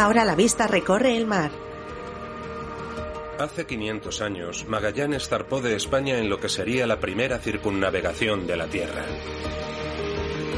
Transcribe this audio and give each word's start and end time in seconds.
Ahora 0.00 0.24
la 0.24 0.34
vista 0.34 0.66
recorre 0.66 1.14
el 1.14 1.26
mar. 1.26 1.50
Hace 3.38 3.66
500 3.66 4.22
años, 4.22 4.64
Magallanes 4.66 5.28
zarpó 5.28 5.60
de 5.60 5.76
España 5.76 6.16
en 6.16 6.30
lo 6.30 6.40
que 6.40 6.48
sería 6.48 6.86
la 6.86 7.00
primera 7.00 7.38
circunnavegación 7.38 8.46
de 8.46 8.56
la 8.56 8.66
Tierra. 8.66 9.04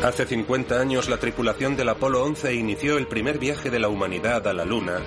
Hace 0.04 0.26
50 0.26 0.80
años, 0.80 1.08
la 1.08 1.16
tripulación 1.16 1.76
del 1.76 1.88
Apolo 1.88 2.22
11 2.22 2.54
inició 2.54 2.98
el 2.98 3.08
primer 3.08 3.38
viaje 3.40 3.68
de 3.68 3.80
la 3.80 3.88
humanidad 3.88 4.46
a 4.46 4.52
la 4.52 4.64
Luna, 4.64 5.00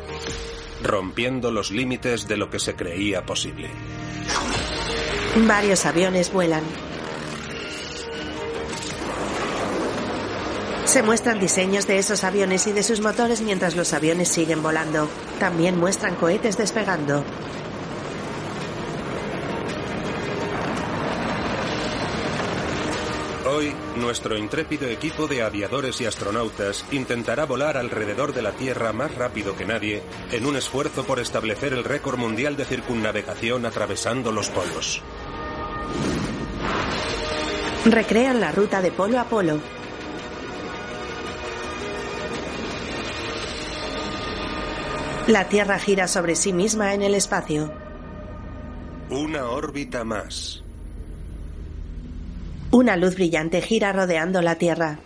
rompiendo 0.84 1.50
los 1.50 1.72
límites 1.72 2.28
de 2.28 2.36
lo 2.36 2.50
que 2.50 2.60
se 2.60 2.76
creía 2.76 3.26
posible. 3.26 3.70
Varios 5.48 5.86
aviones 5.86 6.34
vuelan. 6.34 6.64
Se 10.96 11.04
muestran 11.04 11.42
diseños 11.42 11.88
de 11.88 11.98
esos 11.98 12.24
aviones 12.24 12.68
y 12.68 12.72
de 12.72 12.82
sus 12.82 13.02
motores 13.02 13.42
mientras 13.42 13.76
los 13.76 13.92
aviones 13.92 14.30
siguen 14.30 14.64
volando. 14.64 15.10
También 15.42 15.78
muestran 15.78 16.16
cohetes 16.16 16.58
despegando. 16.58 17.22
Hoy, 23.46 23.76
nuestro 23.98 24.38
intrépido 24.38 24.88
equipo 24.88 25.28
de 25.28 25.44
aviadores 25.44 26.00
y 26.00 26.06
astronautas 26.06 26.86
intentará 26.92 27.44
volar 27.44 27.76
alrededor 27.76 28.34
de 28.34 28.44
la 28.44 28.54
Tierra 28.54 28.94
más 28.94 29.14
rápido 29.16 29.58
que 29.58 29.66
nadie 29.66 30.02
en 30.32 30.46
un 30.46 30.56
esfuerzo 30.56 31.04
por 31.04 31.20
establecer 31.20 31.74
el 31.74 31.84
récord 31.84 32.18
mundial 32.18 32.56
de 32.56 32.64
circunnavegación 32.64 33.66
atravesando 33.66 34.32
los 34.32 34.48
polos. 34.48 35.02
Recrean 37.84 38.40
la 38.40 38.54
ruta 38.54 38.82
de 38.82 38.94
polo 38.94 39.20
a 39.20 39.26
polo. 39.26 39.60
La 45.28 45.50
Tierra 45.50 45.80
gira 45.80 46.08
sobre 46.08 46.36
sí 46.36 46.54
misma 46.54 46.94
en 46.94 47.02
el 47.02 47.16
espacio. 47.16 47.74
Una 49.10 49.50
órbita 49.50 50.04
más. 50.04 50.62
Una 52.70 52.96
luz 52.96 53.16
brillante 53.16 53.60
gira 53.62 53.92
rodeando 53.92 54.44
la 54.44 54.56
Tierra. 54.56 55.00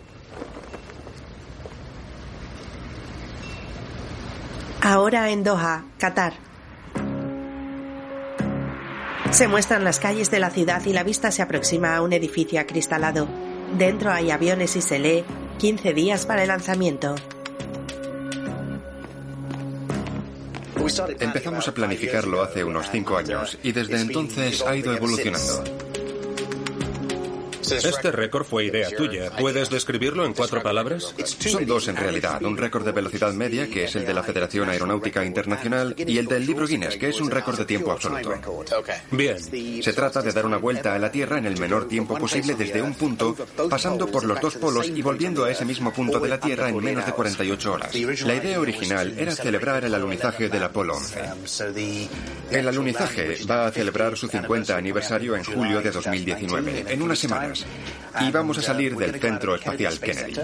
Ahora 4.82 5.30
en 5.30 5.42
Doha, 5.42 5.86
Qatar. 5.96 6.34
Se 9.30 9.48
muestran 9.48 9.84
las 9.84 10.00
calles 10.00 10.30
de 10.30 10.40
la 10.40 10.50
ciudad 10.50 10.84
y 10.84 10.92
la 10.92 11.02
vista 11.02 11.30
se 11.30 11.40
aproxima 11.40 11.96
a 11.96 12.02
un 12.02 12.12
edificio 12.12 12.60
acristalado. 12.60 13.26
Dentro 13.78 14.10
hay 14.10 14.30
aviones 14.30 14.76
y 14.76 14.82
se 14.82 14.98
lee 14.98 15.24
15 15.56 15.94
días 15.94 16.26
para 16.26 16.42
el 16.42 16.48
lanzamiento. 16.48 17.14
Empezamos 21.20 21.68
a 21.68 21.74
planificarlo 21.74 22.42
hace 22.42 22.64
unos 22.64 22.90
cinco 22.90 23.16
años 23.16 23.58
y 23.62 23.72
desde 23.72 24.00
entonces 24.00 24.62
ha 24.62 24.76
ido 24.76 24.94
evolucionando. 24.94 25.89
Este 27.72 28.10
récord 28.10 28.44
fue 28.44 28.64
idea 28.66 28.88
tuya. 28.90 29.30
¿Puedes 29.36 29.70
describirlo 29.70 30.24
en 30.24 30.34
cuatro 30.34 30.62
palabras? 30.62 31.14
Son 31.24 31.66
dos 31.66 31.88
en 31.88 31.96
realidad. 31.96 32.42
Un 32.42 32.56
récord 32.56 32.84
de 32.84 32.92
velocidad 32.92 33.32
media, 33.32 33.68
que 33.68 33.84
es 33.84 33.96
el 33.96 34.04
de 34.04 34.14
la 34.14 34.22
Federación 34.22 34.68
Aeronáutica 34.68 35.24
Internacional, 35.24 35.94
y 35.96 36.18
el 36.18 36.26
del 36.26 36.46
libro 36.46 36.66
Guinness, 36.66 36.96
que 36.96 37.08
es 37.08 37.20
un 37.20 37.30
récord 37.30 37.58
de 37.58 37.64
tiempo 37.64 37.92
absoluto. 37.92 38.34
Bien. 39.10 39.38
Se 39.82 39.92
trata 39.92 40.22
de 40.22 40.32
dar 40.32 40.46
una 40.46 40.56
vuelta 40.56 40.94
a 40.94 40.98
la 40.98 41.10
Tierra 41.10 41.38
en 41.38 41.46
el 41.46 41.58
menor 41.58 41.88
tiempo 41.88 42.16
posible 42.18 42.54
desde 42.54 42.82
un 42.82 42.94
punto, 42.94 43.36
pasando 43.68 44.06
por 44.06 44.24
los 44.24 44.40
dos 44.40 44.56
polos 44.56 44.88
y 44.88 45.02
volviendo 45.02 45.44
a 45.44 45.50
ese 45.50 45.64
mismo 45.64 45.92
punto 45.92 46.18
de 46.20 46.28
la 46.28 46.40
Tierra 46.40 46.68
en 46.68 46.78
menos 46.78 47.06
de 47.06 47.12
48 47.12 47.72
horas. 47.72 47.94
La 48.24 48.34
idea 48.34 48.60
original 48.60 49.14
era 49.18 49.32
celebrar 49.32 49.84
el 49.84 49.94
alunizaje 49.94 50.48
del 50.48 50.62
Apolo 50.62 50.96
11. 50.96 51.20
El 52.50 52.68
alunizaje 52.68 53.38
va 53.48 53.66
a 53.66 53.70
celebrar 53.70 54.16
su 54.16 54.28
50 54.28 54.76
aniversario 54.76 55.36
en 55.36 55.44
julio 55.44 55.80
de 55.80 55.90
2019, 55.90 56.84
en 56.88 57.02
unas 57.02 57.18
semanas 57.18 57.59
y 58.20 58.30
vamos 58.30 58.58
a 58.58 58.62
salir 58.62 58.96
del 58.96 59.20
Centro 59.20 59.54
Espacial 59.54 59.98
Kennedy. 59.98 60.40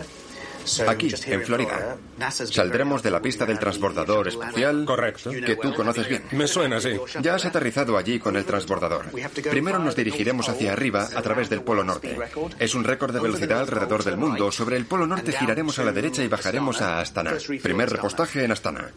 Aquí, 0.89 1.13
en 1.27 1.43
Florida. 1.43 1.97
Saldremos 2.31 3.03
de 3.03 3.11
la 3.11 3.21
pista 3.21 3.47
del 3.47 3.59
transbordador 3.59 4.29
espacial. 4.29 4.85
Correcto. 4.85 5.31
Que 5.31 5.57
tú 5.57 5.75
conoces 5.75 6.09
bien. 6.09 6.25
Me 6.33 6.47
suena 6.47 6.77
así. 6.77 6.99
Ya 7.23 7.35
has 7.35 7.45
aterrizado 7.45 7.97
allí 7.97 8.19
con 8.19 8.37
el 8.37 8.45
transbordador. 8.45 9.07
Primero 9.51 9.79
nos 9.79 9.97
dirigiremos 9.97 10.49
hacia 10.49 10.73
arriba 10.73 11.09
a 11.15 11.23
través 11.23 11.49
del 11.49 11.63
Polo 11.63 11.85
Norte. 11.85 12.17
Es 12.59 12.75
un 12.75 12.85
récord 12.85 13.13
de 13.13 13.21
velocidad 13.21 13.61
alrededor 13.61 14.05
del 14.05 14.17
mundo. 14.17 14.51
Sobre 14.53 14.77
el 14.77 14.87
Polo 14.87 15.07
Norte 15.07 15.33
giraremos 15.33 15.79
a 15.79 15.85
la 15.85 15.93
derecha 15.93 16.23
y 16.23 16.29
bajaremos 16.29 16.81
a 16.81 17.01
Astana. 17.01 17.35
Primer 17.63 17.91
repostaje 17.91 18.45
en 18.45 18.53
Astana. 18.53 18.91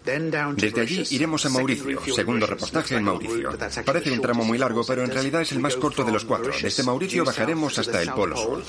Desde 0.56 0.81
allí 0.81 1.03
iremos 1.12 1.46
a 1.46 1.50
Mauricio. 1.50 2.01
Segundo 2.13 2.46
repostaje 2.46 2.96
en 2.96 3.03
Mauricio. 3.03 3.51
Parece 3.86 4.12
un 4.12 4.22
tramo 4.22 4.44
muy 4.44 4.57
largo, 4.57 4.84
pero 4.86 5.03
en 5.03 5.12
realidad 5.12 5.41
es 5.41 5.51
el 5.51 5.59
más 5.59 5.75
corto 5.75 6.03
de 6.03 6.12
los 6.12 6.25
cuatro. 6.25 6.51
Desde 6.62 6.84
Mauricio 6.84 7.25
bajaremos 7.25 7.78
hasta 7.80 8.01
el 8.01 8.12
Polo 8.12 8.38
Sur. 8.38 8.63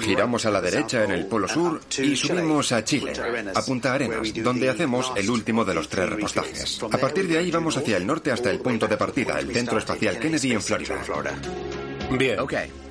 Giramos 0.00 0.44
a 0.46 0.50
la 0.50 0.60
derecha 0.60 1.04
en 1.04 1.12
el 1.12 1.26
Polo 1.26 1.48
Sur 1.48 1.80
y 1.98 2.16
subimos 2.16 2.72
a 2.72 2.84
Chile, 2.84 3.12
a 3.54 3.62
Punta 3.62 3.94
Arenas, 3.94 4.32
donde 4.34 4.68
hacemos 4.68 5.12
el 5.16 5.30
último 5.30 5.64
de 5.64 5.74
los 5.74 5.88
tres 5.88 6.08
repostajes. 6.08 6.80
A 6.90 6.98
partir 6.98 7.28
de 7.28 7.38
ahí 7.38 7.50
vamos 7.50 7.76
hacia 7.76 7.96
el 7.96 8.06
norte 8.06 8.32
hasta 8.32 8.50
el 8.50 8.60
punto 8.60 8.86
de 8.86 8.96
partida, 8.96 9.38
el 9.38 9.52
Centro 9.52 9.78
Espacial 9.78 10.18
Kennedy 10.18 10.52
en 10.52 10.62
Florida. 10.62 10.96
Bien. 12.10 12.38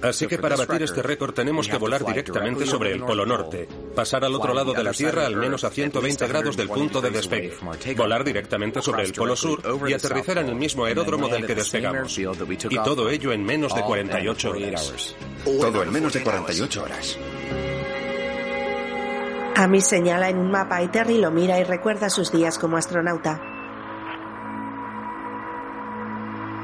Así 0.01 0.27
que 0.27 0.37
para 0.37 0.55
batir 0.55 0.83
este 0.83 1.01
récord 1.01 1.33
tenemos 1.33 1.67
que 1.67 1.77
volar 1.77 2.05
directamente 2.05 2.65
sobre 2.65 2.91
el 2.93 3.01
Polo 3.01 3.25
Norte, 3.25 3.67
pasar 3.95 4.23
al 4.23 4.35
otro 4.35 4.53
lado 4.53 4.73
de 4.73 4.83
la 4.83 4.91
Tierra 4.91 5.25
al 5.25 5.35
menos 5.35 5.63
a 5.63 5.69
120 5.69 6.27
grados 6.27 6.57
del 6.57 6.69
punto 6.69 7.01
de 7.01 7.09
despegue, 7.09 7.53
volar 7.95 8.23
directamente 8.23 8.81
sobre 8.81 9.03
el 9.03 9.13
Polo 9.13 9.35
Sur 9.35 9.61
y 9.87 9.93
aterrizar 9.93 10.37
en 10.39 10.49
el 10.49 10.55
mismo 10.55 10.85
aeródromo 10.85 11.27
del 11.27 11.45
que 11.45 11.55
despegamos. 11.55 12.17
Y 12.17 12.77
todo 12.83 13.09
ello 13.09 13.31
en 13.31 13.43
menos 13.43 13.73
de 13.73 13.81
48 13.81 14.49
horas. 14.51 15.15
Todo 15.43 15.83
en 15.83 15.91
menos 15.91 16.13
de 16.13 16.23
48 16.23 16.83
horas. 16.83 17.17
Amy 19.55 19.81
señala 19.81 20.29
en 20.29 20.37
un 20.37 20.51
mapa 20.51 20.83
y 20.83 20.87
Terry 20.89 21.17
lo 21.17 21.31
mira 21.31 21.59
y 21.59 21.63
recuerda 21.63 22.11
sus 22.11 22.31
días 22.31 22.59
como 22.59 22.77
astronauta. 22.77 23.56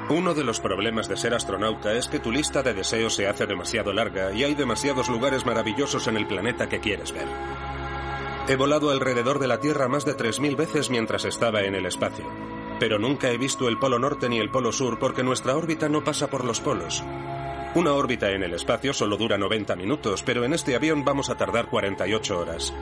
Uno 0.10 0.34
de 0.34 0.44
los 0.44 0.60
problemas 0.60 1.08
de 1.08 1.16
ser 1.16 1.34
astronauta 1.34 1.94
es 1.94 2.10
que 2.10 2.20
tu 2.20 2.32
lista 2.32 2.62
de 2.62 2.74
deseos 2.74 3.16
se 3.16 3.28
hace 3.28 3.48
demasiado 3.48 3.94
larga 3.94 4.34
y 4.34 4.44
hay 4.44 4.54
demasiados 4.54 5.08
lugares 5.08 5.46
maravillosos 5.46 6.08
en 6.08 6.18
el 6.18 6.28
planeta 6.28 6.68
que 6.68 6.82
quieres 6.82 7.14
ver. 7.14 7.28
He 8.50 8.58
volado 8.58 8.92
alrededor 8.92 9.40
de 9.40 9.48
la 9.48 9.62
Tierra 9.62 9.88
más 9.88 10.04
de 10.04 10.18
3.000 10.18 10.58
veces 10.58 10.90
mientras 10.90 11.24
estaba 11.24 11.62
en 11.62 11.74
el 11.74 11.86
espacio, 11.86 12.26
pero 12.80 13.00
nunca 13.00 13.32
he 13.32 13.38
visto 13.38 13.70
el 13.70 13.80
Polo 13.80 13.98
Norte 13.98 14.28
ni 14.28 14.40
el 14.40 14.52
Polo 14.52 14.74
Sur 14.74 15.00
porque 15.00 15.24
nuestra 15.24 15.56
órbita 15.56 15.88
no 15.88 16.04
pasa 16.04 16.28
por 16.28 16.44
los 16.44 16.60
polos. 16.60 17.02
Una 17.74 17.94
órbita 17.94 18.30
en 18.32 18.44
el 18.44 18.54
espacio 18.54 18.94
solo 18.94 19.16
dura 19.16 19.38
90 19.38 19.76
minutos, 19.78 20.22
pero 20.22 20.44
en 20.44 20.54
este 20.54 20.76
avión 20.76 21.06
vamos 21.06 21.30
a 21.30 21.38
tardar 21.38 21.68
48 21.68 22.40
horas. 22.40 22.74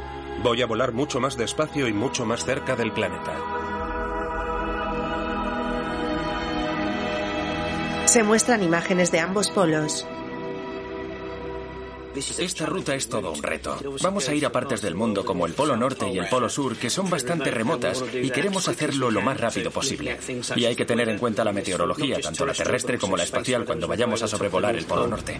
Voy 0.44 0.64
a 0.64 0.66
volar 0.66 0.92
mucho 0.92 1.20
más 1.20 1.38
despacio 1.38 1.88
y 1.88 1.94
mucho 1.94 2.26
más 2.26 2.44
cerca 2.44 2.76
del 2.76 2.91
planeta. 2.91 3.80
Se 8.11 8.23
muestran 8.23 8.61
imágenes 8.61 9.09
de 9.09 9.22
ambos 9.22 9.49
polos. 9.49 10.05
Esta 12.13 12.66
ruta 12.66 12.93
es 12.93 13.08
todo 13.08 13.31
un 13.31 13.41
reto. 13.41 13.79
Vamos 14.02 14.28
a 14.28 14.35
ir 14.35 14.46
a 14.46 14.52
partes 14.52 14.81
del 14.81 14.96
mundo 14.96 15.23
como 15.23 15.46
el 15.46 15.53
Polo 15.53 15.78
Norte 15.78 16.09
y 16.09 16.17
el 16.17 16.28
Polo 16.28 16.49
Sur 16.49 16.75
que 16.75 16.90
son 16.90 17.09
bastante 17.09 17.52
remotas 17.52 18.03
y 18.13 18.29
queremos 18.29 18.67
hacerlo 18.67 19.11
lo 19.11 19.22
más 19.22 19.40
rápido 19.40 19.72
posible. 19.72 20.19
Y 20.58 20.66
hay 20.66 20.75
que 20.75 20.84
tener 20.84 21.08
en 21.08 21.19
cuenta 21.19 21.46
la 21.46 21.53
meteorología, 21.53 22.19
tanto 22.19 22.46
la 22.46 22.52
terrestre 22.52 22.97
como 22.97 23.16
la 23.16 23.23
espacial, 23.23 23.63
cuando 23.63 23.87
vayamos 23.87 24.22
a 24.23 24.28
sobrevolar 24.28 24.75
el 24.75 24.84
Polo 24.84 25.07
Norte. 25.07 25.40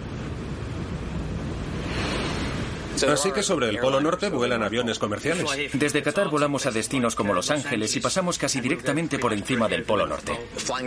Así 3.04 3.32
que 3.32 3.44
sobre 3.44 3.70
el 3.70 3.80
Polo 3.80 4.02
Norte 4.02 4.30
vuelan 4.30 4.64
aviones 4.64 5.00
comerciales. 5.00 5.46
Desde 5.74 6.02
Qatar 6.02 6.30
volamos 6.30 6.66
a 6.66 6.72
destinos 6.72 7.16
como 7.16 7.34
Los 7.34 7.52
Ángeles 7.52 7.96
y 7.96 8.00
pasamos 8.00 8.38
casi 8.38 8.62
directamente 8.62 9.20
por 9.20 9.34
encima 9.34 9.68
del 9.68 9.84
Polo 9.84 10.08
Norte. 10.08 10.38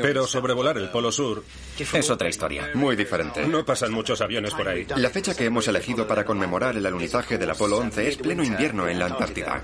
Pero 0.00 0.26
sobrevolar 0.26 0.78
el 0.78 0.90
Polo 0.90 1.12
Sur 1.12 1.44
Es 1.78 2.11
otra 2.11 2.28
historia. 2.28 2.70
Muy 2.75 2.96
diferente. 2.96 3.46
no 3.46 3.64
pasan 3.64 3.93
muchos 3.93 4.20
aviones 4.20 4.55
por 4.55 4.69
ahí. 4.69 4.87
La 4.96 5.11
fecha 5.11 5.34
que 5.34 5.44
hemos 5.44 5.66
elegido 5.69 6.06
para 6.06 6.25
conmemorar 6.25 6.76
el 6.76 6.87
alunizaje 6.87 7.38
del 7.38 7.50
Apolo 7.50 7.78
11 7.78 8.08
es 8.08 8.16
pleno 8.16 8.43
invierno 8.44 8.88
en 8.88 8.99
la 8.99 9.06
Antártida. 9.06 9.62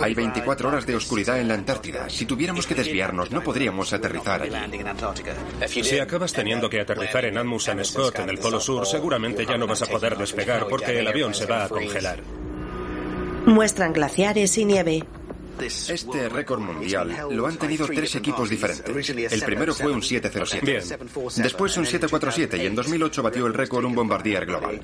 Hay 0.00 0.14
24 0.14 0.68
horas 0.68 0.86
de 0.86 0.96
oscuridad 0.96 1.40
en 1.40 1.48
la 1.48 1.54
Antártida. 1.54 2.08
Si 2.08 2.26
tuviéramos 2.26 2.66
que 2.66 2.74
desviarnos, 2.74 3.30
no 3.30 3.42
podríamos 3.42 3.92
aterrizar 3.92 4.42
allí. 4.42 4.52
Si 5.66 5.98
acabas 5.98 6.32
teniendo 6.32 6.68
que 6.68 6.80
aterrizar 6.80 7.24
en 7.24 7.38
Amundsen 7.38 7.84
Scott, 7.84 8.18
en 8.18 8.30
el 8.30 8.38
Polo 8.38 8.60
Sur, 8.60 8.86
seguramente 8.86 9.46
ya 9.46 9.56
no 9.56 9.66
vas 9.66 9.82
a 9.82 9.86
poder 9.86 10.16
despegar 10.16 10.66
porque 10.68 10.98
el 10.98 11.06
avión 11.06 11.34
se 11.34 11.46
va 11.46 11.64
a 11.64 11.68
congelar. 11.68 11.91
Muestran 13.46 13.92
glaciares 13.92 14.56
y 14.58 14.64
nieve. 14.64 15.04
Este 15.60 16.28
récord 16.28 16.60
mundial 16.60 17.16
lo 17.30 17.46
han 17.46 17.56
tenido 17.56 17.86
tres 17.86 18.16
equipos 18.16 18.50
diferentes. 18.50 19.08
El 19.32 19.42
primero 19.42 19.74
fue 19.74 19.92
un 19.92 20.02
707. 20.02 20.66
Bien. 20.66 20.82
Después 21.36 21.76
un 21.76 21.86
747 21.86 22.56
y 22.56 22.66
en 22.66 22.74
2008 22.74 23.22
batió 23.22 23.46
el 23.46 23.54
récord 23.54 23.84
un 23.84 23.94
Bombardier 23.94 24.46
Global. 24.46 24.80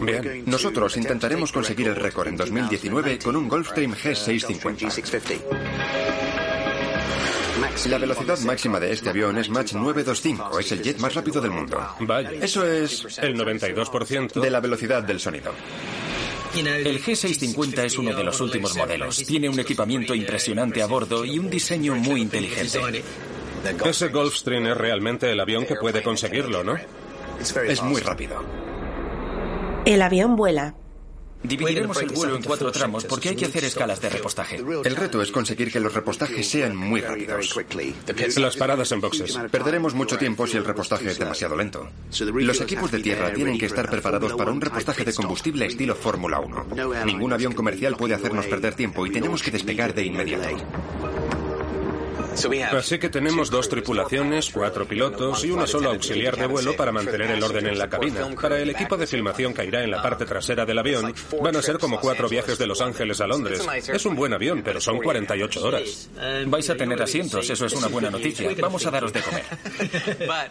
Bien. 0.00 0.44
Nosotros 0.46 0.96
intentaremos 0.96 1.50
conseguir 1.52 1.88
el 1.88 1.96
récord 1.96 2.28
en 2.28 2.36
2019 2.36 3.18
con 3.18 3.36
un 3.36 3.48
Gulfstream 3.48 3.94
G650. 3.94 5.40
La 7.88 7.98
velocidad 7.98 8.38
máxima 8.40 8.78
de 8.78 8.92
este 8.92 9.10
avión 9.10 9.36
es 9.38 9.48
Mach 9.48 9.72
925, 9.72 10.58
es 10.58 10.72
el 10.72 10.82
jet 10.82 10.98
más 11.00 11.14
rápido 11.14 11.40
del 11.40 11.50
mundo. 11.50 11.78
Vaya. 12.00 12.30
Eso 12.32 12.64
es 12.64 13.18
El 13.18 13.36
92%. 13.36 14.40
de 14.40 14.50
la 14.50 14.60
velocidad 14.60 15.02
del 15.02 15.18
sonido. 15.18 15.52
El 16.56 17.02
G650 17.02 17.84
es 17.84 17.98
uno 17.98 18.14
de 18.14 18.22
los 18.22 18.40
últimos 18.40 18.76
modelos. 18.76 19.24
Tiene 19.24 19.48
un 19.48 19.58
equipamiento 19.58 20.14
impresionante 20.14 20.82
a 20.82 20.86
bordo 20.86 21.24
y 21.24 21.38
un 21.38 21.50
diseño 21.50 21.96
muy 21.96 22.20
inteligente. 22.20 23.02
Ese 23.84 24.08
Gulfstream 24.08 24.66
es 24.66 24.76
realmente 24.76 25.30
el 25.30 25.40
avión 25.40 25.66
que 25.66 25.74
puede 25.76 26.02
conseguirlo, 26.02 26.62
¿no? 26.62 26.76
Es 27.40 27.82
muy 27.82 28.00
rápido. 28.00 28.42
El 29.84 30.00
avión 30.00 30.36
vuela. 30.36 30.74
Dividiremos 31.44 32.00
el 32.00 32.08
vuelo 32.10 32.36
en 32.36 32.42
cuatro 32.42 32.72
tramos 32.72 33.04
porque 33.04 33.28
hay 33.28 33.36
que 33.36 33.44
hacer 33.44 33.64
escalas 33.64 34.00
de 34.00 34.08
repostaje. 34.08 34.56
El 34.56 34.96
reto 34.96 35.22
es 35.22 35.30
conseguir 35.30 35.70
que 35.70 35.78
los 35.78 35.92
repostajes 35.92 36.48
sean 36.48 36.74
muy 36.74 37.00
rápidos. 37.00 37.54
Las 38.36 38.56
paradas 38.56 38.90
en 38.92 39.00
boxes. 39.00 39.38
Perderemos 39.50 39.94
mucho 39.94 40.16
tiempo 40.16 40.46
si 40.46 40.56
el 40.56 40.64
repostaje 40.64 41.10
es 41.10 41.18
demasiado 41.18 41.56
lento. 41.56 41.88
Los 42.34 42.60
equipos 42.60 42.90
de 42.90 43.00
tierra 43.00 43.32
tienen 43.32 43.58
que 43.58 43.66
estar 43.66 43.88
preparados 43.88 44.32
para 44.32 44.50
un 44.50 44.60
repostaje 44.60 45.04
de 45.04 45.12
combustible 45.12 45.66
estilo 45.66 45.94
Fórmula 45.94 46.40
1. 46.40 46.66
Ningún 47.04 47.32
avión 47.32 47.52
comercial 47.52 47.96
puede 47.96 48.14
hacernos 48.14 48.46
perder 48.46 48.74
tiempo 48.74 49.06
y 49.06 49.10
tenemos 49.10 49.42
que 49.42 49.50
despegar 49.50 49.94
de 49.94 50.04
inmediato. 50.04 50.48
Así 52.72 52.98
que 52.98 53.08
tenemos 53.08 53.50
dos 53.50 53.68
tripulaciones, 53.68 54.50
cuatro 54.50 54.86
pilotos 54.86 55.44
y 55.44 55.50
una 55.50 55.66
sola 55.66 55.90
auxiliar 55.90 56.36
de 56.36 56.46
vuelo 56.46 56.76
para 56.76 56.92
mantener 56.92 57.30
el 57.30 57.42
orden 57.42 57.66
en 57.66 57.78
la 57.78 57.88
cabina. 57.88 58.28
Para 58.40 58.58
el 58.58 58.70
equipo 58.70 58.96
de 58.96 59.06
filmación 59.06 59.54
que 59.54 59.64
irá 59.64 59.82
en 59.82 59.90
la 59.90 60.02
parte 60.02 60.26
trasera 60.26 60.66
del 60.66 60.78
avión, 60.78 61.14
van 61.40 61.56
a 61.56 61.62
ser 61.62 61.78
como 61.78 62.00
cuatro 62.00 62.28
viajes 62.28 62.58
de 62.58 62.66
Los 62.66 62.80
Ángeles 62.80 63.20
a 63.20 63.26
Londres. 63.26 63.66
Es 63.88 64.04
un 64.04 64.14
buen 64.14 64.32
avión, 64.32 64.62
pero 64.64 64.80
son 64.80 64.98
48 64.98 65.64
horas. 65.64 66.10
Vais 66.46 66.68
a 66.70 66.76
tener 66.76 67.02
asientos, 67.02 67.48
eso 67.48 67.66
es 67.66 67.72
una 67.72 67.88
buena 67.88 68.10
noticia. 68.10 68.50
Vamos 68.60 68.84
a 68.86 68.90
daros 68.90 69.12
de 69.12 69.20
comer. 69.20 69.44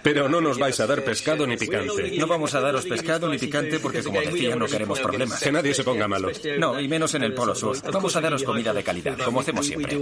Pero 0.01 0.29
no 0.29 0.41
nos 0.41 0.57
vais 0.57 0.79
a 0.79 0.87
dar 0.87 1.03
pescado 1.03 1.45
ni 1.45 1.57
picante. 1.57 2.17
No 2.17 2.27
vamos 2.27 2.53
a 2.55 2.61
daros 2.61 2.85
pescado 2.85 3.27
ni 3.29 3.37
picante 3.37 3.79
porque, 3.79 4.03
como 4.03 4.19
decía, 4.21 4.55
no 4.55 4.67
queremos 4.67 4.99
problemas. 4.99 5.41
Que 5.41 5.51
nadie 5.51 5.73
se 5.73 5.83
ponga 5.83 6.07
malo. 6.07 6.29
No, 6.57 6.79
y 6.79 6.87
menos 6.87 7.13
en 7.15 7.23
el 7.23 7.33
Polo 7.33 7.55
Sur. 7.55 7.77
Vamos 7.91 8.15
a 8.15 8.21
daros 8.21 8.43
comida 8.43 8.73
de 8.73 8.83
calidad, 8.83 9.17
como 9.19 9.41
hacemos 9.41 9.65
siempre. 9.65 9.97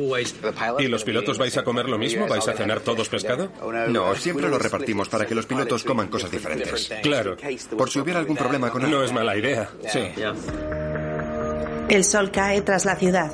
¿Y 0.79 0.87
los 0.87 1.03
pilotos 1.03 1.37
vais 1.37 1.57
a 1.57 1.63
comer 1.71 1.87
lo 1.87 1.97
mismo? 1.97 2.27
¿Vais 2.27 2.45
a 2.47 2.53
cenar 2.53 2.81
todos 2.81 3.07
pescado? 3.07 3.49
No, 3.87 4.13
siempre 4.15 4.49
lo 4.49 4.59
repartimos 4.59 5.07
para 5.07 5.25
que 5.25 5.33
los 5.33 5.45
pilotos 5.45 5.83
coman 5.83 6.09
cosas 6.09 6.29
diferentes. 6.29 6.91
Claro. 7.01 7.37
Por 7.77 7.89
si 7.89 7.99
hubiera 7.99 8.19
algún 8.19 8.35
problema 8.35 8.69
con 8.69 8.89
No 8.89 9.03
es 9.03 9.13
mala 9.13 9.37
idea. 9.37 9.69
Sí. 9.87 10.11
El 11.87 12.03
sol 12.03 12.31
cae 12.31 12.61
tras 12.61 12.85
la 12.85 12.95
ciudad. 12.95 13.31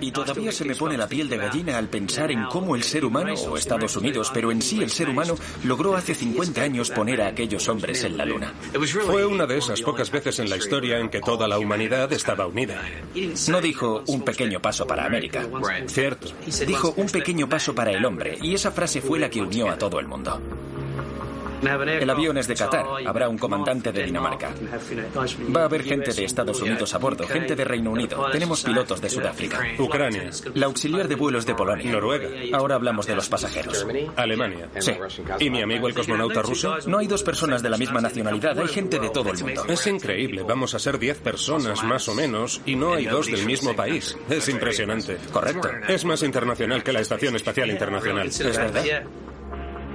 Y 0.00 0.12
todavía 0.12 0.52
se 0.52 0.64
me 0.64 0.74
pone 0.74 0.96
la 0.96 1.08
piel 1.08 1.28
de 1.28 1.36
gallina 1.36 1.78
al 1.78 1.88
pensar 1.88 2.30
en 2.30 2.44
cómo 2.46 2.76
el 2.76 2.82
ser 2.82 3.04
humano, 3.04 3.34
o 3.34 3.56
Estados 3.56 3.96
Unidos, 3.96 4.30
pero 4.32 4.52
en 4.52 4.62
sí 4.62 4.82
el 4.82 4.90
ser 4.90 5.08
humano, 5.08 5.34
logró 5.64 5.96
hace 5.96 6.14
50 6.14 6.62
años 6.62 6.90
poner 6.90 7.22
a 7.22 7.28
aquellos 7.28 7.68
hombres 7.68 8.04
en 8.04 8.16
la 8.16 8.24
luna. 8.24 8.54
Fue 9.06 9.26
una 9.26 9.46
de 9.46 9.58
esas 9.58 9.80
pocas 9.82 10.10
veces 10.10 10.38
en 10.38 10.48
la 10.48 10.56
historia 10.56 10.98
en 10.98 11.08
que 11.08 11.20
toda 11.20 11.48
la 11.48 11.58
humanidad 11.58 12.12
estaba 12.12 12.46
unida. 12.46 12.82
No 13.48 13.60
dijo 13.60 14.02
un 14.06 14.22
pequeño 14.22 14.60
paso 14.60 14.86
para 14.86 15.04
América. 15.04 15.46
Cierto. 15.86 16.28
Dijo 16.66 16.94
un 16.96 17.08
pequeño 17.08 17.48
paso 17.48 17.74
para 17.74 17.90
el 17.90 18.04
hombre, 18.04 18.38
y 18.40 18.54
esa 18.54 18.70
frase 18.70 19.00
fue 19.00 19.18
la 19.18 19.30
que 19.30 19.40
unió 19.40 19.68
a 19.68 19.78
todo 19.78 19.98
el 20.00 20.06
mundo. 20.06 20.40
El 21.62 22.10
avión 22.10 22.38
es 22.38 22.46
de 22.46 22.54
Qatar, 22.54 22.86
habrá 23.06 23.28
un 23.28 23.38
comandante 23.38 23.92
de 23.92 24.04
Dinamarca. 24.04 24.50
Va 25.54 25.62
a 25.62 25.64
haber 25.64 25.82
gente 25.82 26.12
de 26.12 26.24
Estados 26.24 26.60
Unidos 26.60 26.94
a 26.94 26.98
bordo, 26.98 27.26
gente 27.26 27.56
de 27.56 27.64
Reino 27.64 27.90
Unido. 27.90 28.26
Tenemos 28.30 28.62
pilotos 28.62 29.00
de 29.00 29.10
Sudáfrica. 29.10 29.60
Ucrania, 29.78 30.30
La 30.54 30.66
auxiliar 30.66 31.08
de 31.08 31.14
vuelos 31.14 31.46
de 31.46 31.54
Polonia. 31.54 31.92
Noruega, 31.92 32.28
Ahora 32.52 32.76
hablamos 32.76 33.06
de 33.06 33.14
los 33.14 33.28
pasajeros. 33.28 33.86
Alemania. 34.16 34.68
Sí. 34.78 34.92
¿Y 35.40 35.50
mi 35.50 35.62
amigo 35.62 35.88
el 35.88 35.94
cosmonauta 35.94 36.42
ruso? 36.42 36.76
No 36.86 36.98
hay 36.98 37.06
dos 37.06 37.22
personas 37.22 37.62
de 37.62 37.70
la 37.70 37.76
misma 37.76 38.00
nacionalidad, 38.00 38.58
hay 38.58 38.68
gente 38.68 38.98
de 38.98 39.10
todo 39.10 39.30
el 39.30 39.38
mundo. 39.38 39.64
Es 39.68 39.86
increíble, 39.86 40.42
vamos 40.42 40.74
a 40.74 40.78
ser 40.78 40.98
10 40.98 41.18
personas 41.18 41.82
más 41.84 42.08
o 42.08 42.14
menos 42.14 42.60
y 42.66 42.76
no 42.76 42.94
hay 42.94 43.06
dos 43.06 43.26
del 43.26 43.44
mismo 43.46 43.74
país. 43.74 44.16
Es 44.28 44.48
impresionante. 44.48 45.16
Correcto. 45.32 45.68
Es 45.88 46.04
más 46.04 46.22
internacional 46.22 46.82
que 46.82 46.92
la 46.92 47.00
Estación 47.00 47.36
Espacial 47.36 47.70
Internacional. 47.70 48.26
¿Es 48.28 48.38
verdad? 48.38 48.84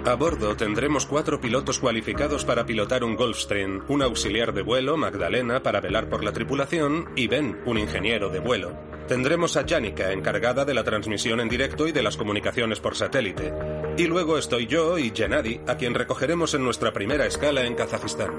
A 0.06 0.16
bordo 0.16 0.58
tendremos 0.58 1.06
cuatro 1.06 1.40
pilotos 1.40 1.80
cualificados 1.80 2.44
para 2.44 2.66
pilotar 2.66 3.06
un 3.06 3.16
Gulfstream, 3.16 3.86
un 3.88 4.02
auxiliar 4.02 4.54
de 4.54 4.62
vuelo, 4.62 4.98
Magdalena, 4.98 5.64
para 5.64 5.80
velar 5.80 6.10
por 6.10 6.26
la 6.26 6.34
tripulación, 6.34 7.10
y 7.16 7.28
Ben, 7.28 7.62
un 7.66 7.78
ingeniero 7.78 8.28
de 8.28 8.40
vuelo. 8.40 8.78
Tendremos 9.08 9.56
a 9.56 9.66
Janica, 9.66 10.12
encargada 10.12 10.66
de 10.66 10.74
la 10.74 10.84
transmisión 10.84 11.40
en 11.40 11.48
directo 11.48 11.88
y 11.88 11.94
de 11.94 12.04
las 12.04 12.18
comunicaciones 12.18 12.82
por 12.82 12.98
satélite. 12.98 13.54
Y 13.98 14.08
luego 14.08 14.38
estoy 14.38 14.68
yo 14.68 14.98
y 14.98 15.14
Gennady, 15.16 15.62
a 15.68 15.78
quien 15.78 15.94
recogeremos 15.94 16.54
en 16.54 16.66
nuestra 16.66 16.92
primera 16.92 17.26
escala 17.26 17.64
en 17.64 17.76
Kazajistán. 17.76 18.32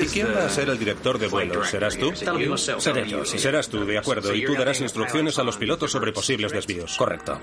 ¿Y 0.00 0.06
quién 0.06 0.34
va 0.34 0.46
a 0.46 0.48
ser 0.48 0.68
el 0.70 0.78
director 0.78 1.20
de 1.20 1.28
vuelo? 1.28 1.64
¿Serás 1.64 1.96
tú? 1.96 2.12
Seré 2.16 3.08
yo, 3.08 3.24
sí. 3.24 3.38
Serás 3.38 3.68
tú, 3.68 3.84
de 3.84 3.98
acuerdo, 3.98 4.34
y 4.34 4.44
tú 4.44 4.54
darás 4.54 4.80
instrucciones 4.80 5.38
a 5.38 5.44
los 5.44 5.56
pilotos 5.56 5.92
sobre 5.92 6.12
posibles 6.12 6.50
desvíos. 6.50 6.96
Correcto. 6.96 7.38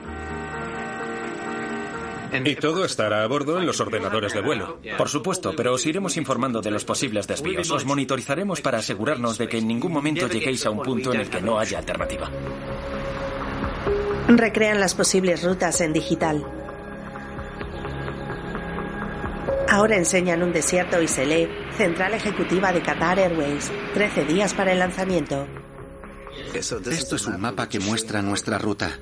Y 2.45 2.55
todo 2.55 2.85
estará 2.85 3.23
a 3.23 3.27
bordo 3.27 3.59
en 3.59 3.65
los 3.65 3.79
ordenadores 3.79 4.33
de 4.33 4.41
vuelo. 4.41 4.79
Por 4.97 5.09
supuesto, 5.09 5.53
pero 5.55 5.73
os 5.73 5.85
iremos 5.85 6.17
informando 6.17 6.61
de 6.61 6.71
los 6.71 6.85
posibles 6.85 7.27
desvíos. 7.27 7.69
Os 7.71 7.85
monitorizaremos 7.85 8.61
para 8.61 8.79
asegurarnos 8.79 9.37
de 9.37 9.47
que 9.47 9.57
en 9.57 9.67
ningún 9.67 9.91
momento 9.91 10.27
lleguéis 10.27 10.65
a 10.65 10.69
un 10.69 10.81
punto 10.81 11.13
en 11.13 11.21
el 11.21 11.29
que 11.29 11.41
no 11.41 11.59
haya 11.59 11.79
alternativa. 11.79 12.29
Recrean 14.27 14.79
las 14.79 14.95
posibles 14.95 15.43
rutas 15.43 15.81
en 15.81 15.93
digital. 15.93 16.45
Ahora 19.69 19.97
enseñan 19.97 20.43
un 20.43 20.53
desierto 20.53 21.01
y 21.01 21.07
se 21.07 21.25
lee 21.25 21.49
Central 21.77 22.13
Ejecutiva 22.13 22.71
de 22.71 22.81
Qatar 22.81 23.19
Airways. 23.19 23.71
13 23.93 24.25
días 24.25 24.53
para 24.53 24.71
el 24.71 24.79
lanzamiento. 24.79 25.47
Esto 26.53 27.15
es 27.15 27.25
un 27.25 27.41
mapa 27.41 27.67
que 27.67 27.79
muestra 27.79 28.21
nuestra 28.21 28.57
ruta. 28.57 28.99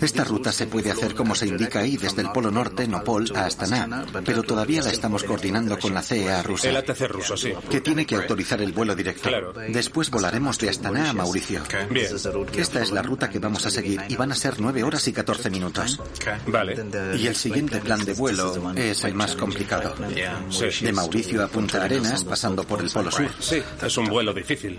Esta 0.00 0.24
ruta 0.24 0.52
se 0.52 0.66
puede 0.66 0.90
hacer 0.90 1.14
como 1.14 1.34
se 1.34 1.46
indica 1.46 1.80
ahí, 1.80 1.96
desde 1.96 2.22
el 2.22 2.30
Polo 2.30 2.50
Norte, 2.50 2.86
Nopol, 2.86 3.30
a 3.34 3.46
Astana, 3.46 4.04
pero 4.24 4.42
todavía 4.42 4.82
la 4.82 4.90
estamos 4.90 5.24
coordinando 5.24 5.78
con 5.78 5.94
la 5.94 6.02
CEA 6.02 6.42
rusa. 6.42 6.68
El 6.68 6.76
ATC 6.76 7.08
ruso, 7.08 7.36
sí. 7.36 7.52
Que 7.70 7.80
tiene 7.80 8.04
que 8.06 8.16
autorizar 8.16 8.60
el 8.60 8.72
vuelo 8.72 8.94
directo. 8.94 9.28
Claro. 9.28 9.52
Después 9.52 10.10
volaremos 10.10 10.58
de 10.58 10.68
Astana 10.68 11.10
a 11.10 11.12
Mauricio. 11.12 11.62
Bien. 11.90 12.08
Esta 12.56 12.82
es 12.82 12.90
la 12.90 13.02
ruta 13.02 13.30
que 13.30 13.38
vamos 13.38 13.64
a 13.66 13.70
seguir 13.70 14.00
y 14.08 14.16
van 14.16 14.32
a 14.32 14.34
ser 14.34 14.60
9 14.60 14.82
horas 14.84 15.06
y 15.08 15.12
14 15.12 15.50
minutos. 15.50 16.00
Vale. 16.46 16.76
Y 17.16 17.26
el 17.26 17.36
siguiente 17.36 17.80
plan 17.80 18.04
de 18.04 18.14
vuelo 18.14 18.72
es 18.74 19.04
el 19.04 19.14
más 19.14 19.36
complicado. 19.36 19.94
Sí. 20.50 20.84
De 20.84 20.92
Mauricio 20.92 21.42
a 21.44 21.48
Punta 21.48 21.82
Arenas, 21.82 22.24
pasando 22.24 22.64
por 22.64 22.80
el 22.80 22.90
Polo 22.90 23.10
Sur. 23.10 23.30
Sí, 23.38 23.62
es 23.82 23.96
un 23.96 24.06
vuelo 24.06 24.32
difícil. 24.34 24.78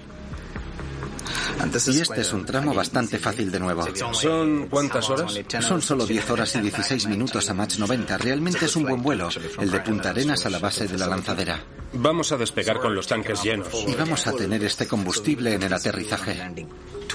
Y 1.87 2.01
este 2.01 2.21
es 2.21 2.33
un 2.33 2.45
tramo 2.45 2.73
bastante 2.73 3.17
fácil 3.17 3.51
de 3.51 3.59
nuevo. 3.59 3.85
¿Son 4.13 4.67
cuántas 4.67 5.09
horas? 5.09 5.39
Son 5.59 5.81
solo 5.81 6.05
10 6.05 6.29
horas 6.29 6.55
y 6.55 6.61
16 6.61 7.07
minutos 7.07 7.49
a 7.49 7.53
Mach 7.53 7.77
90. 7.77 8.17
Realmente 8.17 8.65
es 8.65 8.75
un 8.75 8.83
buen 8.83 9.01
vuelo. 9.01 9.29
El 9.59 9.71
de 9.71 9.79
Punta 9.81 10.09
Arenas 10.09 10.45
a 10.45 10.49
la 10.49 10.59
base 10.59 10.87
de 10.87 10.97
la 10.97 11.07
lanzadera. 11.07 11.63
Vamos 11.93 12.31
a 12.31 12.37
despegar 12.37 12.79
con 12.79 12.93
los 12.93 13.07
tanques 13.07 13.41
llenos. 13.43 13.67
Y 13.87 13.95
vamos 13.95 14.27
a 14.27 14.33
tener 14.33 14.63
este 14.63 14.87
combustible 14.87 15.53
en 15.53 15.63
el 15.63 15.73
aterrizaje. 15.73 16.35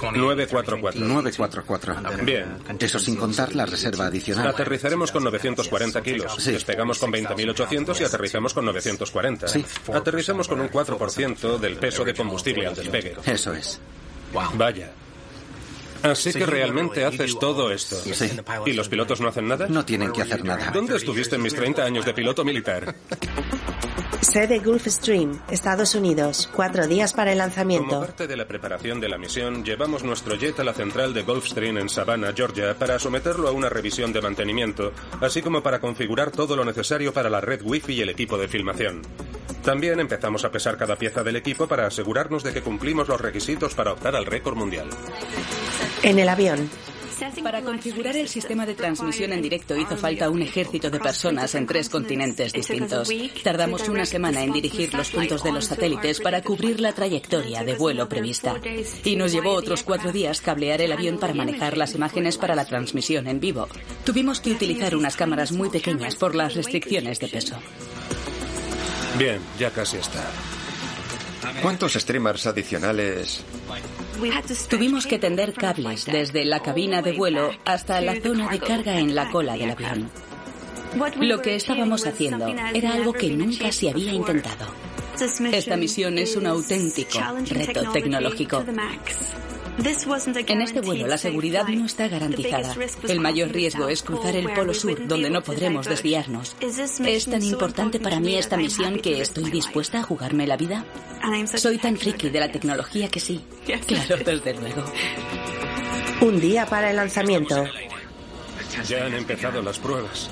944. 0.01 0.99
944. 0.99 2.25
Bien. 2.25 2.45
Eso 2.79 2.99
sin 2.99 3.15
contar 3.15 3.55
la 3.55 3.65
reserva 3.65 4.07
adicional. 4.07 4.47
Aterrizaremos 4.47 5.11
con 5.11 5.23
940 5.23 6.01
kilos. 6.01 6.35
Sí. 6.39 6.53
Despegamos 6.53 6.97
con 6.99 7.11
20.800 7.11 8.01
y 8.01 8.03
aterrizamos 8.03 8.53
con 8.53 8.65
940. 8.65 9.47
Sí. 9.47 9.65
Aterrizamos 9.93 10.47
con 10.47 10.61
un 10.61 10.69
4% 10.69 11.59
del 11.59 11.77
peso 11.77 12.03
de 12.03 12.13
combustible 12.13 12.67
al 12.67 12.75
despegue. 12.75 13.15
Eso 13.25 13.53
es. 13.53 13.79
Vaya. 14.33 14.91
Así 16.03 16.33
que 16.33 16.45
realmente 16.45 17.05
haces 17.05 17.37
todo 17.37 17.71
esto. 17.71 17.95
Sí. 17.97 18.29
¿Y 18.65 18.73
los 18.73 18.89
pilotos 18.89 19.21
no 19.21 19.27
hacen 19.27 19.47
nada? 19.47 19.67
No 19.67 19.85
tienen 19.85 20.11
que 20.11 20.23
hacer 20.23 20.43
nada. 20.43 20.71
¿Dónde 20.71 20.97
estuviste 20.97 21.35
en 21.35 21.43
mis 21.43 21.53
30 21.53 21.83
años 21.83 22.05
de 22.05 22.13
piloto 22.13 22.43
militar? 22.43 22.95
Sede 24.21 24.59
Gulfstream, 24.59 25.41
Estados 25.49 25.95
Unidos. 25.95 26.47
Cuatro 26.55 26.85
días 26.87 27.11
para 27.11 27.31
el 27.31 27.39
Como 27.39 27.47
lanzamiento. 27.47 27.99
parte 28.01 28.27
de 28.27 28.37
la 28.37 28.47
preparación 28.47 28.99
de 28.99 29.09
la 29.09 29.17
misión, 29.17 29.65
llevamos 29.65 30.03
nuestro 30.03 30.35
jet 30.35 30.59
a 30.59 30.63
la 30.63 30.73
central 30.73 31.13
de 31.13 31.23
Gulfstream 31.23 31.79
en 31.79 31.89
Savannah, 31.89 32.31
Georgia, 32.31 32.75
para 32.75 32.99
someterlo 32.99 33.47
a 33.47 33.51
una 33.51 33.67
revisión 33.67 34.13
de 34.13 34.21
mantenimiento, 34.21 34.93
así 35.19 35.41
como 35.41 35.63
para 35.63 35.79
configurar 35.79 36.29
todo 36.29 36.55
lo 36.55 36.63
necesario 36.63 37.11
para 37.11 37.29
la 37.29 37.41
red 37.41 37.61
Wi-Fi 37.63 37.93
y 37.93 38.01
el 38.01 38.09
equipo 38.09 38.37
de 38.37 38.47
filmación. 38.47 39.01
También 39.63 39.99
empezamos 39.99 40.45
a 40.45 40.51
pesar 40.51 40.77
cada 40.77 40.95
pieza 40.95 41.23
del 41.23 41.35
equipo 41.35 41.67
para 41.67 41.87
asegurarnos 41.87 42.43
de 42.43 42.53
que 42.53 42.61
cumplimos 42.61 43.07
los 43.07 43.19
requisitos 43.19 43.73
para 43.73 43.93
optar 43.93 44.15
al 44.15 44.25
récord 44.25 44.55
mundial. 44.55 44.87
En 46.03 46.19
el 46.19 46.29
avión, 46.29 46.69
Para 47.43 47.61
configurar 47.61 48.17
el 48.17 48.27
sistema 48.27 48.65
de 48.65 48.73
transmisión 48.73 49.31
en 49.31 49.43
directo 49.43 49.77
hizo 49.77 49.95
falta 49.95 50.29
un 50.31 50.41
ejército 50.41 50.89
de 50.89 50.99
personas 50.99 51.53
en 51.53 51.67
tres 51.67 51.87
continentes 51.87 52.51
distintos. 52.51 53.09
Tardamos 53.43 53.87
una 53.89 54.07
semana 54.07 54.43
en 54.43 54.51
dirigir 54.51 54.91
los 54.95 55.11
puntos 55.11 55.43
de 55.43 55.51
los 55.51 55.65
satélites 55.65 56.19
para 56.19 56.41
cubrir 56.41 56.79
la 56.79 56.93
trayectoria 56.93 57.63
de 57.63 57.75
vuelo 57.75 58.09
prevista. 58.09 58.55
Y 59.03 59.15
nos 59.15 59.31
llevó 59.31 59.51
otros 59.51 59.83
cuatro 59.83 60.11
días 60.11 60.41
cablear 60.41 60.81
el 60.81 60.93
avión 60.93 61.19
para 61.19 61.35
manejar 61.35 61.77
las 61.77 61.93
imágenes 61.93 62.39
para 62.39 62.55
la 62.55 62.65
transmisión 62.65 63.27
en 63.27 63.39
vivo. 63.39 63.67
Tuvimos 64.03 64.39
que 64.39 64.53
utilizar 64.53 64.95
unas 64.95 65.15
cámaras 65.15 65.51
muy 65.51 65.69
pequeñas 65.69 66.15
por 66.15 66.33
las 66.33 66.55
restricciones 66.55 67.19
de 67.19 67.27
peso. 67.27 67.55
Bien, 69.19 69.39
ya 69.59 69.69
casi 69.69 69.97
está. 69.97 70.23
¿Cuántos 71.61 71.93
streamers 71.93 72.45
adicionales? 72.45 73.43
Tuvimos 74.69 75.07
que 75.07 75.19
tender 75.19 75.53
cables 75.53 76.05
desde 76.05 76.45
la 76.45 76.61
cabina 76.61 77.01
de 77.01 77.13
vuelo 77.13 77.51
hasta 77.65 78.01
la 78.01 78.19
zona 78.21 78.49
de 78.49 78.59
carga 78.59 78.99
en 78.99 79.15
la 79.15 79.29
cola 79.31 79.53
del 79.53 79.71
avión. 79.71 80.09
Lo 81.19 81.41
que 81.41 81.55
estábamos 81.55 82.05
haciendo 82.05 82.47
era 82.47 82.93
algo 82.93 83.13
que 83.13 83.29
nunca 83.29 83.71
se 83.71 83.89
había 83.89 84.13
intentado. 84.13 84.67
Esta 85.51 85.77
misión 85.77 86.17
es 86.17 86.35
un 86.35 86.47
auténtico 86.47 87.19
reto 87.49 87.91
tecnológico. 87.91 88.63
En 89.83 90.61
este 90.61 90.81
vuelo 90.81 91.07
la 91.07 91.17
seguridad 91.17 91.67
no 91.67 91.85
está 91.85 92.07
garantizada. 92.07 92.75
El 93.07 93.19
mayor 93.19 93.49
riesgo 93.49 93.87
es 93.87 94.03
cruzar 94.03 94.35
el 94.35 94.51
Polo 94.53 94.73
Sur, 94.73 95.07
donde 95.07 95.29
no 95.29 95.41
podremos 95.41 95.87
desviarnos. 95.87 96.55
¿Es 96.59 97.25
tan 97.25 97.43
importante 97.43 97.99
para 97.99 98.19
mí 98.19 98.35
esta 98.35 98.57
misión 98.57 98.99
que 98.99 99.21
estoy 99.21 99.49
dispuesta 99.49 99.99
a 99.99 100.03
jugarme 100.03 100.45
la 100.45 100.57
vida? 100.57 100.85
Soy 101.55 101.79
tan 101.79 101.97
friki 101.97 102.29
de 102.29 102.39
la 102.39 102.51
tecnología 102.51 103.09
que 103.09 103.19
sí. 103.19 103.43
Claro, 103.87 104.17
desde 104.23 104.53
luego. 104.53 104.83
un 106.21 106.39
día 106.39 106.65
para 106.65 106.91
el 106.91 106.95
lanzamiento. 106.95 107.65
Ya 108.87 109.05
han 109.05 109.13
empezado 109.13 109.61
las 109.61 109.79
pruebas. 109.79 110.29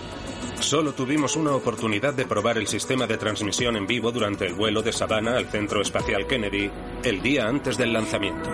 Solo 0.59 0.93
tuvimos 0.93 1.35
una 1.35 1.53
oportunidad 1.53 2.13
de 2.13 2.25
probar 2.25 2.57
el 2.57 2.67
sistema 2.67 3.07
de 3.07 3.17
transmisión 3.17 3.75
en 3.77 3.87
vivo 3.87 4.11
durante 4.11 4.45
el 4.45 4.53
vuelo 4.53 4.81
de 4.81 4.91
Savannah 4.91 5.37
al 5.37 5.47
Centro 5.49 5.81
Espacial 5.81 6.27
Kennedy 6.27 6.69
el 7.03 7.21
día 7.21 7.47
antes 7.47 7.77
del 7.77 7.93
lanzamiento. 7.93 8.49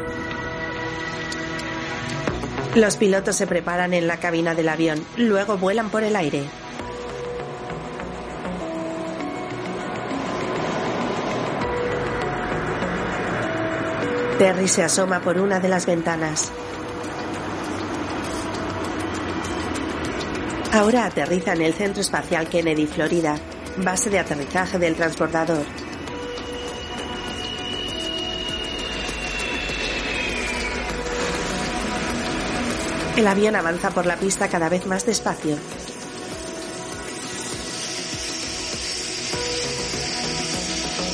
Los 2.75 2.97
pilotos 2.97 3.37
se 3.37 3.47
preparan 3.47 3.93
en 3.93 4.05
la 4.05 4.17
cabina 4.17 4.53
del 4.53 4.67
avión, 4.67 5.01
luego 5.15 5.57
vuelan 5.57 5.89
por 5.89 6.03
el 6.03 6.13
aire. 6.13 6.43
Terry 14.37 14.67
se 14.67 14.83
asoma 14.83 15.21
por 15.21 15.37
una 15.37 15.61
de 15.61 15.69
las 15.69 15.85
ventanas. 15.85 16.51
Ahora 20.73 21.05
aterriza 21.05 21.53
en 21.53 21.61
el 21.61 21.73
Centro 21.73 22.01
Espacial 22.01 22.49
Kennedy, 22.49 22.87
Florida, 22.87 23.37
base 23.77 24.09
de 24.09 24.19
aterrizaje 24.19 24.77
del 24.77 24.95
transbordador. 24.95 25.84
El 33.17 33.27
avión 33.27 33.55
avanza 33.55 33.91
por 33.91 34.05
la 34.05 34.17
pista 34.17 34.49
cada 34.49 34.67
vez 34.67 34.85
más 34.85 35.05
despacio. 35.05 35.57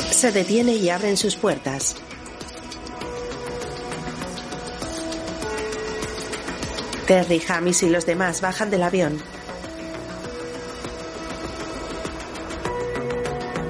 Se 0.09 0.31
detiene 0.31 0.73
y 0.73 0.89
abren 0.89 1.15
sus 1.15 1.35
puertas. 1.35 1.95
Terry, 7.05 7.41
Hamis 7.47 7.83
y 7.83 7.89
los 7.89 8.05
demás 8.07 8.41
bajan 8.41 8.71
del 8.71 8.81
avión. 8.81 9.21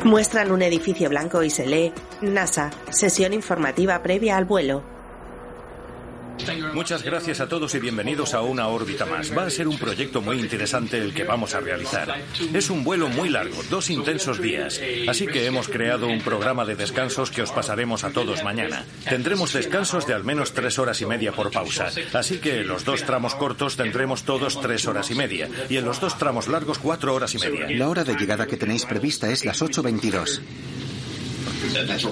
Muestran 0.05 0.51
un 0.51 0.61
edificio 0.61 1.09
blanco 1.09 1.43
y 1.43 1.49
se 1.49 1.65
lee 1.65 1.93
NASA, 2.21 2.71
sesión 2.91 3.33
informativa 3.33 4.01
previa 4.01 4.37
al 4.37 4.45
vuelo. 4.45 4.90
Muchas 6.73 7.03
gracias 7.03 7.39
a 7.39 7.47
todos 7.47 7.73
y 7.75 7.79
bienvenidos 7.79 8.33
a 8.33 8.41
una 8.41 8.67
órbita 8.67 9.05
más. 9.05 9.35
Va 9.35 9.45
a 9.45 9.49
ser 9.49 9.67
un 9.67 9.77
proyecto 9.77 10.21
muy 10.21 10.39
interesante 10.39 10.97
el 10.97 11.13
que 11.13 11.23
vamos 11.23 11.53
a 11.55 11.59
realizar. 11.59 12.15
Es 12.53 12.69
un 12.69 12.83
vuelo 12.83 13.09
muy 13.09 13.29
largo, 13.29 13.61
dos 13.69 13.89
intensos 13.89 14.41
días. 14.41 14.79
Así 15.07 15.27
que 15.27 15.45
hemos 15.45 15.67
creado 15.67 16.07
un 16.07 16.21
programa 16.21 16.65
de 16.65 16.75
descansos 16.75 17.31
que 17.31 17.41
os 17.41 17.51
pasaremos 17.51 18.03
a 18.03 18.11
todos 18.11 18.43
mañana. 18.43 18.85
Tendremos 19.07 19.53
descansos 19.53 20.07
de 20.07 20.13
al 20.13 20.23
menos 20.23 20.53
tres 20.53 20.79
horas 20.79 21.01
y 21.01 21.05
media 21.05 21.31
por 21.31 21.51
pausa. 21.51 21.89
Así 22.13 22.39
que 22.39 22.61
en 22.61 22.67
los 22.67 22.85
dos 22.85 23.03
tramos 23.03 23.35
cortos 23.35 23.75
tendremos 23.75 24.23
todos 24.23 24.59
tres 24.59 24.87
horas 24.87 25.11
y 25.11 25.15
media. 25.15 25.49
Y 25.69 25.77
en 25.77 25.85
los 25.85 25.99
dos 25.99 26.17
tramos 26.17 26.47
largos 26.47 26.79
cuatro 26.79 27.13
horas 27.13 27.33
y 27.35 27.39
media. 27.39 27.67
La 27.69 27.89
hora 27.89 28.03
de 28.03 28.15
llegada 28.15 28.47
que 28.47 28.57
tenéis 28.57 28.85
prevista 28.85 29.29
es 29.29 29.45
las 29.45 29.61
8.22. 29.61 30.41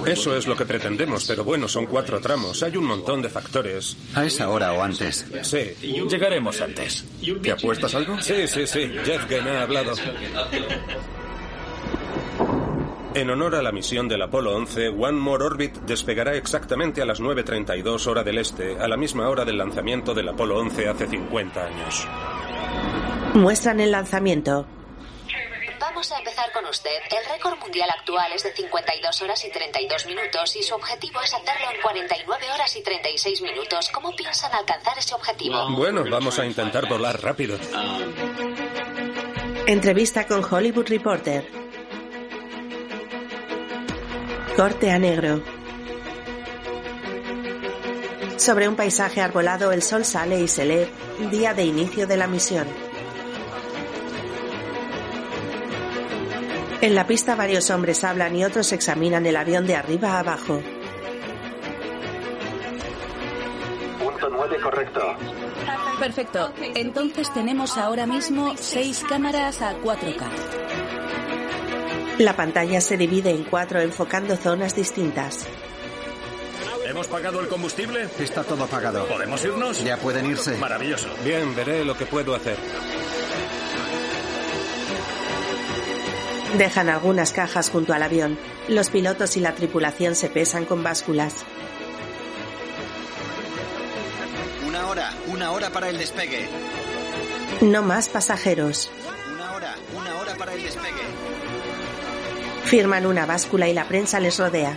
Eso 0.06 0.36
es 0.36 0.46
lo 0.46 0.56
que 0.56 0.64
pretendemos, 0.64 1.24
pero 1.26 1.44
bueno, 1.44 1.68
son 1.68 1.86
cuatro 1.86 2.20
tramos. 2.20 2.62
Hay 2.62 2.76
un 2.76 2.84
montón 2.84 3.22
de 3.22 3.28
factores. 3.28 3.96
A 4.14 4.24
esa 4.24 4.48
hora 4.48 4.72
o 4.72 4.82
antes. 4.82 5.26
Sí. 5.42 5.72
Llegaremos 6.08 6.60
antes. 6.60 7.04
¿Te 7.42 7.52
apuestas 7.52 7.94
algo? 7.94 8.20
Sí, 8.20 8.46
sí, 8.46 8.66
sí. 8.66 8.90
Jeff 9.04 9.28
Gane 9.28 9.50
ha 9.50 9.62
hablado. 9.62 9.94
En 13.12 13.28
honor 13.28 13.56
a 13.56 13.62
la 13.62 13.72
misión 13.72 14.06
del 14.08 14.22
Apolo 14.22 14.54
11, 14.54 14.90
One 14.90 15.18
More 15.18 15.44
Orbit 15.44 15.74
despegará 15.80 16.36
exactamente 16.36 17.02
a 17.02 17.04
las 17.04 17.20
9.32 17.20 18.06
hora 18.06 18.22
del 18.22 18.38
este, 18.38 18.78
a 18.78 18.86
la 18.86 18.96
misma 18.96 19.28
hora 19.28 19.44
del 19.44 19.58
lanzamiento 19.58 20.14
del 20.14 20.28
Apolo 20.28 20.58
11 20.58 20.88
hace 20.88 21.08
50 21.08 21.66
años. 21.66 22.06
Muestran 23.34 23.80
el 23.80 23.90
lanzamiento. 23.90 24.66
Vamos 25.90 26.12
a 26.12 26.18
empezar 26.18 26.52
con 26.52 26.64
usted. 26.66 27.00
El 27.10 27.28
récord 27.32 27.58
mundial 27.58 27.90
actual 27.90 28.32
es 28.32 28.44
de 28.44 28.52
52 28.52 29.22
horas 29.22 29.44
y 29.44 29.50
32 29.50 30.06
minutos 30.06 30.54
y 30.54 30.62
su 30.62 30.76
objetivo 30.76 31.20
es 31.20 31.34
hacerlo 31.34 31.68
en 31.74 31.82
49 31.82 32.52
horas 32.54 32.76
y 32.76 32.82
36 32.82 33.42
minutos. 33.42 33.88
¿Cómo 33.92 34.14
piensan 34.14 34.54
alcanzar 34.54 34.96
ese 34.96 35.16
objetivo? 35.16 35.68
Bueno, 35.70 36.04
vamos 36.08 36.38
a 36.38 36.46
intentar 36.46 36.88
volar 36.88 37.20
rápido. 37.20 37.58
Entrevista 39.66 40.28
con 40.28 40.44
Hollywood 40.44 40.86
Reporter. 40.86 41.50
Corte 44.54 44.92
a 44.92 44.98
negro. 45.00 45.42
Sobre 48.36 48.68
un 48.68 48.76
paisaje 48.76 49.20
arbolado 49.20 49.72
el 49.72 49.82
sol 49.82 50.04
sale 50.04 50.40
y 50.40 50.46
se 50.46 50.64
lee 50.64 50.88
día 51.32 51.52
de 51.52 51.64
inicio 51.64 52.06
de 52.06 52.16
la 52.16 52.28
misión. 52.28 52.89
En 56.82 56.94
la 56.94 57.06
pista 57.06 57.34
varios 57.34 57.68
hombres 57.70 58.02
hablan 58.04 58.34
y 58.36 58.44
otros 58.44 58.72
examinan 58.72 59.26
el 59.26 59.36
avión 59.36 59.66
de 59.66 59.76
arriba 59.76 60.12
a 60.12 60.20
abajo. 60.20 60.62
Punto 64.02 64.28
9 64.30 64.56
correcto. 64.62 65.00
Perfecto. 65.98 66.52
Entonces 66.74 67.32
tenemos 67.34 67.76
ahora 67.76 68.06
mismo 68.06 68.54
seis 68.56 69.04
cámaras 69.06 69.60
a 69.60 69.74
4K. 69.76 70.24
La 72.18 72.34
pantalla 72.34 72.80
se 72.80 72.96
divide 72.96 73.30
en 73.30 73.44
cuatro 73.44 73.80
enfocando 73.80 74.36
zonas 74.36 74.74
distintas. 74.74 75.46
¿Hemos 76.86 77.08
pagado 77.08 77.40
el 77.40 77.48
combustible? 77.48 78.08
Está 78.18 78.42
todo 78.42 78.66
pagado. 78.66 79.06
¿Podemos 79.06 79.44
irnos? 79.44 79.84
Ya 79.84 79.98
pueden 79.98 80.26
irse. 80.26 80.56
Maravilloso. 80.56 81.08
Bien, 81.24 81.54
veré 81.54 81.84
lo 81.84 81.94
que 81.94 82.06
puedo 82.06 82.34
hacer. 82.34 82.56
Dejan 86.58 86.88
algunas 86.88 87.32
cajas 87.32 87.70
junto 87.70 87.92
al 87.92 88.02
avión. 88.02 88.38
Los 88.68 88.90
pilotos 88.90 89.36
y 89.36 89.40
la 89.40 89.54
tripulación 89.54 90.14
se 90.14 90.28
pesan 90.28 90.64
con 90.64 90.82
básculas. 90.82 91.34
Una 94.66 94.88
hora, 94.88 95.12
una 95.28 95.52
hora 95.52 95.70
para 95.70 95.88
el 95.88 95.98
despegue. 95.98 96.48
No 97.60 97.82
más 97.82 98.08
pasajeros. 98.08 98.90
Una 99.34 99.52
hora, 99.52 99.74
una 99.96 100.16
hora 100.16 100.34
para 100.34 100.54
el 100.54 100.62
despegue. 100.62 101.02
Firman 102.64 103.06
una 103.06 103.26
báscula 103.26 103.68
y 103.68 103.74
la 103.74 103.84
prensa 103.86 104.18
les 104.20 104.38
rodea. 104.38 104.76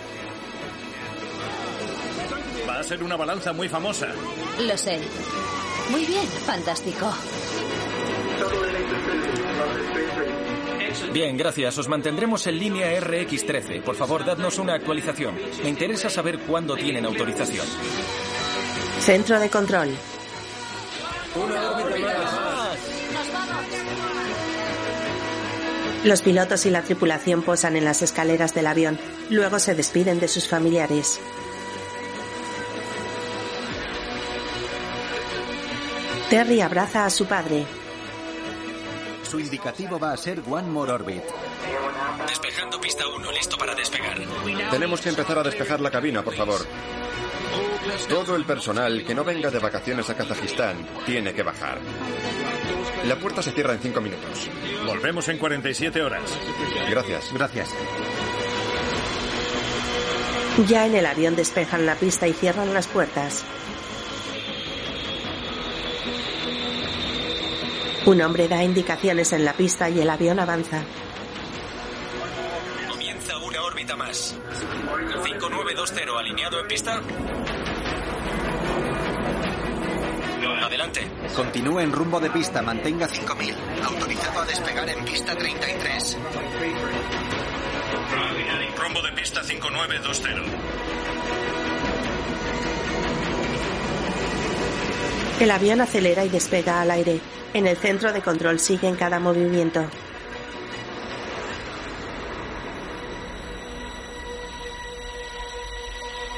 Va 2.68 2.80
a 2.80 2.84
ser 2.84 3.04
una 3.04 3.16
balanza 3.16 3.52
muy 3.52 3.68
famosa. 3.68 4.08
Lo 4.60 4.78
sé. 4.78 5.00
Muy 5.90 6.06
bien, 6.06 6.26
fantástico. 6.46 7.14
Bien, 11.12 11.38
gracias. 11.38 11.78
Os 11.78 11.88
mantendremos 11.88 12.48
en 12.48 12.58
línea 12.58 13.00
RX-13. 13.00 13.82
Por 13.82 13.96
favor, 13.96 14.26
dadnos 14.26 14.60
una 14.60 14.74
actualización. 14.74 15.36
Me 15.64 15.70
interesa 15.70 16.10
saber 16.10 16.40
cuándo 16.40 16.76
tienen 16.76 17.06
autorización. 17.06 17.66
Centro 19.00 19.40
de 19.40 19.50
control. 19.50 19.90
Los 26.04 26.22
pilotos 26.22 26.66
y 26.66 26.70
la 26.70 26.82
tripulación 26.82 27.44
posan 27.44 27.78
en 27.78 27.86
las 27.86 28.02
escaleras 28.02 28.54
del 28.54 28.68
avión. 28.68 29.00
Luego 29.30 29.60
se 29.60 29.74
despiden 29.74 30.20
de 30.20 30.28
sus 30.28 30.48
familiares. 30.48 31.20
Terry 36.30 36.62
abraza 36.62 37.06
a 37.06 37.10
su 37.10 37.26
padre. 37.26 37.66
Su 39.34 39.40
indicativo 39.40 39.98
va 39.98 40.14
a 40.14 40.18
ser 40.18 40.44
One 40.48 40.68
More 40.68 40.92
Orbit. 40.92 41.24
Despejando 42.28 42.80
pista 42.80 43.08
1, 43.08 43.32
listo 43.32 43.58
para 43.58 43.74
despegar. 43.74 44.16
Tenemos 44.70 45.02
que 45.02 45.10
empezar 45.10 45.40
a 45.40 45.42
despejar 45.42 45.82
la 45.82 45.90
cabina, 45.90 46.22
por 46.22 46.36
favor. 46.36 46.62
Todo 48.08 48.36
el 48.36 48.46
personal 48.46 49.04
que 49.04 49.16
no 49.16 49.24
venga 49.24 49.50
de 49.50 49.58
vacaciones 49.58 50.08
a 50.08 50.16
Kazajistán 50.16 50.88
tiene 51.08 51.34
que 51.34 51.42
bajar. 51.42 51.80
La 53.06 53.16
puerta 53.16 53.42
se 53.42 53.54
cierra 53.54 53.74
en 53.74 53.80
cinco 53.80 54.02
minutos. 54.02 54.48
Volvemos 54.86 55.28
en 55.30 55.40
47 55.40 56.00
horas. 56.04 56.30
Gracias. 56.92 57.34
Gracias. 57.34 57.70
Ya 60.68 60.86
en 60.86 60.94
el 60.94 61.08
avión 61.08 61.36
despejan 61.36 61.88
la 61.88 61.96
pista 61.96 62.28
y 62.28 62.34
cierran 62.34 62.72
las 62.72 62.86
puertas. 62.86 63.44
Un 68.06 68.22
hombre 68.22 68.50
da 68.50 68.62
indicaciones 68.62 69.32
en 69.32 69.46
la 69.46 69.54
pista 69.54 69.90
y 69.90 70.02
el 70.02 70.10
avión 70.10 70.38
avanza. 70.38 70.82
Comienza 72.90 73.38
una 73.38 73.64
órbita 73.64 73.96
más. 73.96 74.36
5920, 75.24 76.04
alineado 76.20 76.60
en 76.60 76.68
pista. 76.68 77.02
Adelante. 80.66 81.10
Continúe 81.34 81.80
en 81.80 81.92
rumbo 81.94 82.20
de 82.20 82.30
pista, 82.30 82.62
mantenga 82.62 83.08
5000. 83.08 83.56
Autorizado 83.86 84.42
a 84.42 84.46
despegar 84.46 84.90
en 84.90 85.06
pista 85.06 85.36
33. 85.36 86.18
Rumbo 88.78 89.02
de 89.02 89.12
pista 89.14 89.44
5920. 89.44 90.93
El 95.40 95.52
avión 95.52 95.82
acelera 95.82 96.24
y 96.24 96.30
despega 96.30 96.82
al 96.82 96.92
aire. 96.92 97.20
En 97.54 97.68
el 97.68 97.78
centro 97.78 98.14
de 98.14 98.22
control 98.22 98.60
siguen 98.60 98.96
cada 98.96 99.20
movimiento. 99.20 99.86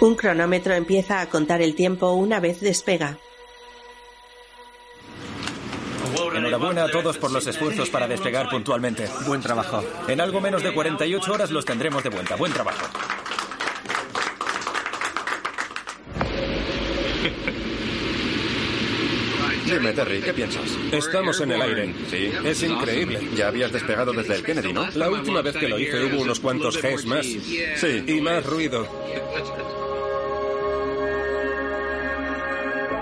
Un 0.02 0.16
cronómetro 0.16 0.74
empieza 0.74 1.22
a 1.22 1.30
contar 1.30 1.62
el 1.62 1.76
tiempo 1.76 2.12
una 2.14 2.40
vez 2.40 2.60
despega. 2.62 3.18
Enhorabuena 6.36 6.84
a 6.84 6.92
todos 6.92 7.18
por 7.18 7.32
los 7.32 7.48
esfuerzos 7.48 7.90
para 7.90 8.08
despegar 8.08 8.50
puntualmente. 8.50 9.08
Buen 9.26 9.42
trabajo. 9.42 9.84
En 10.08 10.20
algo 10.22 10.42
menos 10.42 10.64
de 10.64 10.74
48 10.74 11.34
horas 11.34 11.52
los 11.52 11.66
tendremos 11.66 12.04
de 12.04 12.10
vuelta. 12.10 12.36
Buen 12.36 12.54
trabajo. 12.54 12.86
Dime, 19.66 19.94
Terry, 19.94 20.22
¿qué 20.22 20.34
piensas? 20.34 20.64
Estamos 20.92 21.42
en 21.42 21.52
el 21.52 21.62
aire. 21.62 21.94
Sí. 22.10 22.32
Es 22.44 22.62
increíble. 22.62 23.20
Ya 23.36 23.48
habías 23.48 23.72
despegado 23.72 24.14
desde 24.14 24.36
el 24.36 24.44
Kennedy, 24.44 24.72
¿no? 24.74 24.88
La 24.94 25.10
última 25.10 25.42
vez 25.42 25.56
que 25.58 25.68
lo 25.68 25.80
hice 25.80 26.06
hubo 26.06 26.22
unos 26.22 26.40
cuantos 26.40 26.82
Gs 26.82 27.06
más. 27.06 27.26
Sí. 27.26 28.04
Y 28.06 28.22
más 28.22 28.46
ruido. 28.46 28.88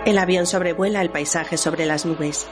El 0.06 0.18
avión 0.18 0.46
sobrevuela 0.46 1.02
el 1.02 1.10
paisaje 1.10 1.58
sobre 1.58 1.86
las 1.86 2.06
nubes. 2.06 2.48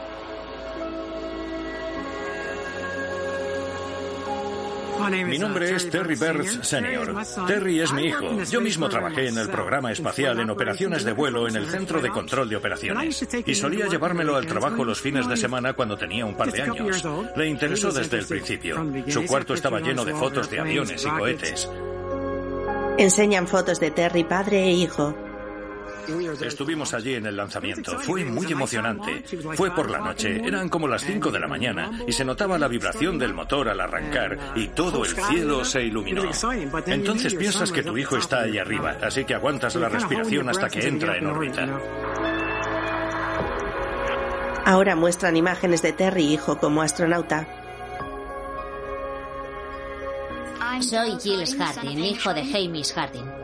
Mi 5.09 5.37
nombre 5.37 5.75
es 5.75 5.89
Terry 5.89 6.15
Burns 6.15 6.59
Senior. 6.61 7.15
Terry 7.47 7.79
es 7.79 7.91
mi 7.93 8.07
hijo. 8.07 8.43
Yo 8.43 8.61
mismo 8.61 8.89
trabajé 8.89 9.27
en 9.27 9.37
el 9.37 9.49
programa 9.49 9.91
espacial 9.91 10.39
en 10.39 10.49
operaciones 10.49 11.03
de 11.03 11.13
vuelo 11.13 11.47
en 11.47 11.55
el 11.55 11.67
Centro 11.69 12.01
de 12.01 12.09
Control 12.09 12.49
de 12.49 12.55
Operaciones. 12.55 13.27
Y 13.45 13.55
solía 13.55 13.87
llevármelo 13.87 14.35
al 14.35 14.45
trabajo 14.45 14.83
los 14.85 15.01
fines 15.01 15.27
de 15.27 15.37
semana 15.37 15.73
cuando 15.73 15.97
tenía 15.97 16.25
un 16.25 16.35
par 16.35 16.51
de 16.51 16.61
años. 16.61 17.03
Le 17.35 17.47
interesó 17.47 17.91
desde 17.91 18.19
el 18.19 18.25
principio. 18.25 18.85
Su 19.07 19.25
cuarto 19.25 19.53
estaba 19.53 19.79
lleno 19.79 20.05
de 20.05 20.13
fotos 20.13 20.49
de 20.49 20.59
aviones 20.59 21.05
y 21.05 21.09
cohetes. 21.09 21.69
Enseñan 22.97 23.47
fotos 23.47 23.79
de 23.79 23.91
Terry 23.91 24.23
padre 24.23 24.63
e 24.63 24.71
hijo. 24.71 25.15
Estuvimos 26.41 26.93
allí 26.93 27.15
en 27.15 27.25
el 27.25 27.35
lanzamiento. 27.35 27.99
Fue 27.99 28.25
muy 28.25 28.51
emocionante. 28.51 29.23
Fue 29.55 29.73
por 29.73 29.89
la 29.89 29.99
noche. 29.99 30.41
Eran 30.45 30.69
como 30.69 30.87
las 30.87 31.03
5 31.03 31.31
de 31.31 31.39
la 31.39 31.47
mañana 31.47 31.91
y 32.07 32.11
se 32.11 32.25
notaba 32.25 32.57
la 32.57 32.67
vibración 32.67 33.17
del 33.17 33.33
motor 33.33 33.69
al 33.69 33.79
arrancar 33.79 34.37
y 34.55 34.67
todo 34.69 35.03
el 35.03 35.11
cielo 35.11 35.63
se 35.65 35.83
iluminó. 35.83 36.23
Entonces 36.85 37.33
piensas 37.35 37.71
que 37.71 37.83
tu 37.83 37.97
hijo 37.97 38.17
está 38.17 38.41
ahí 38.41 38.57
arriba, 38.57 38.97
así 39.01 39.25
que 39.25 39.35
aguantas 39.35 39.75
la 39.75 39.89
respiración 39.89 40.49
hasta 40.49 40.69
que 40.69 40.87
entra 40.87 41.17
en 41.17 41.27
órbita. 41.27 41.67
Ahora 44.65 44.95
muestran 44.95 45.35
imágenes 45.35 45.81
de 45.81 45.91
Terry 45.91 46.23
hijo 46.33 46.57
como 46.57 46.81
astronauta. 46.81 47.47
Soy 50.81 51.17
Giles 51.19 51.55
Harding, 51.55 51.99
hijo 51.99 52.33
de 52.33 52.41
Hamish 52.41 52.93
Harding. 52.93 53.40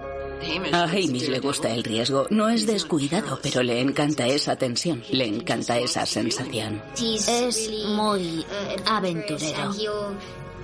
A 0.71 0.83
Hamish 0.83 1.29
le 1.29 1.39
gusta 1.39 1.69
el 1.69 1.83
riesgo. 1.83 2.27
No 2.29 2.49
es 2.49 2.65
descuidado, 2.65 3.39
pero 3.41 3.63
le 3.63 3.79
encanta 3.79 4.27
esa 4.27 4.55
tensión. 4.55 5.03
Le 5.09 5.25
encanta 5.25 5.77
esa 5.77 6.05
sensación. 6.05 6.81
Es 6.99 7.69
muy 7.87 8.45
aventurero. 8.85 9.71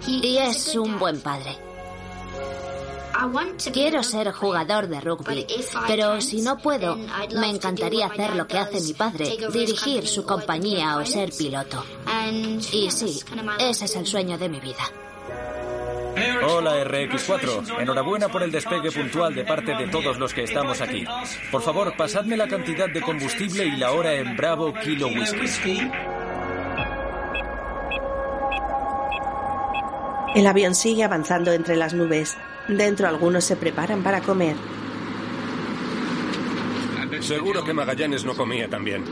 Y 0.08 0.38
es 0.38 0.76
un 0.76 1.00
buen 1.00 1.20
padre. 1.22 1.58
Quiero 3.72 4.04
ser 4.04 4.32
jugador 4.34 4.88
de 4.88 5.00
rugby, 5.00 5.46
pero 5.88 6.20
si 6.20 6.42
no 6.42 6.58
puedo, 6.58 6.98
me 7.36 7.50
encantaría 7.50 8.08
hacer 8.08 8.36
lo 8.36 8.48
que 8.48 8.58
hace 8.58 8.82
mi 8.82 8.94
padre, 8.94 9.38
dirigir 9.52 10.08
su 10.08 10.26
compañía 10.26 10.98
o 10.98 11.06
ser 11.06 11.32
piloto. 11.32 11.86
Y 12.72 12.92
sí, 12.92 13.22
ese 13.60 13.86
es 13.86 13.96
el 13.96 14.06
sueño 14.06 14.38
de 14.38 14.50
mi 14.50 14.60
vida. 14.60 14.84
Hola 16.46 16.84
RX4, 16.84 17.82
enhorabuena 17.82 18.30
por 18.30 18.44
el 18.44 18.52
despegue 18.52 18.92
puntual 18.92 19.34
de 19.34 19.44
parte 19.44 19.76
de 19.76 19.88
todos 19.88 20.20
los 20.20 20.34
que 20.34 20.44
estamos 20.44 20.80
aquí. 20.82 21.06
Por 21.52 21.62
favor, 21.62 21.96
pasadme 21.98 22.38
la 22.38 22.48
cantidad 22.48 22.88
de 22.90 23.02
combustible 23.02 23.66
y 23.66 23.78
la 23.78 23.92
hora 23.92 24.14
en 24.14 24.36
Bravo 24.38 24.74
Kilo 24.74 25.08
Whisky. 25.08 25.90
El 30.36 30.48
avión 30.48 30.76
sigue 30.76 31.04
avanzando 31.04 31.52
entre 31.52 31.76
las 31.76 31.94
nubes. 31.94 32.38
Dentro 32.68 33.08
algunos 33.08 33.44
se 33.44 33.56
preparan 33.56 34.04
para 34.04 34.22
comer. 34.22 34.56
Seguro 37.24 37.64
que 37.64 37.74
Magallanes 37.74 38.26
no 38.26 38.36
comía 38.36 38.70
tan 38.70 38.84
bien. 38.84 39.04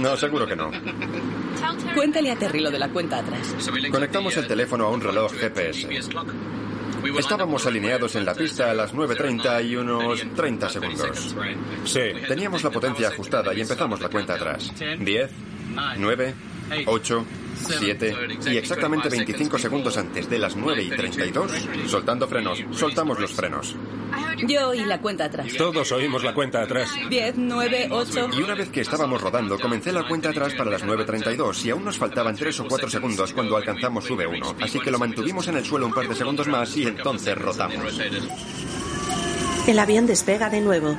No, 0.00 0.16
seguro 0.16 0.46
que 0.46 0.56
no. 0.56 0.70
Cuéntale 1.94 2.30
a 2.30 2.36
Terry 2.36 2.60
lo 2.60 2.70
de 2.70 2.78
la 2.78 2.88
cuenta 2.88 3.18
atrás. 3.18 3.54
Conectamos 3.90 4.36
el 4.36 4.46
teléfono 4.46 4.86
a 4.86 4.90
un 4.90 5.00
reloj 5.00 5.32
GPS. 5.34 5.88
Estábamos 7.18 7.66
alineados 7.66 8.14
en 8.16 8.24
la 8.24 8.34
pista 8.34 8.70
a 8.70 8.74
las 8.74 8.94
9.30 8.94 9.66
y 9.68 9.76
unos 9.76 10.24
30 10.34 10.68
segundos. 10.68 11.36
Sí. 11.84 12.00
Teníamos 12.26 12.64
la 12.64 12.70
potencia 12.70 13.08
ajustada 13.08 13.52
y 13.52 13.60
empezamos 13.60 14.00
la 14.00 14.08
cuenta 14.08 14.34
atrás. 14.34 14.72
10, 14.98 15.30
9, 15.98 16.34
8, 16.86 17.26
7 17.68 18.16
y 18.46 18.56
exactamente 18.56 19.08
25 19.08 19.58
segundos 19.58 19.96
antes 19.96 20.28
de 20.28 20.38
las 20.38 20.56
9 20.56 20.82
y 20.82 20.90
32, 20.90 21.52
soltando 21.86 22.28
frenos, 22.28 22.62
soltamos 22.72 23.18
los 23.18 23.32
frenos. 23.32 23.76
Yo 24.46 24.70
oí 24.70 24.84
la 24.84 25.00
cuenta 25.00 25.24
atrás. 25.24 25.46
Todos 25.56 25.92
oímos 25.92 26.22
la 26.22 26.34
cuenta 26.34 26.62
atrás. 26.62 26.90
10, 27.08 27.34
9, 27.36 27.88
8. 27.90 28.30
Y 28.32 28.42
una 28.42 28.54
vez 28.54 28.68
que 28.68 28.80
estábamos 28.80 29.20
rodando, 29.20 29.58
comencé 29.58 29.92
la 29.92 30.06
cuenta 30.06 30.30
atrás 30.30 30.54
para 30.54 30.70
las 30.70 30.84
9.32 30.84 31.64
y 31.64 31.70
aún 31.70 31.84
nos 31.84 31.98
faltaban 31.98 32.36
3 32.36 32.60
o 32.60 32.66
4 32.66 32.90
segundos 32.90 33.32
cuando 33.32 33.56
alcanzamos 33.56 34.10
V1. 34.10 34.56
Así 34.60 34.80
que 34.80 34.90
lo 34.90 34.98
mantuvimos 34.98 35.48
en 35.48 35.56
el 35.56 35.64
suelo 35.64 35.86
un 35.86 35.94
par 35.94 36.08
de 36.08 36.14
segundos 36.14 36.48
más 36.48 36.76
y 36.76 36.86
entonces 36.86 37.36
rodamos. 37.36 38.00
El 39.66 39.78
avión 39.78 40.06
despega 40.06 40.50
de 40.50 40.60
nuevo. 40.60 40.96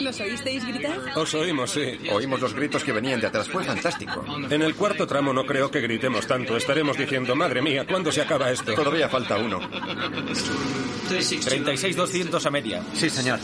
¿Los 0.00 0.20
oísteis 0.20 0.66
gritar? 0.66 0.98
Os 1.16 1.34
oímos, 1.34 1.70
sí. 1.70 1.98
Oímos 2.10 2.40
los 2.40 2.54
gritos 2.54 2.82
que 2.82 2.92
venían 2.92 3.20
de 3.20 3.26
atrás. 3.26 3.48
Fue 3.48 3.64
fantástico. 3.64 4.24
En 4.48 4.62
el 4.62 4.74
cuarto 4.74 5.06
tramo 5.06 5.32
no 5.32 5.44
creo 5.44 5.70
que 5.70 5.80
gritemos 5.80 6.26
tanto. 6.26 6.56
Estaremos 6.56 6.96
diciendo, 6.96 7.36
madre 7.36 7.60
mía, 7.62 7.86
¿cuándo 7.88 8.10
se 8.10 8.22
acaba 8.22 8.50
esto? 8.50 8.74
Todavía 8.74 9.08
falta 9.08 9.36
uno. 9.36 9.60
36200 11.08 12.46
a 12.46 12.50
media. 12.50 12.82
Sí, 12.94 13.10
señor. 13.10 13.38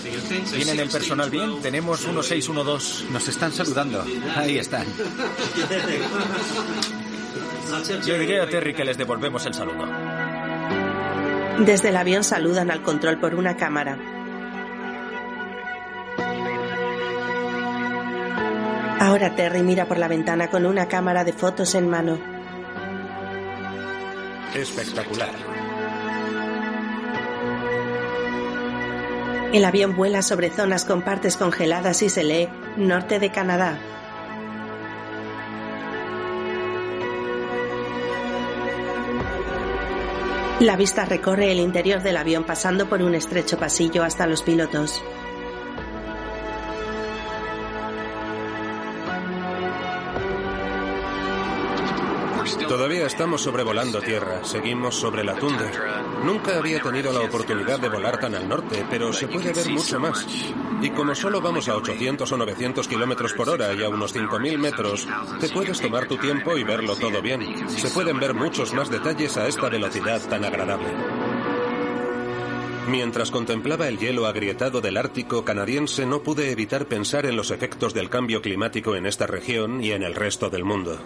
¿Tienen 0.55 0.81
el 0.81 0.89
personal 0.89 1.31
bien? 1.31 1.61
Tenemos 1.61 2.01
1612. 2.07 3.11
Nos 3.11 3.29
están 3.29 3.53
saludando. 3.53 4.05
Ahí 4.35 4.59
están. 4.59 4.87
Yo 8.07 8.19
diré 8.19 8.41
a 8.41 8.49
Terry 8.49 8.75
que 8.75 8.85
les 8.85 8.97
devolvemos 8.97 9.45
el 9.47 9.55
saludo. 9.55 9.87
Desde 11.59 11.89
el 11.89 11.97
avión 11.97 12.23
saludan 12.23 12.71
al 12.71 12.83
control 12.83 13.19
por 13.19 13.35
una 13.35 13.57
cámara. 13.57 13.99
Ahora 19.07 19.37
Terry 19.37 19.63
mira 19.63 19.87
por 19.87 19.99
la 19.99 20.09
ventana 20.09 20.51
con 20.51 20.67
una 20.67 20.89
cámara 20.89 21.23
de 21.23 21.33
fotos 21.33 21.77
en 21.77 21.89
mano. 21.89 22.19
Espectacular. 24.53 25.31
El 29.53 29.65
avión 29.65 29.95
vuela 29.95 30.23
sobre 30.23 30.51
zonas 30.51 30.85
con 30.85 31.03
partes 31.03 31.37
congeladas 31.37 32.03
y 32.03 32.09
se 32.09 32.25
lee 32.25 32.49
norte 32.77 33.21
de 33.21 33.31
Canadá. 33.31 33.79
La 40.59 40.75
vista 40.75 41.05
recorre 41.05 41.53
el 41.53 41.61
interior 41.61 42.03
del 42.03 42.17
avión 42.17 42.43
pasando 42.43 42.89
por 42.89 43.03
un 43.03 43.15
estrecho 43.15 43.57
pasillo 43.57 44.03
hasta 44.03 44.27
los 44.27 44.43
pilotos. 44.43 45.01
Todavía 52.69 53.07
estamos 53.07 53.43
sobrevolando 53.43 54.01
tierra, 54.01 54.45
seguimos 54.45 54.97
sobre 54.97 55.23
la 55.23 55.35
tundra. 55.37 55.71
Nunca 56.25 56.59
había 56.59 56.81
tenido 56.83 57.13
la 57.13 57.21
oportunidad 57.21 57.79
de 57.79 57.89
volar 57.89 58.19
tan 58.19 58.35
al 58.35 58.49
norte, 58.49 58.85
pero 58.91 59.13
se 59.13 59.29
puede 59.29 59.53
ver 59.53 59.71
mucho 59.71 60.01
más. 60.01 60.27
Y 60.83 60.91
como 60.91 61.15
solo 61.15 61.41
vamos 61.41 61.69
a 61.69 61.77
800 61.77 62.31
o 62.31 62.37
900 62.37 62.89
kilómetros 62.89 63.33
por 63.35 63.49
hora 63.49 63.73
y 63.73 63.85
a 63.85 63.89
unos 63.89 64.15
5.000 64.15 64.59
metros, 64.59 65.07
te 65.41 65.49
puedes 65.49 65.81
tomar 65.81 66.09
tu 66.09 66.17
tiempo 66.17 66.57
y 66.57 66.65
verlo 66.65 66.97
todo 66.97 67.23
bien. 67.23 67.69
Se 67.69 67.89
pueden 67.91 68.19
ver 68.19 68.35
muchos 68.35 68.75
más 68.75 68.91
detalles 68.91 69.37
a 69.37 69.47
esta 69.47 69.69
velocidad 69.69 70.21
tan 70.29 70.45
agradable. 70.45 70.89
Mientras 72.89 73.31
contemplaba 73.31 73.89
el 73.89 73.99
hielo 73.99 74.27
agrietado 74.27 74.81
del 74.81 74.97
Ártico 74.97 75.45
canadiense, 75.45 76.07
no 76.07 76.23
pude 76.23 76.51
evitar 76.51 76.87
pensar 76.87 77.27
en 77.27 77.37
los 77.37 77.51
efectos 77.51 77.95
del 77.95 78.11
cambio 78.11 78.43
climático 78.43 78.95
en 78.97 79.07
esta 79.07 79.27
región 79.27 79.83
y 79.83 79.93
en 79.93 80.03
el 80.03 80.15
resto 80.15 80.51
del 80.51 80.65
mundo. 80.65 80.99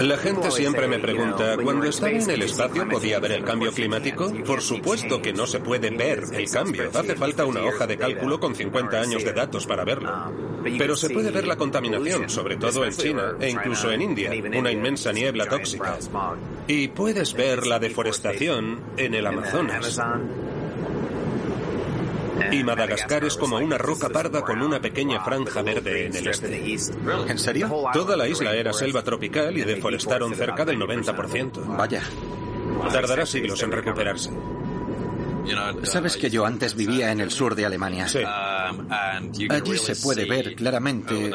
La 0.00 0.16
gente 0.16 0.50
siempre 0.50 0.88
me 0.88 0.98
pregunta, 0.98 1.56
¿cuando 1.62 1.86
estaba 1.86 2.10
en 2.10 2.30
el 2.30 2.42
espacio 2.42 2.88
podía 2.88 3.20
ver 3.20 3.32
el 3.32 3.44
cambio 3.44 3.72
climático? 3.72 4.32
Por 4.44 4.60
supuesto 4.60 5.20
que 5.20 5.32
no 5.32 5.46
se 5.46 5.60
puede 5.60 5.90
ver 5.90 6.24
el 6.32 6.50
cambio. 6.50 6.90
Hace 6.92 7.14
falta 7.14 7.44
una 7.44 7.62
hoja 7.62 7.86
de 7.86 7.96
cálculo 7.96 8.40
con 8.40 8.54
50 8.54 9.00
años 9.00 9.24
de 9.24 9.32
datos 9.32 9.66
para 9.66 9.84
verlo. 9.84 10.10
Pero 10.78 10.96
se 10.96 11.10
puede 11.10 11.30
ver 11.30 11.46
la 11.46 11.56
contaminación, 11.56 12.28
sobre 12.28 12.56
todo 12.56 12.84
en 12.84 12.92
China 12.92 13.34
e 13.40 13.50
incluso 13.50 13.90
en 13.90 14.02
India, 14.02 14.30
una 14.56 14.70
inmensa 14.70 15.12
niebla 15.12 15.46
tóxica. 15.46 15.98
Y 16.66 16.88
puedes 16.88 17.34
ver 17.34 17.66
la 17.66 17.78
deforestación 17.78 18.80
en 18.96 19.14
el 19.14 19.26
Amazonas. 19.26 20.00
Y 22.50 22.64
Madagascar 22.64 23.24
es 23.24 23.36
como 23.36 23.56
una 23.56 23.78
roca 23.78 24.08
parda 24.08 24.42
con 24.42 24.62
una 24.62 24.80
pequeña 24.80 25.22
franja 25.24 25.62
verde 25.62 26.06
en 26.06 26.16
el 26.16 26.26
este. 26.26 26.76
¿En 27.28 27.38
serio? 27.38 27.70
Toda 27.92 28.16
la 28.16 28.28
isla 28.28 28.54
era 28.54 28.72
selva 28.72 29.02
tropical 29.02 29.56
y 29.56 29.62
deforestaron 29.62 30.34
cerca 30.34 30.64
del 30.64 30.78
90%. 30.78 31.76
Vaya. 31.76 32.02
Tardará 32.90 33.26
siglos 33.26 33.62
en 33.62 33.72
recuperarse. 33.72 34.30
Sabes 35.82 36.16
que 36.16 36.30
yo 36.30 36.46
antes 36.46 36.74
vivía 36.74 37.10
en 37.10 37.20
el 37.20 37.30
sur 37.30 37.54
de 37.54 37.66
Alemania. 37.66 38.08
Sí. 38.08 38.20
Allí 39.48 39.78
se 39.78 39.96
puede 39.96 40.24
ver 40.24 40.54
claramente 40.54 41.30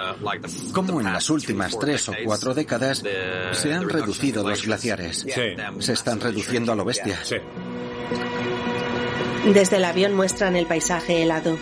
cómo 0.73 0.99
en 1.01 1.11
las 1.11 1.29
últimas 1.29 1.77
tres 1.77 2.09
o 2.09 2.13
cuatro 2.23 2.53
décadas 2.53 3.03
se 3.51 3.73
han 3.73 3.89
reducido 3.89 4.47
los 4.47 4.65
glaciares. 4.65 5.25
Sí. 5.27 5.55
Se 5.79 5.93
están 5.93 6.19
reduciendo 6.19 6.71
a 6.71 6.75
lo 6.75 6.85
bestia. 6.85 7.19
Sí. 7.23 7.35
Desde 9.53 9.77
el 9.77 9.85
avión 9.85 10.13
muestran 10.13 10.55
el 10.55 10.65
paisaje 10.65 11.23
helado. 11.23 11.57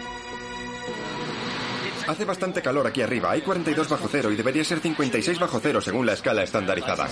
Hace 2.08 2.26
bastante 2.26 2.62
calor 2.62 2.88
aquí 2.88 3.02
arriba. 3.02 3.32
Hay 3.32 3.42
42 3.42 3.90
bajo 3.90 4.08
cero 4.10 4.32
y 4.32 4.36
debería 4.36 4.64
ser 4.64 4.80
56 4.80 5.40
bajo 5.40 5.60
cero 5.60 5.82
según 5.82 6.06
la 6.06 6.14
escala 6.14 6.44
estandarizada. 6.44 7.08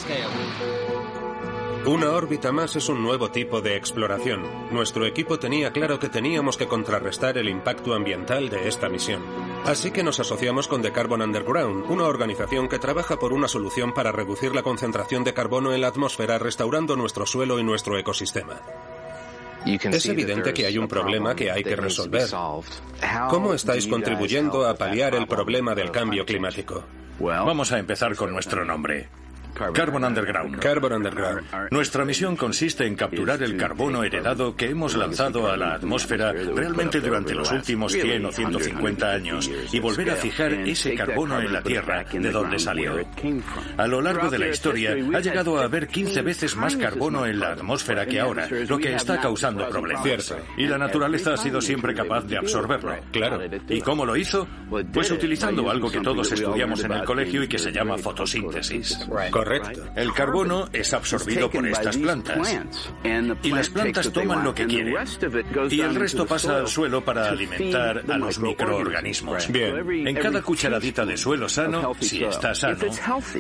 Una 1.86 2.12
órbita 2.12 2.52
más 2.52 2.76
es 2.76 2.88
un 2.90 3.04
nuevo 3.04 3.30
tipo 3.30 3.62
de 3.62 3.76
exploración. 3.76 4.44
Nuestro 4.72 5.06
equipo 5.06 5.38
tenía 5.38 5.72
claro 5.72 6.00
que 6.00 6.10
teníamos 6.10 6.58
que 6.58 6.68
contrarrestar 6.68 7.38
el 7.38 7.50
impacto 7.50 7.94
ambiental 7.94 8.50
de 8.50 8.70
esta 8.70 8.88
misión. 8.88 9.22
Así 9.66 9.92
que 9.92 10.02
nos 10.02 10.20
asociamos 10.20 10.68
con 10.68 10.82
The 10.82 10.94
Carbon 10.94 11.22
Underground, 11.22 11.92
una 11.92 12.06
organización 12.06 12.70
que 12.70 12.80
trabaja 12.80 13.20
por 13.20 13.34
una 13.34 13.48
solución 13.48 13.94
para 13.94 14.12
reducir 14.12 14.56
la 14.56 14.64
concentración 14.64 15.24
de 15.24 15.34
carbono 15.34 15.74
en 15.74 15.82
la 15.82 15.88
atmósfera 15.88 16.40
restaurando 16.40 16.96
nuestro 16.96 17.26
suelo 17.26 17.60
y 17.60 17.64
nuestro 17.64 17.98
ecosistema. 17.98 18.62
Es 19.66 20.06
evidente 20.06 20.54
que 20.54 20.66
hay 20.66 20.78
un 20.78 20.88
problema 20.88 21.36
que 21.36 21.52
hay 21.52 21.64
que 21.64 21.76
resolver. 21.76 22.28
¿Cómo 23.30 23.54
estáis 23.54 23.88
contribuyendo 23.88 24.68
a 24.68 24.76
paliar 24.76 25.16
el 25.16 25.28
problema 25.28 25.76
del 25.76 25.92
cambio 25.92 26.26
climático? 26.26 26.84
Vamos 27.20 27.72
a 27.72 27.80
empezar 27.80 28.16
con 28.16 28.32
nuestro 28.32 28.66
nombre. 28.66 29.10
Carbon 29.54 30.04
Underground. 30.04 30.60
Carbon 30.60 30.94
Underground. 30.94 31.72
Nuestra 31.72 32.06
misión 32.06 32.36
consiste 32.36 32.86
en 32.86 32.96
capturar 32.96 33.42
el 33.44 33.58
carbono 33.58 34.04
heredado 34.04 34.56
que 34.56 34.70
hemos 34.70 34.96
lanzado 34.96 35.52
a 35.52 35.58
la 35.58 35.76
atmósfera 35.76 36.32
realmente 36.32 37.00
durante 37.00 37.34
los 37.34 37.52
últimos 37.52 37.94
100 37.94 38.26
o 38.26 38.32
150 38.32 39.12
años 39.12 39.50
y 39.72 39.80
volver 39.80 40.12
a 40.12 40.16
fijar 40.16 40.54
ese 40.54 40.96
carbono 40.96 41.40
en 41.40 41.54
la 41.54 41.62
Tierra 41.62 42.04
de 42.04 42.32
donde 42.32 42.60
salió. 42.60 42.96
A 43.78 43.88
lo 43.88 44.02
largo 44.02 44.30
de 44.30 44.40
la 44.40 44.48
historia 44.48 44.92
ha 44.92 45.20
llegado 45.20 45.60
a 45.60 45.66
haber 45.66 45.88
15 45.88 46.22
veces 46.22 46.56
más 46.56 46.76
carbono 46.76 47.26
en 47.26 47.40
la 47.40 47.54
atmósfera 47.54 48.06
que 48.06 48.20
ahora, 48.20 48.48
lo 48.68 48.78
que 48.78 48.96
está 48.96 49.20
causando 49.20 49.68
problemas. 49.70 50.04
Cierto. 50.04 50.38
Y 50.58 50.68
la 50.68 50.78
naturaleza 50.78 51.34
ha 51.34 51.38
sido 51.38 51.62
siempre 51.62 51.94
capaz 51.94 52.22
de 52.26 52.38
absorberlo. 52.38 52.96
Claro. 53.12 53.40
¿Y 53.70 53.82
cómo 53.82 54.06
lo 54.06 54.16
hizo? 54.16 54.48
Pues 54.92 55.12
utilizando 55.12 55.70
algo 55.70 55.92
que 55.92 56.00
todos 56.00 56.32
estudiamos 56.32 56.84
en 56.84 56.92
el 56.92 57.04
colegio 57.04 57.44
y 57.44 57.48
que 57.48 57.60
se 57.60 57.72
llama 57.72 57.98
fotosíntesis. 57.98 58.98
Correcto. 59.08 59.43
El 59.96 60.14
carbono 60.14 60.68
es 60.72 60.94
absorbido 60.94 61.50
por 61.50 61.68
estas 61.68 61.98
plantas. 61.98 62.60
Y 63.44 63.52
las 63.52 63.70
plantas 63.70 64.12
toman 64.12 64.44
lo 64.44 64.54
que 64.54 64.66
quieren. 64.66 64.96
Y 65.70 65.82
el 65.82 65.96
resto 65.96 66.26
pasa 66.26 66.58
al 66.58 66.68
suelo 66.68 67.04
para 67.04 67.30
alimentar 67.30 68.04
a 68.10 68.18
los 68.18 68.40
microorganismos. 68.40 69.52
Bien. 69.52 70.08
En 70.08 70.16
cada 70.16 70.42
cucharadita 70.42 71.06
de 71.06 71.18
suelo 71.18 71.50
sano, 71.50 71.94
si 72.00 72.24
está 72.24 72.56
sano, 72.56 72.86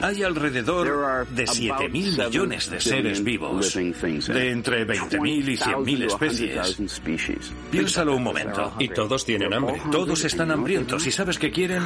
hay 0.02 0.24
alrededor 0.24 1.28
de 1.30 1.46
7.000 1.46 1.90
millones 1.90 2.70
de 2.70 2.80
seres 2.80 3.24
vivos, 3.24 3.74
de 3.74 4.52
entre 4.52 4.88
20.000 4.88 5.50
y 5.50 5.58
100.000 5.58 6.06
especies. 6.06 7.54
Piénsalo 7.72 8.16
un 8.16 8.24
momento. 8.24 8.74
Y 8.80 8.90
todos 8.90 9.26
tienen 9.26 9.54
hambre. 9.54 9.82
Todos 9.92 10.24
están 10.24 10.52
hambrientos 10.52 11.06
y 11.08 11.12
¿sabes 11.12 11.38
qué 11.38 11.52
quieren? 11.52 11.84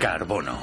Carbono. 0.00 0.58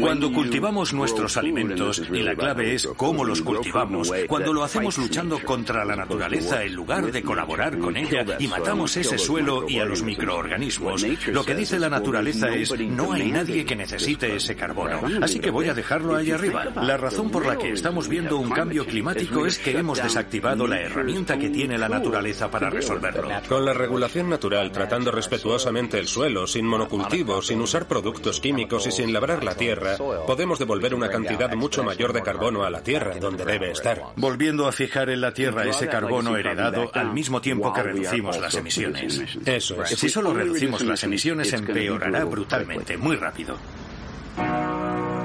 Cuando 0.00 0.32
cultivamos 0.32 0.94
nuestros 0.94 1.36
alimentos, 1.36 2.02
y 2.10 2.22
la 2.22 2.34
clave 2.44 2.74
es 2.74 2.88
cómo 2.96 3.24
los 3.24 3.40
cultivamos, 3.42 4.12
cuando 4.28 4.52
lo 4.52 4.64
hacemos 4.64 4.98
luchando 4.98 5.38
contra 5.40 5.84
la 5.84 5.96
naturaleza 5.96 6.62
en 6.62 6.74
lugar 6.74 7.10
de 7.10 7.22
colaborar 7.22 7.78
con 7.78 7.96
ella. 7.96 8.24
y 8.38 8.48
matamos 8.48 8.96
ese 8.96 9.18
suelo 9.18 9.66
y 9.68 9.78
a 9.78 9.84
los 9.84 10.02
microorganismos, 10.02 11.06
lo 11.28 11.44
que 11.44 11.54
dice 11.54 11.78
la 11.78 11.88
naturaleza 11.88 12.48
es 12.50 12.72
no 12.88 13.12
hay 13.12 13.30
nadie 13.30 13.64
que 13.64 13.76
necesite 13.76 14.36
ese 14.36 14.56
carbono, 14.56 15.00
así 15.22 15.38
que 15.38 15.50
voy 15.50 15.68
a 15.68 15.74
dejarlo 15.74 16.16
ahí 16.16 16.30
arriba. 16.30 16.66
La 16.82 16.96
razón 16.96 17.30
por 17.30 17.46
la 17.46 17.56
que 17.56 17.72
estamos 17.72 18.08
viendo 18.08 18.36
un 18.36 18.50
cambio 18.50 18.84
climático 18.86 19.46
es 19.46 19.58
que 19.58 19.78
hemos 19.78 20.02
desactivado 20.02 20.66
la 20.66 20.80
herramienta 20.80 21.38
que 21.38 21.50
tiene 21.50 21.78
la 21.78 21.88
naturaleza 21.88 22.50
para 22.50 22.70
resolverlo. 22.70 23.28
Con 23.48 23.64
la 23.64 23.72
regulación 23.72 24.28
natural, 24.28 24.70
tratando 24.72 25.10
respetuosamente 25.10 25.98
el 25.98 26.06
suelo, 26.06 26.46
sin 26.46 26.66
monocultivos, 26.66 27.46
sin 27.46 27.60
usar 27.60 27.86
productos 27.86 28.40
químicos 28.40 28.86
y 28.86 28.92
sin 28.92 29.12
labrar 29.12 29.44
la 29.44 29.54
tierra, 29.54 29.96
podemos 30.26 30.58
devolver 30.58 30.94
una 30.94 31.08
cantidad 31.08 31.54
mucho 31.54 31.82
mayor 31.82 32.12
de 32.12 32.22
carbono 32.34 32.64
a 32.64 32.70
la 32.70 32.82
Tierra, 32.82 33.14
donde 33.20 33.44
debe 33.44 33.70
estar. 33.70 34.02
Volviendo 34.16 34.66
a 34.66 34.72
fijar 34.72 35.10
en 35.10 35.20
la 35.20 35.32
Tierra 35.32 35.64
ese 35.64 35.88
carbono 35.88 36.36
heredado 36.36 36.90
al 36.92 37.12
mismo 37.12 37.40
tiempo 37.40 37.72
que 37.72 37.82
reducimos 37.82 38.38
las 38.38 38.54
emisiones. 38.54 39.22
Eso 39.44 39.82
es. 39.82 39.90
Si 39.90 40.08
solo 40.08 40.34
reducimos 40.34 40.82
las 40.82 41.02
emisiones, 41.04 41.52
empeorará 41.52 42.24
brutalmente, 42.24 42.96
muy 42.96 43.16
rápido. 43.16 43.56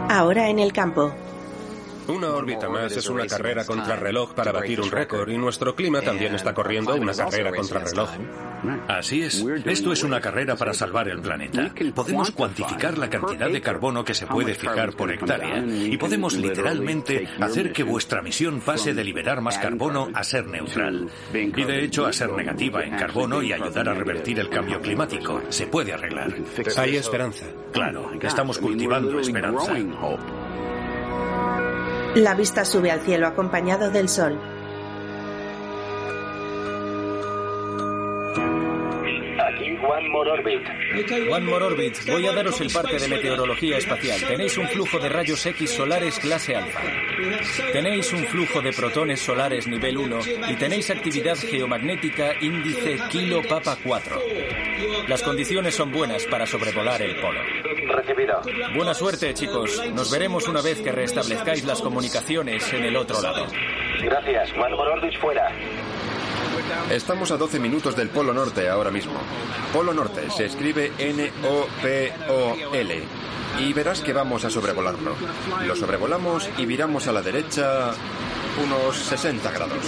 Ahora 0.09 0.49
en 0.49 0.59
el 0.59 0.73
campo. 0.73 1.13
Una 2.09 2.29
órbita 2.29 2.67
más 2.69 2.91
es 2.97 3.07
una 3.07 3.27
carrera 3.27 3.65
contrarreloj 3.65 4.33
para 4.33 4.51
batir 4.51 4.81
un 4.81 4.89
récord 4.89 5.29
y 5.29 5.37
nuestro 5.37 5.75
clima 5.75 6.01
también 6.01 6.33
está 6.33 6.53
corriendo 6.53 6.95
una 6.95 7.13
carrera 7.13 7.51
contrarreloj. 7.51 8.09
Así 8.87 9.21
es. 9.21 9.45
Esto 9.65 9.93
es 9.93 10.03
una 10.03 10.19
carrera 10.19 10.55
para 10.55 10.73
salvar 10.73 11.07
el 11.07 11.21
planeta. 11.21 11.71
Podemos 11.93 12.31
cuantificar 12.31 12.97
la 12.97 13.09
cantidad 13.09 13.49
de 13.49 13.61
carbono 13.61 14.03
que 14.03 14.13
se 14.13 14.25
puede 14.25 14.55
fijar 14.55 14.93
por 14.93 15.11
hectárea 15.11 15.63
y 15.65 15.97
podemos 15.97 16.33
literalmente 16.33 17.27
hacer 17.39 17.71
que 17.71 17.83
vuestra 17.83 18.21
misión 18.21 18.59
pase 18.61 18.93
de 18.93 19.03
liberar 19.03 19.41
más 19.41 19.57
carbono 19.57 20.09
a 20.13 20.23
ser 20.23 20.47
neutral. 20.47 21.09
Y 21.33 21.63
de 21.63 21.83
hecho 21.83 22.05
a 22.05 22.13
ser 22.13 22.31
negativa 22.31 22.83
en 22.83 22.95
carbono 22.95 23.41
y 23.41 23.53
ayudar 23.53 23.89
a 23.89 23.93
revertir 23.93 24.39
el 24.39 24.49
cambio 24.49 24.81
climático. 24.81 25.41
Se 25.49 25.67
puede 25.67 25.93
arreglar. 25.93 26.33
Hay 26.77 26.95
esperanza. 26.95 27.45
Claro, 27.71 28.11
estamos 28.21 28.57
cultivando 28.57 29.19
esperanza. 29.19 29.73
La 32.15 32.33
vista 32.33 32.65
sube 32.65 32.89
al 32.89 33.01
cielo 33.01 33.27
acompañado 33.27 33.91
del 33.91 34.09
sol. 34.09 34.39
One 39.77 40.09
More 40.09 40.31
Orbit. 40.31 40.67
One 41.29 41.45
More 41.45 41.65
Orbit, 41.65 42.05
voy 42.07 42.25
a 42.25 42.33
daros 42.33 42.59
el 42.61 42.71
parte 42.71 42.97
de 42.97 43.07
meteorología 43.07 43.77
espacial. 43.77 44.19
Tenéis 44.27 44.57
un 44.57 44.67
flujo 44.67 44.99
de 44.99 45.09
rayos 45.09 45.45
X 45.45 45.71
solares 45.71 46.17
clase 46.19 46.55
alfa. 46.55 46.81
Tenéis 47.71 48.11
un 48.13 48.25
flujo 48.25 48.61
de 48.61 48.73
protones 48.73 49.19
solares 49.19 49.67
nivel 49.67 49.97
1 49.97 50.19
y 50.49 50.55
tenéis 50.55 50.89
actividad 50.89 51.37
geomagnética 51.37 52.33
índice 52.41 52.97
kilo 53.11 53.41
papa 53.47 53.77
4. 53.83 54.19
Las 55.07 55.21
condiciones 55.21 55.75
son 55.75 55.91
buenas 55.91 56.25
para 56.25 56.45
sobrevolar 56.45 57.01
el 57.01 57.15
polo. 57.19 57.41
Recibido. 57.95 58.41
Buena 58.75 58.93
suerte, 58.93 59.33
chicos. 59.33 59.81
Nos 59.93 60.11
veremos 60.11 60.47
una 60.47 60.61
vez 60.61 60.81
que 60.81 60.91
restablezcáis 60.91 61.63
las 61.65 61.81
comunicaciones 61.81 62.71
en 62.73 62.85
el 62.85 62.95
otro 62.95 63.21
lado. 63.21 63.45
Gracias. 64.01 64.51
One 64.53 64.75
More 64.75 64.91
Orbit 64.91 65.19
fuera. 65.19 65.51
Estamos 66.89 67.31
a 67.31 67.37
12 67.37 67.59
minutos 67.59 67.95
del 67.95 68.09
Polo 68.09 68.33
Norte 68.33 68.69
ahora 68.69 68.91
mismo. 68.91 69.13
Polo 69.73 69.93
Norte 69.93 70.29
se 70.29 70.45
escribe 70.45 70.91
N-O-P-O-L. 70.97 73.03
Y 73.59 73.73
verás 73.73 74.01
que 74.01 74.13
vamos 74.13 74.45
a 74.45 74.49
sobrevolarlo. 74.49 75.15
Lo 75.65 75.75
sobrevolamos 75.75 76.49
y 76.57 76.65
viramos 76.65 77.07
a 77.07 77.11
la 77.11 77.21
derecha 77.21 77.91
unos 78.63 78.97
60 78.97 79.51
grados. 79.51 79.85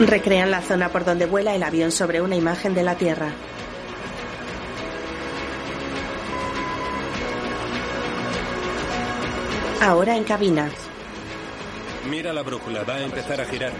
Recrean 0.00 0.50
la 0.50 0.60
zona 0.60 0.88
por 0.88 1.04
donde 1.04 1.26
vuela 1.26 1.54
el 1.54 1.62
avión 1.62 1.92
sobre 1.92 2.20
una 2.20 2.36
imagen 2.36 2.74
de 2.74 2.82
la 2.82 2.96
Tierra. 2.96 3.30
Ahora 9.80 10.16
en 10.16 10.24
cabina. 10.24 10.70
Mira 12.08 12.32
la 12.32 12.42
brújula, 12.42 12.84
va 12.84 12.96
a 12.96 13.02
empezar 13.02 13.40
a 13.40 13.44
girar. 13.46 13.72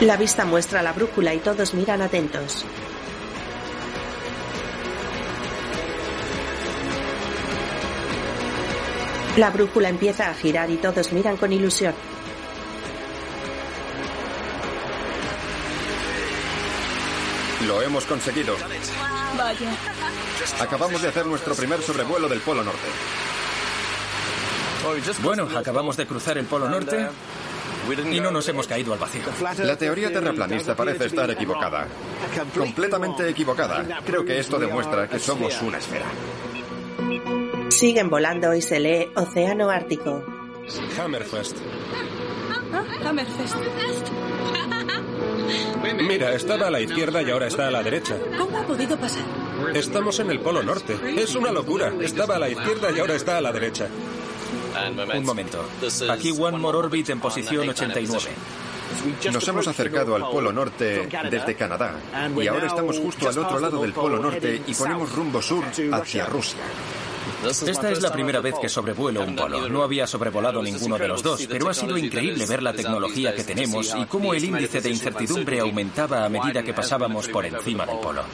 La 0.00 0.16
vista 0.16 0.44
muestra 0.44 0.82
la 0.82 0.92
brújula 0.92 1.32
y 1.32 1.38
todos 1.38 1.74
miran 1.74 2.02
atentos. 2.02 2.64
La 9.36 9.50
brújula 9.50 9.88
empieza 9.88 10.28
a 10.28 10.34
girar 10.34 10.68
y 10.70 10.76
todos 10.76 11.12
miran 11.12 11.36
con 11.36 11.52
ilusión. 11.52 11.94
Lo 17.66 17.80
hemos 17.80 18.04
conseguido. 18.04 18.56
Vaya. 19.38 19.70
Acabamos 20.60 21.00
de 21.00 21.08
hacer 21.08 21.24
nuestro 21.26 21.54
primer 21.54 21.80
sobrevuelo 21.80 22.28
del 22.28 22.40
Polo 22.40 22.64
Norte. 22.64 22.88
Bueno, 25.22 25.48
acabamos 25.56 25.96
de 25.96 26.06
cruzar 26.06 26.38
el 26.38 26.46
Polo 26.46 26.68
Norte 26.68 27.08
y 28.10 28.20
no 28.20 28.30
nos 28.30 28.48
hemos 28.48 28.66
caído 28.66 28.92
al 28.92 28.98
vacío. 28.98 29.22
La 29.64 29.76
teoría 29.76 30.12
terraplanista 30.12 30.74
parece 30.74 31.06
estar 31.06 31.30
equivocada. 31.30 31.86
Completamente 32.56 33.28
equivocada. 33.28 34.00
Creo 34.04 34.24
que 34.24 34.38
esto 34.38 34.58
demuestra 34.58 35.08
que 35.08 35.18
somos 35.18 35.60
una 35.62 35.78
esfera. 35.78 36.06
Siguen 37.68 38.10
volando 38.10 38.54
y 38.54 38.62
se 38.62 38.80
lee 38.80 39.08
Océano 39.14 39.70
Ártico. 39.70 40.24
Hammerfest. 40.98 41.56
Hammerfest. 43.04 43.56
Mira, 46.00 46.32
estaba 46.34 46.68
a 46.68 46.70
la 46.70 46.80
izquierda 46.80 47.22
y 47.22 47.30
ahora 47.30 47.46
está 47.46 47.68
a 47.68 47.70
la 47.70 47.82
derecha. 47.82 48.16
¿Cómo 48.38 48.58
ha 48.58 48.66
podido 48.66 48.96
pasar? 48.96 49.24
Estamos 49.74 50.18
en 50.20 50.30
el 50.30 50.40
Polo 50.40 50.62
Norte. 50.62 50.96
Es 51.16 51.34
una 51.34 51.50
locura. 51.50 51.92
Estaba 52.00 52.36
a 52.36 52.38
la 52.38 52.48
izquierda 52.48 52.90
y 52.92 53.00
ahora 53.00 53.14
está 53.14 53.38
a 53.38 53.40
la 53.40 53.52
derecha. 53.52 53.88
Un 55.14 55.24
momento. 55.24 55.64
Aquí 56.10 56.32
One 56.32 56.58
More 56.58 56.78
Orbit 56.78 57.10
en 57.10 57.20
posición 57.20 57.68
89. 57.68 58.30
Nos 59.32 59.48
hemos 59.48 59.66
acercado 59.66 60.14
al 60.14 60.22
Polo 60.22 60.52
Norte 60.52 61.08
desde 61.30 61.54
Canadá 61.54 61.94
y 62.36 62.46
ahora 62.46 62.66
estamos 62.66 62.98
justo 62.98 63.28
al 63.28 63.38
otro 63.38 63.58
lado 63.58 63.82
del 63.82 63.92
Polo 63.92 64.18
Norte 64.18 64.62
y 64.66 64.74
ponemos 64.74 65.12
rumbo 65.12 65.40
sur 65.40 65.64
hacia 65.92 66.26
Rusia. 66.26 66.60
Esta 67.44 67.90
es 67.90 68.02
la 68.02 68.12
primera 68.12 68.40
vez 68.40 68.54
que 68.60 68.68
sobrevuelo 68.68 69.24
un 69.24 69.34
polo. 69.34 69.68
No 69.68 69.82
había 69.82 70.06
sobrevolado 70.06 70.62
ninguno 70.62 70.96
de 70.98 71.08
los 71.08 71.22
dos, 71.22 71.46
pero 71.48 71.68
ha 71.68 71.74
sido 71.74 71.96
increíble 71.98 72.46
ver 72.46 72.62
la 72.62 72.72
tecnología 72.72 73.34
que 73.34 73.44
tenemos 73.44 73.94
y 73.96 74.04
cómo 74.06 74.34
el 74.34 74.44
índice 74.44 74.80
de 74.80 74.90
incertidumbre 74.90 75.60
aumentaba 75.60 76.24
a 76.24 76.28
medida 76.28 76.62
que 76.62 76.72
pasábamos 76.72 77.28
por 77.28 77.44
encima 77.44 77.86
del 77.86 77.98
polo. 77.98 78.24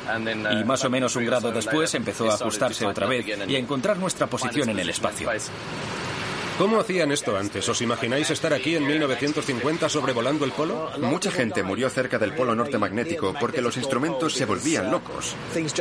Y 0.52 0.64
más 0.64 0.84
o 0.84 0.90
menos 0.90 1.16
un 1.16 1.24
grado 1.24 1.50
después 1.50 1.94
empezó 1.94 2.30
a 2.30 2.34
ajustarse 2.34 2.86
otra 2.86 3.06
vez 3.06 3.26
y 3.26 3.54
a 3.54 3.58
encontrar 3.58 3.98
nuestra 3.98 4.26
posición 4.26 4.68
en 4.70 4.78
el 4.78 4.90
espacio. 4.90 5.30
¿Cómo 6.58 6.80
hacían 6.80 7.12
esto 7.12 7.36
antes? 7.36 7.68
¿Os 7.68 7.80
imagináis 7.82 8.30
estar 8.30 8.52
aquí 8.52 8.74
en 8.74 8.84
1950 8.84 9.88
sobrevolando 9.88 10.44
el 10.44 10.50
polo? 10.50 10.90
Mucha 10.98 11.30
gente 11.30 11.62
murió 11.62 11.88
cerca 11.88 12.18
del 12.18 12.34
Polo 12.34 12.52
Norte 12.56 12.78
magnético 12.78 13.32
porque 13.38 13.62
los 13.62 13.76
instrumentos 13.76 14.34
se 14.34 14.44
volvían 14.44 14.90
locos. 14.90 15.36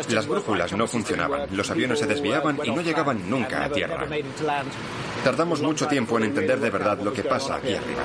Las 0.09 0.27
brújulas 0.27 0.73
no 0.73 0.85
funcionaban, 0.85 1.47
los 1.51 1.71
aviones 1.71 1.97
se 1.97 2.05
desviaban 2.05 2.59
y 2.63 2.69
no 2.69 2.81
llegaban 2.81 3.27
nunca 3.27 3.65
a 3.65 3.71
tierra. 3.71 4.07
Tardamos 5.23 5.63
mucho 5.63 5.87
tiempo 5.87 6.19
en 6.19 6.25
entender 6.25 6.59
de 6.59 6.69
verdad 6.69 6.99
lo 7.01 7.11
que 7.11 7.23
pasa 7.23 7.55
aquí 7.55 7.73
arriba. 7.73 8.03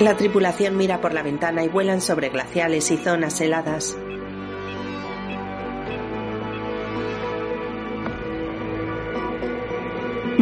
La 0.00 0.16
tripulación 0.18 0.76
mira 0.76 1.00
por 1.00 1.14
la 1.14 1.22
ventana 1.22 1.64
y 1.64 1.68
vuelan 1.68 2.02
sobre 2.02 2.28
glaciales 2.28 2.90
y 2.90 2.98
zonas 2.98 3.40
heladas. 3.40 3.96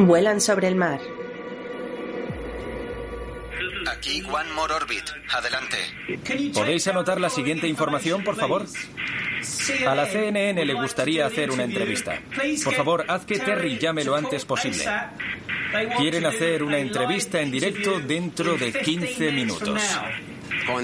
Vuelan 0.07 0.41
sobre 0.41 0.69
el 0.69 0.77
mar. 0.77 1.01
Aquí 3.91 4.23
One 4.23 4.53
More 4.55 4.75
Orbit. 4.75 5.03
Adelante. 5.31 5.77
¿Podéis 6.55 6.87
anotar 6.87 7.21
la 7.21 7.29
siguiente 7.29 7.67
información, 7.67 8.23
por 8.23 8.37
favor? 8.37 8.67
A 9.87 9.95
la 9.97 10.07
CNN 10.07 10.65
le 10.65 10.75
gustaría 10.75 11.27
hacer 11.27 11.51
una 11.51 11.65
entrevista. 11.65 12.21
Por 12.63 12.75
favor, 12.75 13.07
haz 13.09 13.25
que 13.25 13.41
Terry 13.41 13.77
llame 13.79 14.05
lo 14.05 14.15
antes 14.15 14.45
posible. 14.45 14.85
Quieren 15.99 16.27
hacer 16.27 16.63
una 16.63 16.79
entrevista 16.79 17.41
en 17.41 17.51
directo 17.51 17.99
dentro 17.99 18.57
de 18.57 18.73
15 18.73 19.33
minutos. 19.33 19.83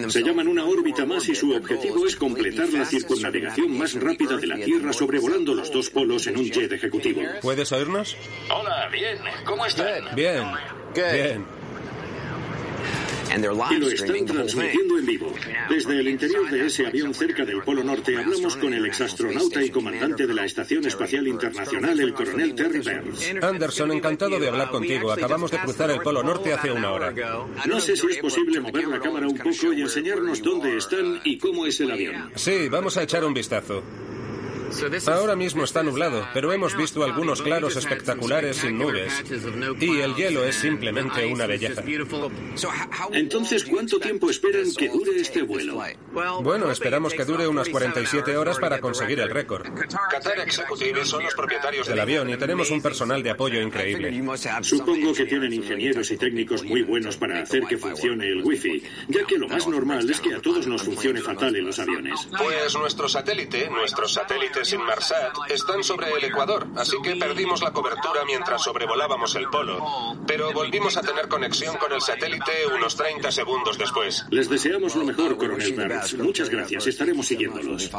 Se 0.08 0.22
llaman 0.22 0.48
una 0.48 0.64
órbita 0.64 1.04
más 1.04 1.28
y 1.28 1.34
su 1.34 1.54
objetivo 1.54 2.06
es 2.06 2.16
completar 2.16 2.68
la 2.70 2.84
circunnavegación 2.86 3.76
más 3.76 3.94
rápida 3.94 4.36
de 4.36 4.46
la 4.46 4.56
Tierra 4.56 4.92
sobrevolando 4.92 5.54
los 5.54 5.70
dos 5.70 5.90
polos 5.90 6.26
en 6.26 6.38
un 6.38 6.50
jet 6.50 6.72
ejecutivo. 6.72 7.20
¿Puedes 7.42 7.70
oírnos? 7.70 8.16
Hola, 8.50 8.88
bien. 8.90 9.18
¿Cómo 9.44 9.66
están? 9.66 10.14
Bien. 10.14 10.44
Bien. 10.94 11.44
Y 13.36 13.78
lo 13.78 13.88
están 13.88 14.24
transmitiendo 14.26 14.98
en 14.98 15.06
vivo. 15.06 15.34
Desde 15.68 16.00
el 16.00 16.08
interior 16.08 16.50
de 16.50 16.66
ese 16.66 16.86
avión 16.86 17.12
cerca 17.14 17.44
del 17.44 17.62
Polo 17.62 17.82
Norte 17.82 18.16
hablamos 18.16 18.56
con 18.56 18.72
el 18.72 18.86
exastronauta 18.86 19.62
y 19.62 19.70
comandante 19.70 20.26
de 20.26 20.34
la 20.34 20.44
Estación 20.44 20.84
Espacial 20.86 21.26
Internacional, 21.26 21.98
el 21.98 22.14
coronel 22.14 22.54
Terry 22.54 22.80
Burns. 22.80 23.42
Anderson, 23.42 23.92
encantado 23.92 24.38
de 24.38 24.48
hablar 24.48 24.70
contigo. 24.70 25.12
Acabamos 25.12 25.50
de 25.50 25.58
cruzar 25.58 25.90
el 25.90 26.00
Polo 26.00 26.22
Norte 26.22 26.52
hace 26.52 26.70
una 26.70 26.92
hora. 26.92 27.12
No 27.66 27.80
sé 27.80 27.96
si 27.96 28.06
es 28.06 28.18
posible 28.18 28.60
mover 28.60 28.88
la 28.88 29.00
cámara 29.00 29.26
un 29.26 29.38
poco 29.38 29.72
y 29.72 29.82
enseñarnos 29.82 30.42
dónde 30.42 30.76
están 30.76 31.20
y 31.24 31.38
cómo 31.38 31.66
es 31.66 31.80
el 31.80 31.90
avión. 31.90 32.30
Sí, 32.34 32.68
vamos 32.68 32.96
a 32.96 33.02
echar 33.02 33.24
un 33.24 33.34
vistazo. 33.34 33.82
Ahora 35.06 35.36
mismo 35.36 35.64
está 35.64 35.82
nublado, 35.82 36.26
pero 36.32 36.52
hemos 36.52 36.76
visto 36.76 37.04
algunos 37.04 37.42
claros 37.42 37.76
espectaculares 37.76 38.56
sin 38.56 38.78
nubes. 38.78 39.24
Y 39.80 40.00
el 40.00 40.14
hielo 40.14 40.44
es 40.44 40.56
simplemente 40.56 41.26
una 41.26 41.46
belleza. 41.46 41.82
Entonces, 43.12 43.64
¿cuánto 43.64 43.98
tiempo 43.98 44.30
esperan 44.30 44.72
que 44.76 44.88
dure 44.88 45.20
este 45.20 45.42
vuelo? 45.42 45.80
Bueno, 46.42 46.70
esperamos 46.70 47.14
que 47.14 47.24
dure 47.24 47.46
unas 47.46 47.68
47 47.68 48.36
horas 48.36 48.58
para 48.58 48.80
conseguir 48.80 49.20
el 49.20 49.30
récord. 49.30 49.66
Qatar 50.10 50.40
Executive 50.40 51.04
son 51.04 51.24
los 51.24 51.34
propietarios 51.34 51.86
del 51.86 52.00
avión 52.00 52.30
y 52.30 52.36
tenemos 52.36 52.70
un 52.70 52.82
personal 52.82 53.22
de 53.22 53.30
apoyo 53.30 53.60
increíble. 53.60 54.12
Supongo 54.62 55.12
que 55.12 55.26
tienen 55.26 55.52
ingenieros 55.52 56.10
y 56.10 56.16
técnicos 56.16 56.64
muy 56.64 56.82
buenos 56.82 57.16
para 57.16 57.40
hacer 57.42 57.64
que 57.64 57.76
funcione 57.76 58.28
el 58.28 58.42
wifi, 58.42 58.82
ya 59.08 59.24
que 59.24 59.38
lo 59.38 59.48
más 59.48 59.66
normal 59.66 60.08
es 60.08 60.20
que 60.20 60.34
a 60.34 60.40
todos 60.40 60.66
nos 60.66 60.82
funcione 60.82 61.20
fatal 61.20 61.54
en 61.56 61.66
los 61.66 61.78
aviones. 61.78 62.28
Pues 62.38 62.74
nuestro 62.76 63.08
satélite, 63.08 63.68
nuestros 63.70 64.12
satélites 64.14 64.63
Inmarsat, 64.72 65.34
están 65.50 65.82
sobre 65.84 66.10
el 66.10 66.24
Ecuador, 66.24 66.66
así 66.76 66.96
que 67.02 67.16
perdimos 67.16 67.62
la 67.62 67.72
cobertura 67.72 68.24
mientras 68.24 68.62
sobrevolábamos 68.62 69.34
el 69.36 69.48
polo. 69.48 69.84
Pero 70.26 70.52
volvimos 70.52 70.96
a 70.96 71.02
tener 71.02 71.28
conexión 71.28 71.76
con 71.76 71.92
el 71.92 72.00
satélite 72.00 72.66
unos 72.74 72.96
30 72.96 73.30
segundos 73.30 73.78
después. 73.78 74.24
Les 74.30 74.48
deseamos 74.48 74.94
lo 74.96 75.04
mejor, 75.04 75.36
coronel 75.36 75.72
Burns. 75.72 76.14
Muchas 76.18 76.48
gracias, 76.48 76.86
estaremos 76.86 77.26
siguiéndolos. 77.26 77.90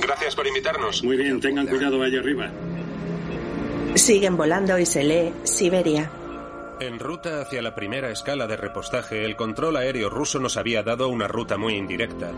Gracias 0.00 0.34
por 0.34 0.46
invitarnos. 0.46 1.02
Muy 1.02 1.16
bien, 1.16 1.40
tengan 1.40 1.66
cuidado 1.66 2.02
allá 2.02 2.20
arriba. 2.20 2.50
Siguen 3.94 4.36
volando 4.36 4.78
y 4.78 4.86
se 4.86 5.04
lee 5.04 5.32
Siberia. 5.44 6.10
En 6.80 6.98
ruta 6.98 7.40
hacia 7.40 7.62
la 7.62 7.74
primera 7.74 8.10
escala 8.10 8.46
de 8.46 8.56
repostaje, 8.56 9.24
el 9.24 9.36
control 9.36 9.76
aéreo 9.76 10.10
ruso 10.10 10.38
nos 10.40 10.56
había 10.56 10.82
dado 10.82 11.08
una 11.08 11.28
ruta 11.28 11.56
muy 11.56 11.74
indirecta. 11.74 12.32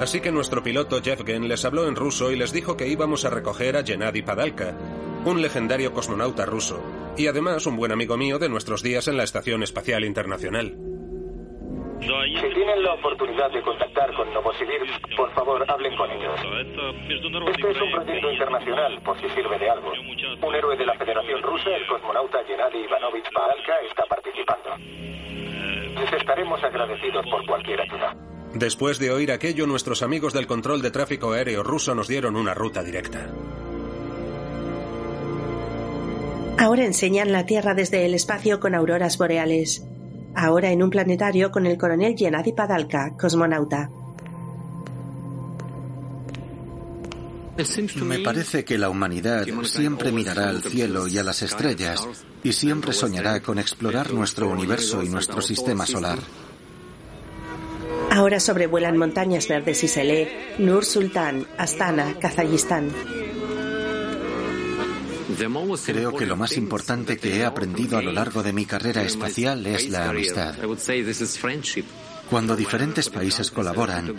Así 0.00 0.20
que 0.20 0.32
nuestro 0.32 0.62
piloto 0.62 1.00
Yevgen 1.00 1.48
les 1.48 1.64
habló 1.64 1.86
en 1.86 1.96
ruso 1.96 2.30
y 2.32 2.36
les 2.36 2.52
dijo 2.52 2.76
que 2.76 2.88
íbamos 2.88 3.24
a 3.24 3.30
recoger 3.30 3.76
a 3.76 3.84
Gennady 3.84 4.22
Padalka, 4.22 4.74
un 5.24 5.42
legendario 5.42 5.92
cosmonauta 5.92 6.46
ruso, 6.46 6.80
y 7.16 7.26
además 7.26 7.66
un 7.66 7.76
buen 7.76 7.92
amigo 7.92 8.16
mío 8.16 8.38
de 8.38 8.48
nuestros 8.48 8.82
días 8.82 9.08
en 9.08 9.18
la 9.18 9.24
Estación 9.24 9.62
Espacial 9.62 10.04
Internacional. 10.04 10.78
Si 12.00 12.54
tienen 12.54 12.82
la 12.82 12.94
oportunidad 12.94 13.50
de 13.50 13.60
contactar 13.62 14.14
con 14.14 14.32
Novosibirsk, 14.32 15.16
por 15.16 15.30
favor 15.34 15.64
hablen 15.68 15.96
con 15.96 16.10
ellos. 16.10 16.40
Este 16.40 17.70
es 17.70 17.80
un 17.80 17.90
proyecto 17.92 18.32
internacional, 18.32 19.00
por 19.02 19.20
si 19.20 19.28
sirve 19.30 19.58
de 19.58 19.68
algo. 19.68 19.92
Un 20.42 20.54
héroe 20.54 20.76
de 20.76 20.86
la 20.86 20.94
Federación 20.94 21.42
Rusa, 21.42 21.70
el 21.70 21.86
cosmonauta 21.86 22.38
Gennady 22.46 22.78
Ivanovich 22.84 23.30
Paalka, 23.32 23.80
está 23.88 24.04
participando. 24.06 24.70
Les 26.00 26.12
estaremos 26.12 26.62
agradecidos 26.64 27.26
por 27.30 27.44
cualquier 27.46 27.80
ayuda. 27.82 28.16
Después 28.54 28.98
de 28.98 29.12
oír 29.12 29.30
aquello, 29.30 29.66
nuestros 29.66 30.02
amigos 30.02 30.32
del 30.32 30.46
control 30.46 30.82
de 30.82 30.90
tráfico 30.90 31.32
aéreo 31.32 31.62
ruso 31.62 31.94
nos 31.94 32.08
dieron 32.08 32.34
una 32.34 32.54
ruta 32.54 32.82
directa. 32.82 33.28
Ahora 36.58 36.84
enseñan 36.84 37.32
la 37.32 37.46
Tierra 37.46 37.74
desde 37.74 38.04
el 38.06 38.14
espacio 38.14 38.58
con 38.58 38.74
auroras 38.74 39.18
boreales. 39.18 39.89
Ahora 40.34 40.70
en 40.70 40.82
un 40.82 40.90
planetario 40.90 41.50
con 41.50 41.66
el 41.66 41.76
coronel 41.76 42.14
Gennady 42.16 42.52
Padalka, 42.52 43.16
cosmonauta. 43.16 43.90
Me 48.04 48.20
parece 48.20 48.64
que 48.64 48.78
la 48.78 48.88
humanidad 48.88 49.46
siempre 49.64 50.12
mirará 50.12 50.48
al 50.48 50.62
cielo 50.62 51.06
y 51.06 51.18
a 51.18 51.22
las 51.22 51.42
estrellas 51.42 52.06
y 52.42 52.52
siempre 52.52 52.92
soñará 52.92 53.40
con 53.40 53.58
explorar 53.58 54.12
nuestro 54.12 54.48
universo 54.48 55.02
y 55.02 55.08
nuestro 55.08 55.42
sistema 55.42 55.84
solar. 55.84 56.18
Ahora 58.10 58.40
sobrevuelan 58.40 58.96
montañas 58.96 59.46
verdes 59.46 59.84
y 59.84 59.88
se 59.88 60.04
lee 60.04 60.28
Nur 60.58 60.84
Sultan, 60.84 61.46
Astana, 61.58 62.18
Kazajistán. 62.18 62.90
Creo 65.86 66.16
que 66.16 66.26
lo 66.26 66.36
más 66.36 66.56
importante 66.56 67.18
que 67.18 67.38
he 67.38 67.44
aprendido 67.44 67.98
a 67.98 68.02
lo 68.02 68.12
largo 68.12 68.42
de 68.42 68.52
mi 68.52 68.66
carrera 68.66 69.02
espacial 69.02 69.66
es 69.66 69.88
la 69.88 70.08
amistad. 70.08 70.54
Cuando 72.28 72.56
diferentes 72.56 73.10
países 73.10 73.50
colaboran, 73.50 74.14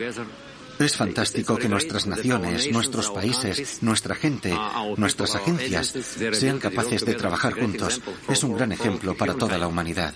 es 0.80 0.96
fantástico 0.96 1.58
que 1.58 1.70
nuestras 1.70 2.08
naciones, 2.08 2.72
nuestros 2.72 3.10
países, 3.12 3.80
nuestra 3.82 4.16
gente, 4.16 4.58
nuestras 4.98 5.36
agencias 5.36 5.94
sean 6.34 6.60
capaces 6.60 7.06
de 7.06 7.14
trabajar 7.14 7.54
juntos. 7.54 8.02
Es 8.28 8.44
un 8.44 8.56
gran 8.56 8.72
ejemplo 8.72 9.16
para 9.16 9.36
toda 9.36 9.58
la 9.58 9.68
humanidad. 9.68 10.14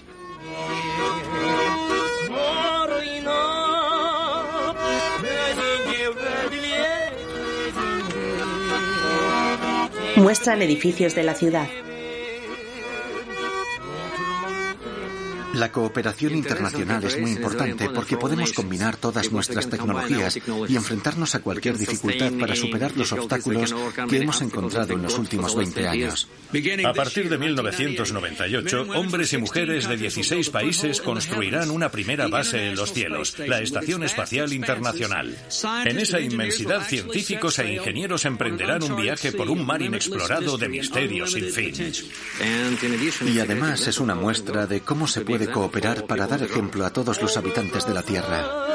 Muestran 10.17 10.61
edificios 10.61 11.13
de 11.13 11.23
la 11.23 11.35
ciudad. 11.35 11.67
La 15.55 15.71
cooperación 15.71 16.35
internacional 16.35 17.01
es 17.05 17.17
muy 17.17 17.31
importante 17.31 17.89
porque 17.89 18.17
podemos 18.17 18.51
combinar 18.51 18.97
todas 18.97 19.31
nuestras 19.31 19.69
tecnologías 19.69 20.37
y 20.67 20.75
enfrentarnos 20.75 21.33
a 21.33 21.39
cualquier 21.39 21.77
dificultad 21.77 22.33
para 22.33 22.55
superar 22.55 22.95
los 22.97 23.13
obstáculos 23.13 23.73
que 24.09 24.17
hemos 24.17 24.41
encontrado 24.41 24.93
en 24.93 25.01
los 25.01 25.17
últimos 25.17 25.55
20 25.55 25.87
años. 25.87 26.27
A 26.85 26.93
partir 26.93 27.29
de 27.29 27.37
1998, 27.37 28.87
hombres 28.95 29.31
y 29.31 29.37
mujeres 29.37 29.87
de 29.87 29.95
16 29.95 30.49
países 30.49 31.01
construirán 31.01 31.71
una 31.71 31.89
primera 31.89 32.27
base 32.27 32.67
en 32.67 32.75
los 32.75 32.91
cielos, 32.91 33.39
la 33.39 33.61
Estación 33.61 34.03
Espacial 34.03 34.51
Internacional. 34.51 35.37
En 35.85 35.99
esa 35.99 36.19
inmensidad, 36.19 36.85
científicos 36.85 37.59
e 37.59 37.73
ingenieros 37.73 38.25
emprenderán 38.25 38.83
un 38.83 38.97
viaje 38.97 39.31
por 39.31 39.49
un 39.49 39.65
mar 39.65 39.81
inexplorado 39.81 40.57
de 40.57 40.67
misterios 40.67 41.31
sin 41.31 41.49
fin. 41.51 41.73
Y 43.25 43.39
además 43.39 43.87
es 43.87 43.99
una 44.01 44.15
muestra 44.15 44.67
de 44.67 44.81
cómo 44.81 45.07
se 45.07 45.21
puede 45.21 45.44
cooperar 45.47 46.05
para 46.05 46.27
dar 46.27 46.41
ejemplo 46.43 46.85
a 46.85 46.89
todos 46.89 47.21
los 47.21 47.35
habitantes 47.37 47.85
de 47.85 47.93
la 47.93 48.03
Tierra. 48.03 48.65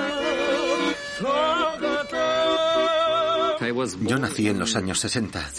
Yo 4.01 4.18
nací 4.18 4.49
en 4.49 4.59
los 4.59 4.75
años 4.77 5.01
60. 5.01 5.51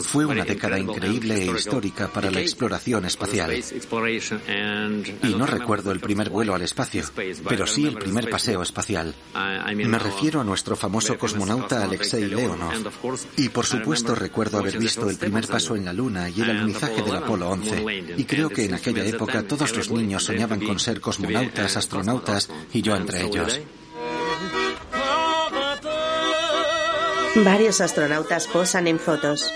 Fue 0.00 0.24
una 0.24 0.44
década 0.44 0.78
increíble 0.78 1.42
e 1.42 1.46
histórica 1.46 2.08
para 2.08 2.30
la 2.30 2.40
exploración 2.40 3.04
espacial. 3.04 3.52
Y 5.22 5.34
no 5.34 5.46
recuerdo 5.46 5.92
el 5.92 6.00
primer 6.00 6.30
vuelo 6.30 6.54
al 6.54 6.62
espacio, 6.62 7.04
pero 7.48 7.66
sí 7.66 7.86
el 7.86 7.96
primer 7.96 8.30
paseo 8.30 8.62
espacial. 8.62 9.14
Me 9.74 9.98
refiero 9.98 10.40
a 10.40 10.44
nuestro 10.44 10.76
famoso 10.76 11.18
cosmonauta 11.18 11.84
Alexei 11.84 12.26
Leonov. 12.26 12.72
Y 13.36 13.48
por 13.50 13.66
supuesto 13.66 14.14
recuerdo 14.14 14.58
haber 14.58 14.78
visto 14.78 15.08
el 15.10 15.16
primer 15.16 15.46
paso 15.46 15.76
en 15.76 15.84
la 15.84 15.92
Luna 15.92 16.28
y 16.30 16.40
el 16.40 16.50
alunizaje 16.50 17.02
del 17.02 17.16
Apolo 17.16 17.50
11. 17.50 18.14
Y 18.16 18.24
creo 18.24 18.48
que 18.48 18.64
en 18.64 18.74
aquella 18.74 19.04
época 19.04 19.42
todos 19.42 19.76
los 19.76 19.90
niños 19.90 20.24
soñaban 20.24 20.60
con 20.60 20.78
ser 20.78 21.00
cosmonautas, 21.00 21.76
astronautas 21.76 22.48
y 22.72 22.82
yo 22.82 22.96
entre 22.96 23.22
ellos. 23.24 23.60
Varios 27.36 27.80
astronautas 27.80 28.46
posan 28.48 28.88
en 28.88 28.98
fotos. 28.98 29.52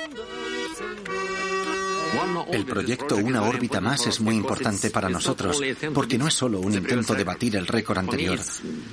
El 2.50 2.66
proyecto 2.66 3.16
Una 3.16 3.42
órbita 3.42 3.80
más 3.80 4.06
es 4.06 4.20
muy 4.20 4.36
importante 4.36 4.90
para 4.90 5.08
nosotros, 5.08 5.60
porque 5.94 6.18
no 6.18 6.28
es 6.28 6.34
solo 6.34 6.60
un 6.60 6.74
intento 6.74 7.14
de 7.14 7.24
batir 7.24 7.56
el 7.56 7.66
récord 7.66 7.98
anterior. 7.98 8.38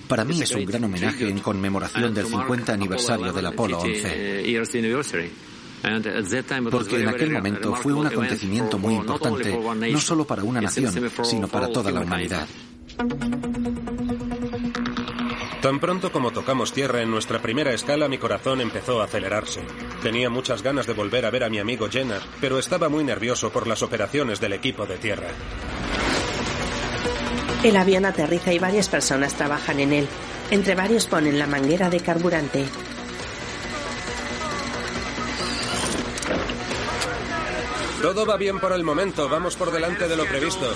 Para 0.07 0.23
mí 0.23 0.41
es 0.41 0.51
un 0.51 0.65
gran 0.65 0.83
homenaje 0.85 1.27
en 1.27 1.39
conmemoración 1.39 2.13
del 2.13 2.27
50 2.27 2.73
aniversario 2.73 3.33
del 3.33 3.45
Apolo 3.45 3.79
11. 3.79 4.59
Porque 6.71 7.01
en 7.01 7.07
aquel 7.09 7.31
momento 7.31 7.75
fue 7.75 7.93
un 7.93 8.07
acontecimiento 8.07 8.77
muy 8.77 8.95
importante, 8.95 9.57
no 9.91 9.99
solo 9.99 10.25
para 10.25 10.43
una 10.43 10.61
nación, 10.61 10.93
sino 11.23 11.47
para 11.47 11.67
toda 11.67 11.91
la 11.91 12.01
humanidad. 12.01 12.47
Tan 15.61 15.81
pronto 15.81 16.09
como 16.11 16.31
tocamos 16.31 16.71
tierra 16.71 17.01
en 17.01 17.11
nuestra 17.11 17.41
primera 17.41 17.73
escala, 17.73 18.07
mi 18.07 18.17
corazón 18.17 18.61
empezó 18.61 19.01
a 19.01 19.05
acelerarse. 19.05 19.61
Tenía 20.01 20.29
muchas 20.29 20.63
ganas 20.63 20.87
de 20.87 20.93
volver 20.93 21.25
a 21.25 21.31
ver 21.31 21.43
a 21.43 21.49
mi 21.49 21.59
amigo 21.59 21.89
Jenner, 21.89 22.21
pero 22.39 22.59
estaba 22.59 22.87
muy 22.87 23.03
nervioso 23.03 23.49
por 23.49 23.67
las 23.67 23.83
operaciones 23.83 24.39
del 24.39 24.53
equipo 24.53 24.85
de 24.85 24.97
tierra. 24.97 25.27
El 27.61 27.75
avión 27.75 28.05
aterriza 28.05 28.53
y 28.53 28.59
varias 28.59 28.87
personas 28.87 29.33
trabajan 29.33 29.81
en 29.81 29.91
él. 29.91 30.07
Entre 30.49 30.75
varios 30.75 31.07
ponen 31.07 31.37
la 31.37 31.45
manguera 31.45 31.89
de 31.89 31.99
carburante. 31.99 32.63
Todo 38.01 38.25
va 38.25 38.37
bien 38.37 38.59
por 38.59 38.71
el 38.71 38.83
momento, 38.83 39.27
vamos 39.27 39.55
por 39.55 39.71
delante 39.71 40.07
de 40.07 40.15
lo 40.15 40.25
previsto. 40.25 40.73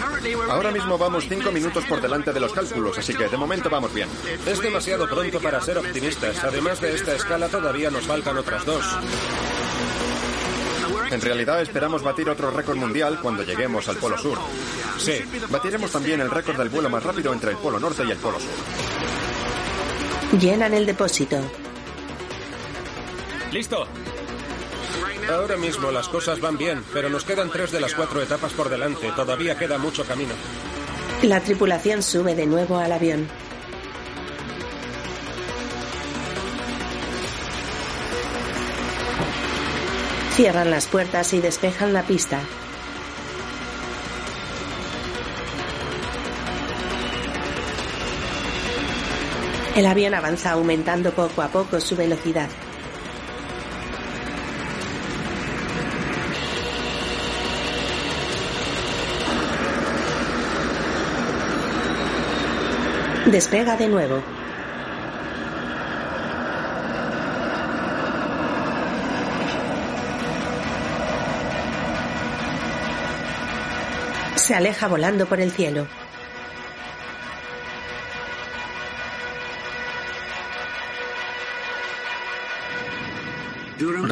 Ahora 0.50 0.72
mismo 0.72 0.98
vamos 0.98 1.26
cinco 1.30 1.52
minutos 1.52 1.86
por 1.86 2.02
delante 2.02 2.34
de 2.34 2.40
los 2.40 2.52
cálculos, 2.52 2.98
así 2.98 3.14
que 3.14 3.30
de 3.30 3.38
momento 3.38 3.70
vamos 3.70 3.94
bien. 3.94 4.10
Es 4.46 4.60
demasiado 4.60 5.08
pronto 5.08 5.40
para 5.40 5.62
ser 5.62 5.78
optimistas. 5.78 6.44
Además 6.44 6.82
de 6.82 6.94
esta 6.94 7.16
escala, 7.16 7.48
todavía 7.48 7.90
nos 7.90 8.06
faltan 8.06 8.38
otras 8.38 8.66
dos. 8.66 8.84
En 11.12 11.22
realidad 11.22 11.62
esperamos 11.62 12.04
batir 12.04 12.30
otro 12.30 12.52
récord 12.52 12.78
mundial 12.78 13.20
cuando 13.22 13.44
lleguemos 13.44 13.88
al 13.88 13.98
Polo 13.98 14.18
Sur. 14.18 14.40
Sí. 14.98 15.22
Batiremos 15.50 15.92
también 15.92 16.20
el 16.22 16.30
récord 16.30 16.58
del 16.58 16.70
vuelo 16.70 16.90
más 16.90 17.04
rápido 17.04 17.32
entre 17.32 17.52
el 17.52 17.58
Polo 17.58 17.80
Norte 17.80 18.04
y 18.06 18.12
el 18.12 18.18
Polo 18.18 18.40
Sur. 18.40 18.50
Llenan 20.40 20.74
el 20.74 20.86
depósito. 20.86 21.40
¡Listo! 23.52 23.88
Ahora 25.32 25.58
mismo 25.58 25.92
las 25.92 26.10
cosas 26.10 26.40
van 26.40 26.58
bien, 26.58 26.84
pero 26.94 27.10
nos 27.10 27.24
quedan 27.24 27.50
tres 27.50 27.72
de 27.72 27.80
las 27.80 27.94
cuatro 27.94 28.22
etapas 28.22 28.54
por 28.54 28.70
delante. 28.70 29.12
Todavía 29.16 29.58
queda 29.58 29.78
mucho 29.78 30.06
camino. 30.06 30.34
La 31.22 31.40
tripulación 31.40 32.04
sube 32.04 32.36
de 32.36 32.46
nuevo 32.46 32.78
al 32.78 32.92
avión. 32.92 33.28
Cierran 40.36 40.72
las 40.72 40.88
puertas 40.88 41.34
y 41.34 41.42
despejan 41.42 41.94
la 41.94 42.04
pista. 42.04 42.42
El 49.76 49.86
avión 49.86 50.14
avanza 50.14 50.52
aumentando 50.52 51.12
poco 51.12 51.42
a 51.42 51.48
poco 51.48 51.80
su 51.80 51.96
velocidad. 51.96 52.50
Despega 63.26 63.78
de 63.78 63.88
nuevo. 63.88 64.22
Se 74.36 74.54
aleja 74.54 74.90
volando 74.90 75.26
por 75.26 75.40
el 75.40 75.52
cielo. 75.52 75.88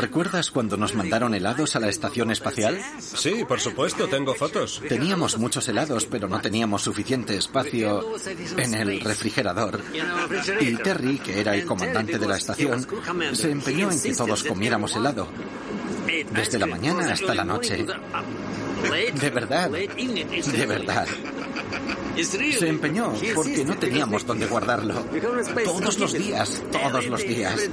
¿Recuerdas 0.02 0.50
cuando 0.50 0.78
nos 0.78 0.96
mandaron 0.96 1.36
helados 1.36 1.76
a 1.76 1.80
la 1.80 1.88
estación 1.88 2.32
espacial? 2.32 2.82
Sí, 3.00 3.46
por 3.48 3.60
supuesto, 3.60 4.08
tengo 4.08 4.34
fotos. 4.34 4.82
Teníamos 4.90 5.38
muchos 5.38 5.68
helados, 5.68 6.08
pero 6.08 6.28
no 6.28 6.42
teníamos 6.42 6.82
suficiente 6.82 7.38
espacio 7.38 8.04
en 8.58 8.74
el 8.74 9.00
refrigerador. 9.02 9.80
Y 10.60 10.76
Terry, 10.78 11.20
que 11.20 11.40
era 11.40 11.54
el 11.54 11.66
comandante 11.66 12.18
de 12.18 12.28
la 12.28 12.38
estación, 12.38 12.88
se 13.34 13.52
empeñó 13.52 13.92
en 13.92 14.02
que 14.02 14.16
todos 14.16 14.44
comiéramos 14.44 14.96
helado. 14.96 15.28
Desde 16.34 16.58
la 16.58 16.66
mañana 16.66 17.14
hasta 17.14 17.36
la 17.36 17.44
noche. 17.44 17.86
De 19.20 19.30
verdad. 19.30 19.70
De 19.70 20.66
verdad. 20.66 21.08
Se 22.18 22.68
empeñó 22.68 23.14
porque 23.36 23.64
no 23.64 23.78
teníamos 23.78 24.26
dónde 24.26 24.48
guardarlo. 24.48 24.96
Todos 25.64 26.00
los 26.00 26.14
días, 26.14 26.64
todos 26.72 27.06
los 27.06 27.22
días. 27.22 27.70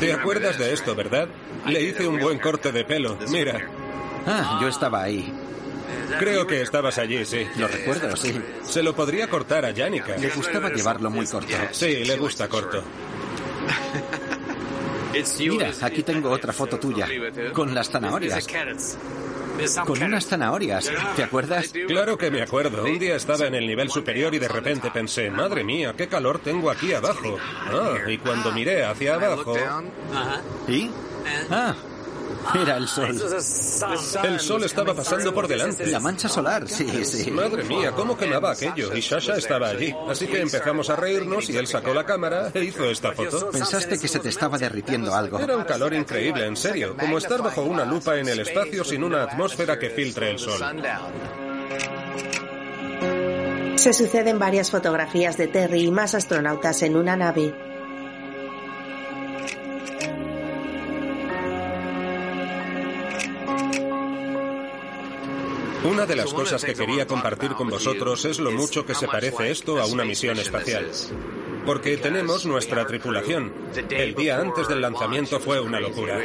¿Te 0.00 0.12
acuerdas 0.12 0.58
de 0.58 0.72
esto, 0.72 0.94
verdad? 0.94 1.28
Le 1.66 1.82
hice 1.82 2.06
un 2.08 2.18
buen 2.18 2.38
corte 2.38 2.72
de 2.72 2.84
pelo. 2.84 3.18
Mira. 3.28 3.68
Ah, 4.26 4.58
yo 4.60 4.68
estaba 4.68 5.02
ahí. 5.02 5.32
Creo 6.18 6.46
que 6.46 6.62
estabas 6.62 6.98
allí, 6.98 7.24
sí. 7.24 7.46
Lo 7.56 7.68
recuerdo, 7.68 8.16
sí. 8.16 8.40
Se 8.62 8.82
lo 8.82 8.94
podría 8.94 9.28
cortar 9.28 9.64
a 9.64 9.74
Janica. 9.74 10.16
Le 10.16 10.30
gustaba 10.30 10.70
llevarlo 10.70 11.10
muy 11.10 11.26
corto. 11.26 11.54
Sí, 11.72 12.04
le 12.04 12.16
gusta 12.16 12.48
corto. 12.48 12.82
Mira, 15.40 15.72
aquí 15.82 16.02
tengo 16.02 16.30
otra 16.30 16.52
foto 16.52 16.78
tuya. 16.78 17.06
Con 17.52 17.74
las 17.74 17.90
zanahorias. 17.90 18.46
Con 19.84 20.02
unas 20.02 20.26
zanahorias. 20.26 20.90
¿Te 21.16 21.22
acuerdas? 21.22 21.72
Claro 21.86 22.16
que 22.16 22.30
me 22.30 22.42
acuerdo. 22.42 22.84
Un 22.84 22.98
día 22.98 23.16
estaba 23.16 23.46
en 23.46 23.54
el 23.54 23.66
nivel 23.66 23.90
superior 23.90 24.34
y 24.34 24.38
de 24.38 24.48
repente 24.48 24.90
pensé, 24.90 25.30
madre 25.30 25.64
mía, 25.64 25.94
qué 25.96 26.08
calor 26.08 26.38
tengo 26.38 26.70
aquí 26.70 26.92
abajo. 26.92 27.36
Ah, 27.66 27.94
y 28.08 28.18
cuando 28.18 28.52
miré 28.52 28.84
hacia 28.84 29.14
abajo... 29.14 29.54
¿Y? 30.68 30.90
Ah, 31.50 31.74
era 32.54 32.76
el 32.76 32.88
sol. 32.88 33.16
El 34.24 34.40
sol 34.40 34.64
estaba 34.64 34.94
pasando 34.94 35.32
por 35.32 35.48
delante. 35.48 35.86
La 35.86 36.00
mancha 36.00 36.28
solar, 36.28 36.68
sí, 36.68 37.04
sí. 37.04 37.30
Madre 37.30 37.64
mía, 37.64 37.92
cómo 37.92 38.16
quemaba 38.16 38.52
aquello. 38.52 38.94
Y 38.94 39.02
Sasha 39.02 39.36
estaba 39.36 39.68
allí. 39.68 39.94
Así 40.08 40.26
que 40.26 40.40
empezamos 40.40 40.90
a 40.90 40.96
reírnos 40.96 41.48
y 41.50 41.56
él 41.56 41.66
sacó 41.66 41.94
la 41.94 42.04
cámara 42.04 42.50
e 42.54 42.64
hizo 42.64 42.84
esta 42.84 43.12
foto. 43.12 43.50
Pensaste 43.50 43.98
que 43.98 44.08
se 44.08 44.18
te 44.18 44.28
estaba 44.28 44.58
derritiendo 44.58 45.14
algo. 45.14 45.38
Era 45.38 45.56
un 45.56 45.64
calor 45.64 45.94
increíble, 45.94 46.46
en 46.46 46.56
serio. 46.56 46.96
Como 46.98 47.18
estar 47.18 47.42
bajo 47.42 47.62
una 47.62 47.84
lupa 47.84 48.18
en 48.18 48.28
el 48.28 48.40
espacio 48.40 48.84
sin 48.84 49.04
una 49.04 49.22
atmósfera 49.22 49.78
que 49.78 49.90
filtre 49.90 50.30
el 50.30 50.38
sol. 50.38 50.60
Se 53.76 53.94
suceden 53.94 54.38
varias 54.38 54.70
fotografías 54.70 55.38
de 55.38 55.48
Terry 55.48 55.84
y 55.84 55.90
más 55.90 56.14
astronautas 56.14 56.82
en 56.82 56.96
una 56.96 57.16
nave. 57.16 57.69
Una 65.84 66.04
de 66.04 66.14
las 66.14 66.34
cosas 66.34 66.62
que 66.62 66.74
quería 66.74 67.06
compartir 67.06 67.52
con 67.52 67.68
vosotros 67.70 68.26
es 68.26 68.38
lo 68.38 68.50
mucho 68.50 68.84
que 68.84 68.94
se 68.94 69.08
parece 69.08 69.50
esto 69.50 69.80
a 69.80 69.86
una 69.86 70.04
misión 70.04 70.38
espacial. 70.38 70.90
Porque 71.64 71.96
tenemos 71.96 72.44
nuestra 72.44 72.86
tripulación. 72.86 73.52
El 73.88 74.14
día 74.14 74.38
antes 74.38 74.68
del 74.68 74.82
lanzamiento 74.82 75.40
fue 75.40 75.58
una 75.60 75.80
locura. 75.80 76.18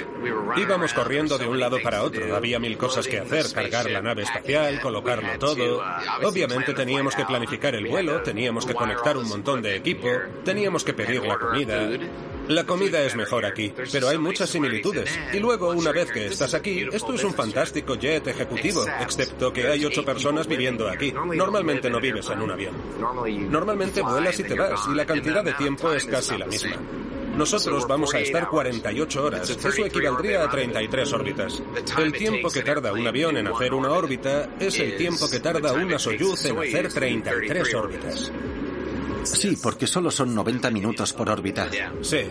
Íbamos 0.58 0.93
corriendo 0.93 1.38
de 1.38 1.47
un 1.47 1.60
lado 1.60 1.78
para 1.82 2.03
otro. 2.03 2.36
Había 2.36 2.60
mil 2.60 2.78
cosas 2.78 3.08
que 3.08 3.20
hacer. 3.20 3.45
Cargar 3.53 3.89
la 3.89 4.01
nave 4.01 4.24
espacial, 4.24 4.82
colocarlo 4.82 5.39
todo. 5.39 5.82
Obviamente 6.24 6.74
teníamos 6.74 7.16
que 7.16 7.26
planificar 7.26 7.76
el 7.76 7.88
vuelo, 7.88 8.22
teníamos 8.24 8.66
que 8.66 8.74
conectar 8.74 9.18
un 9.18 9.28
montón 9.28 9.62
de 9.62 9.78
equipo, 9.78 10.10
teníamos 10.43 10.84
que 10.84 10.93
pedir 10.93 11.24
la 11.24 11.38
comida. 11.38 11.89
La 12.47 12.63
comida 12.63 13.01
es 13.01 13.15
mejor 13.15 13.45
aquí, 13.45 13.73
pero 13.91 14.09
hay 14.09 14.17
muchas 14.17 14.49
similitudes. 14.49 15.09
Y 15.33 15.39
luego, 15.39 15.69
una 15.69 15.91
vez 15.91 16.11
que 16.11 16.27
estás 16.27 16.53
aquí, 16.53 16.85
esto 16.91 17.13
es 17.13 17.23
un 17.23 17.33
fantástico 17.33 17.95
jet 17.95 18.27
ejecutivo, 18.27 18.85
excepto 19.01 19.51
que 19.51 19.67
hay 19.67 19.83
ocho 19.83 20.05
personas 20.05 20.47
viviendo 20.47 20.87
aquí. 20.87 21.11
Normalmente 21.11 21.89
no 21.89 21.99
vives 21.99 22.29
en 22.29 22.41
un 22.41 22.51
avión. 22.51 22.75
Normalmente 23.49 24.01
vuelas 24.01 24.39
y 24.39 24.43
te 24.43 24.53
vas, 24.53 24.79
y 24.91 24.95
la 24.95 25.05
cantidad 25.05 25.43
de 25.43 25.53
tiempo 25.53 25.91
es 25.91 26.05
casi 26.05 26.37
la 26.37 26.45
misma. 26.45 26.77
Nosotros 27.35 27.85
vamos 27.85 28.13
a 28.13 28.19
estar 28.19 28.47
48 28.47 29.23
horas. 29.23 29.49
Eso 29.49 29.85
equivaldría 29.85 30.43
a 30.43 30.49
33 30.49 31.13
órbitas. 31.13 31.61
El 31.97 32.13
tiempo 32.13 32.49
que 32.49 32.61
tarda 32.61 32.93
un 32.93 33.05
avión 33.05 33.35
en 33.37 33.47
hacer 33.47 33.73
una 33.73 33.91
órbita 33.91 34.49
es 34.59 34.79
el 34.79 34.95
tiempo 34.95 35.29
que 35.29 35.39
tarda 35.39 35.73
una 35.73 35.99
Soyuz 35.99 36.45
en 36.45 36.57
hacer 36.57 36.93
33 36.93 37.73
órbitas. 37.73 38.31
Sí, 39.26 39.57
porque 39.61 39.88
solo 39.88 40.11
son 40.11 40.34
90 40.34 40.71
minutos 40.71 41.13
por 41.13 41.30
órbita. 41.30 41.69
Sí. 42.01 42.21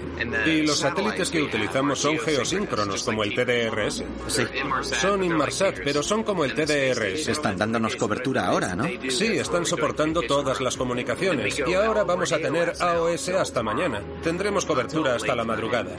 Y 0.47 0.63
los 0.63 0.79
satélites 0.79 1.31
que 1.31 1.43
utilizamos 1.43 1.99
son 1.99 2.19
geosíncronos, 2.19 3.03
como 3.03 3.25
el 3.25 3.35
TDRS. 3.35 4.05
Sí. 4.29 4.43
Son 4.83 5.23
Inmarsat, 5.23 5.81
pero 5.85 6.03
son 6.03 6.23
como 6.23 6.45
el 6.45 6.55
TDRS. 6.55 7.29
Están 7.29 7.57
dándonos 7.57 7.97
cobertura 7.97 8.47
ahora, 8.47 8.75
¿no? 8.75 8.85
Sí, 9.11 9.27
están 9.39 9.67
soportando 9.67 10.23
todas 10.23 10.61
las 10.61 10.77
comunicaciones. 10.77 11.61
Y 11.67 11.75
ahora 11.75 12.05
vamos 12.05 12.33
a 12.33 12.39
tener 12.39 12.73
AOS 12.81 13.29
hasta 13.31 13.63
mañana. 13.63 14.01
Tendremos 14.23 14.65
cobertura 14.65 15.15
hasta 15.17 15.35
la 15.35 15.45
madrugada. 15.45 15.97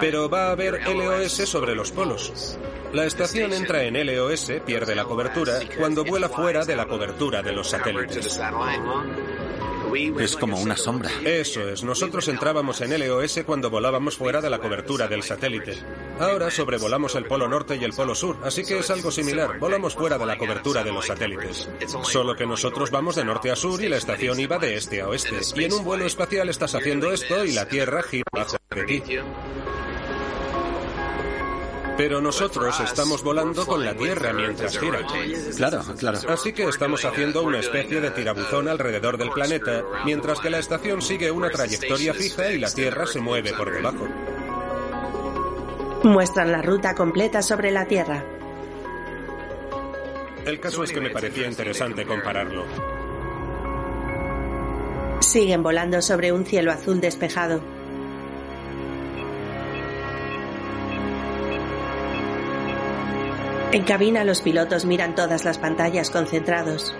Pero 0.00 0.28
va 0.28 0.48
a 0.48 0.50
haber 0.52 0.86
LOS 0.86 1.32
sobre 1.32 1.74
los 1.74 1.90
polos. 1.90 2.58
La 2.92 3.04
estación 3.04 3.52
entra 3.52 3.82
en 3.82 3.94
LOS, 4.06 4.52
pierde 4.64 4.94
la 4.94 5.04
cobertura, 5.04 5.60
cuando 5.76 6.04
vuela 6.04 6.28
fuera 6.28 6.64
de 6.64 6.76
la 6.76 6.86
cobertura 6.86 7.42
de 7.42 7.52
los 7.52 7.68
satélites. 7.68 8.40
Es 10.18 10.36
como 10.36 10.58
una 10.58 10.76
sombra. 10.76 11.10
Eso 11.24 11.68
es, 11.68 11.82
nosotros 11.82 12.28
entrábamos 12.28 12.80
en 12.80 12.98
LOS 12.98 13.40
cuando 13.46 13.70
volábamos 13.70 14.16
fuera 14.16 14.40
de 14.40 14.50
la 14.50 14.58
cobertura 14.58 15.08
del 15.08 15.22
satélite. 15.22 15.78
Ahora 16.18 16.50
sobrevolamos 16.50 17.14
el 17.14 17.24
polo 17.24 17.48
norte 17.48 17.76
y 17.76 17.84
el 17.84 17.92
polo 17.92 18.14
sur, 18.14 18.36
así 18.44 18.64
que 18.64 18.78
es 18.78 18.90
algo 18.90 19.10
similar. 19.10 19.58
Volamos 19.58 19.94
fuera 19.94 20.18
de 20.18 20.26
la 20.26 20.36
cobertura 20.36 20.82
de 20.82 20.92
los 20.92 21.06
satélites. 21.06 21.68
Solo 22.02 22.36
que 22.36 22.46
nosotros 22.46 22.90
vamos 22.90 23.16
de 23.16 23.24
norte 23.24 23.50
a 23.50 23.56
sur 23.56 23.82
y 23.82 23.88
la 23.88 23.96
estación 23.96 24.40
iba 24.40 24.58
de 24.58 24.76
este 24.76 25.00
a 25.00 25.08
oeste. 25.08 25.38
Y 25.56 25.64
en 25.64 25.72
un 25.72 25.84
vuelo 25.84 26.06
espacial 26.06 26.48
estás 26.48 26.74
haciendo 26.74 27.12
esto 27.12 27.44
y 27.44 27.52
la 27.52 27.66
Tierra 27.68 28.02
gira 28.02 28.24
hacia 28.34 28.58
ti. 28.86 29.02
Pero 31.98 32.20
nosotros 32.20 32.78
estamos 32.78 33.24
volando 33.24 33.66
con 33.66 33.84
la 33.84 33.92
Tierra 33.92 34.32
mientras 34.32 34.78
gira. 34.78 35.00
Claro, 35.56 35.82
claro. 35.98 36.18
Así 36.28 36.52
que 36.52 36.62
estamos 36.62 37.04
haciendo 37.04 37.42
una 37.42 37.58
especie 37.58 38.00
de 38.00 38.12
tirabuzón 38.12 38.68
alrededor 38.68 39.18
del 39.18 39.32
planeta, 39.32 39.82
mientras 40.04 40.38
que 40.38 40.48
la 40.48 40.60
estación 40.60 41.02
sigue 41.02 41.32
una 41.32 41.50
trayectoria 41.50 42.14
fija 42.14 42.52
y 42.52 42.58
la 42.58 42.70
Tierra 42.70 43.04
se 43.04 43.18
mueve 43.18 43.52
por 43.52 43.72
debajo. 43.72 44.06
Muestran 46.04 46.52
la 46.52 46.62
ruta 46.62 46.94
completa 46.94 47.42
sobre 47.42 47.72
la 47.72 47.84
Tierra. 47.86 48.24
El 50.46 50.60
caso 50.60 50.84
es 50.84 50.92
que 50.92 51.00
me 51.00 51.10
parecía 51.10 51.48
interesante 51.48 52.06
compararlo. 52.06 52.64
Siguen 55.18 55.64
volando 55.64 56.00
sobre 56.00 56.30
un 56.30 56.46
cielo 56.46 56.70
azul 56.70 57.00
despejado. 57.00 57.60
En 63.70 63.84
cabina 63.84 64.24
los 64.24 64.40
pilotos 64.40 64.86
miran 64.86 65.14
todas 65.14 65.44
las 65.44 65.58
pantallas 65.58 66.08
concentrados. 66.08 66.94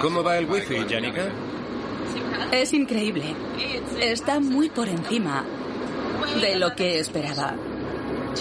¿Cómo 0.00 0.22
va 0.22 0.38
el 0.38 0.48
wifi, 0.48 0.76
Janica? 0.88 1.32
Es 2.52 2.72
increíble. 2.74 3.34
Está 4.00 4.38
muy 4.38 4.68
por 4.68 4.88
encima 4.88 5.44
de 6.40 6.56
lo 6.56 6.76
que 6.76 7.00
esperaba. 7.00 7.56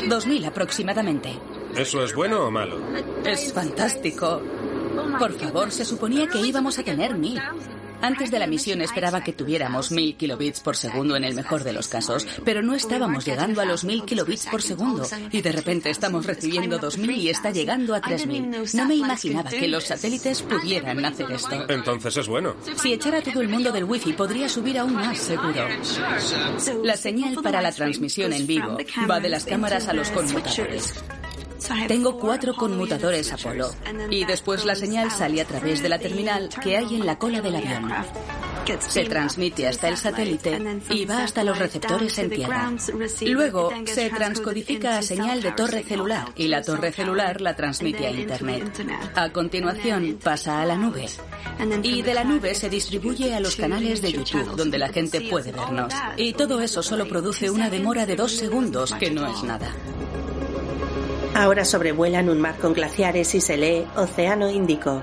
2000 0.07 0.45
aproximadamente. 0.45 1.39
¿Eso 1.75 2.03
es 2.03 2.13
bueno 2.13 2.45
o 2.45 2.51
malo? 2.51 2.79
Es 3.25 3.51
fantástico. 3.51 4.43
Por 5.17 5.33
favor, 5.33 5.71
se 5.71 5.85
suponía 5.85 6.27
que 6.27 6.39
íbamos 6.39 6.77
a 6.77 6.83
tener 6.83 7.15
mil. 7.15 7.41
Antes 8.01 8.31
de 8.31 8.39
la 8.39 8.47
misión 8.47 8.81
esperaba 8.81 9.23
que 9.23 9.33
tuviéramos 9.33 9.91
mil 9.91 10.15
kilobits 10.15 10.59
por 10.59 10.75
segundo 10.75 11.15
en 11.15 11.23
el 11.23 11.35
mejor 11.35 11.63
de 11.63 11.73
los 11.73 11.87
casos, 11.87 12.27
pero 12.43 12.61
no 12.61 12.73
estábamos 12.73 13.25
llegando 13.25 13.61
a 13.61 13.65
los 13.65 13.83
mil 13.83 14.03
kilobits 14.03 14.47
por 14.47 14.61
segundo 14.61 15.07
y 15.31 15.41
de 15.41 15.51
repente 15.51 15.89
estamos 15.89 16.25
recibiendo 16.25 16.77
2000 16.77 17.11
y 17.11 17.29
está 17.29 17.51
llegando 17.51 17.95
a 17.95 18.01
3000. 18.01 18.49
No 18.73 18.85
me 18.85 18.95
imaginaba 18.95 19.49
que 19.49 19.67
los 19.67 19.85
satélites 19.85 20.41
pudieran 20.41 21.03
hacer 21.05 21.31
esto. 21.31 21.65
Entonces 21.69 22.17
es 22.17 22.27
bueno. 22.27 22.55
Si 22.81 22.93
echara 22.93 23.21
todo 23.21 23.41
el 23.41 23.49
mundo 23.49 23.71
del 23.71 23.83
wifi 23.83 24.13
podría 24.13 24.49
subir 24.49 24.79
aún 24.79 24.93
más 24.93 25.17
seguro. 25.17 25.67
La 26.83 26.97
señal 26.97 27.35
para 27.41 27.61
la 27.61 27.71
transmisión 27.71 28.33
en 28.33 28.47
vivo 28.47 28.77
va 29.09 29.19
de 29.19 29.29
las 29.29 29.45
cámaras 29.45 29.87
a 29.87 29.93
los 29.93 30.09
conmutadores. 30.09 30.93
Tengo 31.87 32.17
cuatro 32.17 32.55
conmutadores 32.55 33.31
Apolo 33.33 33.71
y 34.09 34.25
después 34.25 34.65
la 34.65 34.75
señal 34.75 35.11
sale 35.11 35.41
a 35.41 35.45
través 35.45 35.81
de 35.81 35.89
la 35.89 35.99
terminal 35.99 36.49
que 36.61 36.77
hay 36.77 36.95
en 36.95 37.05
la 37.05 37.17
cola 37.17 37.41
del 37.41 37.55
avión. 37.55 37.91
Se 38.79 39.05
transmite 39.05 39.67
hasta 39.67 39.87
el 39.87 39.97
satélite 39.97 40.61
y 40.89 41.05
va 41.05 41.23
hasta 41.23 41.43
los 41.43 41.57
receptores 41.57 42.17
en 42.19 42.29
tierra. 42.29 42.71
Luego 43.21 43.71
se 43.85 44.09
transcodifica 44.09 44.97
a 44.97 45.01
señal 45.01 45.41
de 45.41 45.51
torre 45.51 45.83
celular 45.83 46.27
y 46.35 46.47
la 46.47 46.61
torre 46.61 46.91
celular 46.91 47.41
la 47.41 47.55
transmite 47.55 48.07
a 48.07 48.11
Internet. 48.11 48.71
A 49.15 49.29
continuación 49.31 50.19
pasa 50.23 50.61
a 50.61 50.65
la 50.65 50.75
nube 50.75 51.07
y 51.83 52.01
de 52.01 52.13
la 52.13 52.23
nube 52.23 52.55
se 52.55 52.69
distribuye 52.69 53.33
a 53.33 53.39
los 53.39 53.55
canales 53.55 54.01
de 54.01 54.11
YouTube 54.11 54.55
donde 54.55 54.77
la 54.77 54.89
gente 54.89 55.21
puede 55.21 55.51
vernos. 55.51 55.93
Y 56.17 56.33
todo 56.33 56.61
eso 56.61 56.81
solo 56.81 57.07
produce 57.07 57.49
una 57.49 57.69
demora 57.69 58.05
de 58.05 58.15
dos 58.15 58.31
segundos 58.31 58.93
que 58.93 59.11
no 59.11 59.27
es 59.27 59.43
nada. 59.43 59.71
Ahora 61.33 61.63
sobrevuelan 61.63 62.29
un 62.29 62.41
mar 62.41 62.57
con 62.57 62.73
glaciares 62.73 63.33
y 63.35 63.41
se 63.41 63.55
lee 63.55 63.87
Océano 63.95 64.49
Índico. 64.49 65.01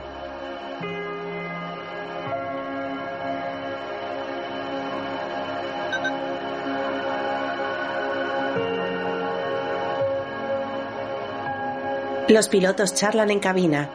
Los 12.28 12.48
pilotos 12.48 12.94
charlan 12.94 13.30
en 13.30 13.40
cabina. 13.40 13.88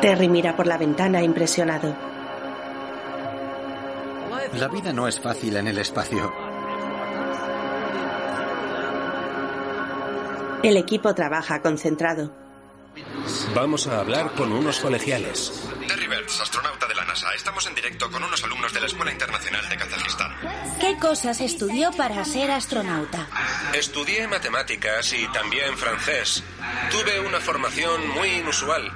Terry 0.00 0.28
mira 0.28 0.54
por 0.54 0.68
la 0.68 0.78
ventana 0.78 1.24
impresionado. 1.24 2.17
La 4.54 4.68
vida 4.68 4.92
no 4.92 5.06
es 5.06 5.20
fácil 5.20 5.56
en 5.56 5.68
el 5.68 5.78
espacio. 5.78 6.32
El 10.62 10.76
equipo 10.76 11.14
trabaja 11.14 11.60
concentrado. 11.62 12.32
Vamos 13.54 13.86
a 13.86 14.00
hablar 14.00 14.32
con 14.32 14.52
unos 14.52 14.80
colegiales. 14.80 15.68
Terry 15.86 16.06
Belts, 16.08 16.40
astronauta 16.40 16.86
de 16.86 16.94
la 16.94 17.04
NASA. 17.04 17.32
Estamos 17.34 17.66
en 17.66 17.74
directo 17.74 18.10
con 18.10 18.22
unos 18.22 18.42
alumnos 18.42 18.72
de 18.72 18.80
la 18.80 18.86
Escuela 18.86 19.12
Internacional 19.12 19.68
de 19.68 19.76
Kazajistán. 19.76 20.32
¿Qué 20.80 20.96
cosas 20.98 21.40
estudió 21.40 21.92
para 21.92 22.24
ser 22.24 22.50
astronauta? 22.50 23.28
Estudié 23.74 24.26
matemáticas 24.26 25.12
y 25.12 25.30
también 25.32 25.76
francés. 25.76 26.42
Tuve 26.90 27.20
una 27.20 27.38
formación 27.38 28.08
muy 28.08 28.28
inusual. 28.28 28.90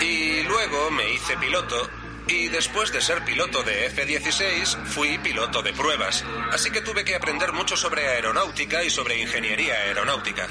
Y 0.00 0.42
luego 0.44 0.90
me 0.92 1.12
hice 1.12 1.36
piloto. 1.38 1.88
Y 2.28 2.48
después 2.48 2.92
de 2.92 3.00
ser 3.00 3.24
piloto 3.24 3.62
de 3.62 3.86
F-16, 3.86 4.84
fui 4.84 5.18
piloto 5.18 5.62
de 5.62 5.72
pruebas. 5.72 6.24
Así 6.52 6.70
que 6.70 6.82
tuve 6.82 7.04
que 7.04 7.14
aprender 7.14 7.52
mucho 7.52 7.76
sobre 7.76 8.06
aeronáutica 8.06 8.84
y 8.84 8.90
sobre 8.90 9.20
ingeniería 9.20 9.74
aeronáutica. 9.74 10.46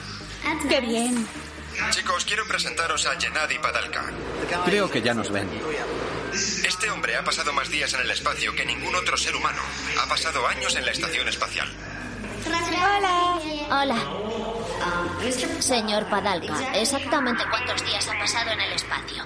¡Qué 0.68 0.82
bien! 0.82 1.28
Chicos, 1.92 2.26
quiero 2.26 2.48
presentaros 2.48 3.06
a 3.06 3.20
Gennady 3.20 3.60
Padalka. 3.60 4.12
Creo 4.66 4.90
que 4.90 5.02
ya 5.02 5.14
nos 5.14 5.32
ven. 5.32 5.48
Este 6.34 6.90
hombre 6.90 7.16
ha 7.16 7.24
pasado 7.24 7.54
más 7.54 7.70
días 7.70 7.94
en 7.94 8.02
el 8.02 8.12
espacio 8.12 8.54
que 8.56 8.66
ningún 8.66 8.96
otro 8.96 9.16
ser 9.16 9.36
humano. 9.36 9.62
Ha 10.02 10.08
pasado 10.08 10.48
años 10.48 10.76
en 10.76 10.86
la 10.86 10.92
estación 10.92 11.28
espacial. 11.28 11.72
Hola. 12.46 13.40
Hola. 13.70 14.27
Señor 15.60 16.06
Padalka, 16.10 16.74
¿exactamente 16.76 17.44
cuántos 17.50 17.84
días 17.86 18.08
ha 18.08 18.18
pasado 18.20 18.52
en 18.52 18.62
el 18.62 18.72
espacio? 18.74 19.26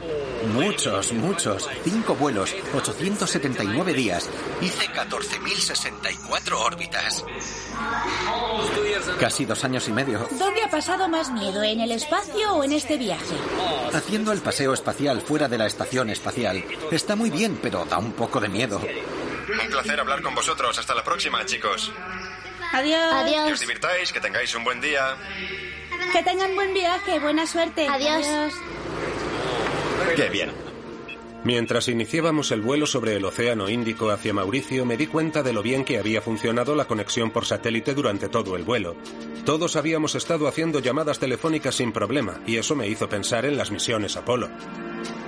Muchos, 0.53 1.11
muchos. 1.13 1.69
Cinco 1.83 2.15
vuelos, 2.15 2.55
879 2.73 3.93
días. 3.93 4.29
Hice 4.61 4.87
14.064 4.87 6.53
órbitas. 6.53 7.23
Casi 9.19 9.45
dos 9.45 9.63
años 9.63 9.87
y 9.87 9.91
medio. 9.91 10.27
¿Dónde 10.31 10.63
ha 10.63 10.69
pasado 10.69 11.07
más 11.07 11.31
miedo, 11.31 11.61
en 11.61 11.81
el 11.81 11.91
espacio 11.91 12.53
o 12.53 12.63
en 12.63 12.71
este 12.71 12.97
viaje? 12.97 13.35
Haciendo 13.93 14.31
el 14.31 14.39
paseo 14.41 14.73
espacial 14.73 15.21
fuera 15.21 15.47
de 15.47 15.57
la 15.57 15.67
estación 15.67 16.09
espacial. 16.09 16.63
Está 16.91 17.15
muy 17.15 17.29
bien, 17.29 17.59
pero 17.61 17.85
da 17.85 17.97
un 17.97 18.13
poco 18.13 18.39
de 18.39 18.49
miedo. 18.49 18.79
Un 18.79 19.69
placer 19.69 19.99
hablar 19.99 20.21
con 20.21 20.33
vosotros. 20.33 20.77
Hasta 20.79 20.95
la 20.95 21.03
próxima, 21.03 21.45
chicos. 21.45 21.91
Adiós. 22.73 23.47
Que 23.47 23.53
os 23.53 23.59
divirtáis, 23.59 24.11
que 24.13 24.21
tengáis 24.21 24.55
un 24.55 24.63
buen 24.63 24.79
día. 24.79 25.17
Que 26.11 26.23
tengan 26.23 26.55
buen 26.55 26.73
viaje, 26.73 27.19
buena 27.19 27.47
suerte. 27.47 27.87
Adiós. 27.87 28.25
Qué 30.15 30.29
bien. 30.29 30.51
Mientras 31.43 31.87
iniciábamos 31.87 32.51
el 32.51 32.61
vuelo 32.61 32.85
sobre 32.85 33.15
el 33.15 33.25
Océano 33.25 33.67
Índico 33.67 34.11
hacia 34.11 34.31
Mauricio, 34.31 34.85
me 34.85 34.95
di 34.95 35.07
cuenta 35.07 35.41
de 35.41 35.53
lo 35.53 35.63
bien 35.63 35.83
que 35.83 35.97
había 35.97 36.21
funcionado 36.21 36.75
la 36.75 36.85
conexión 36.85 37.31
por 37.31 37.45
satélite 37.45 37.95
durante 37.95 38.29
todo 38.29 38.55
el 38.55 38.63
vuelo. 38.63 38.95
Todos 39.43 39.75
habíamos 39.75 40.13
estado 40.13 40.47
haciendo 40.47 40.79
llamadas 40.79 41.17
telefónicas 41.17 41.73
sin 41.73 41.91
problema, 41.91 42.39
y 42.45 42.57
eso 42.57 42.75
me 42.75 42.87
hizo 42.87 43.09
pensar 43.09 43.45
en 43.45 43.57
las 43.57 43.71
misiones 43.71 44.17
Apolo. 44.17 44.49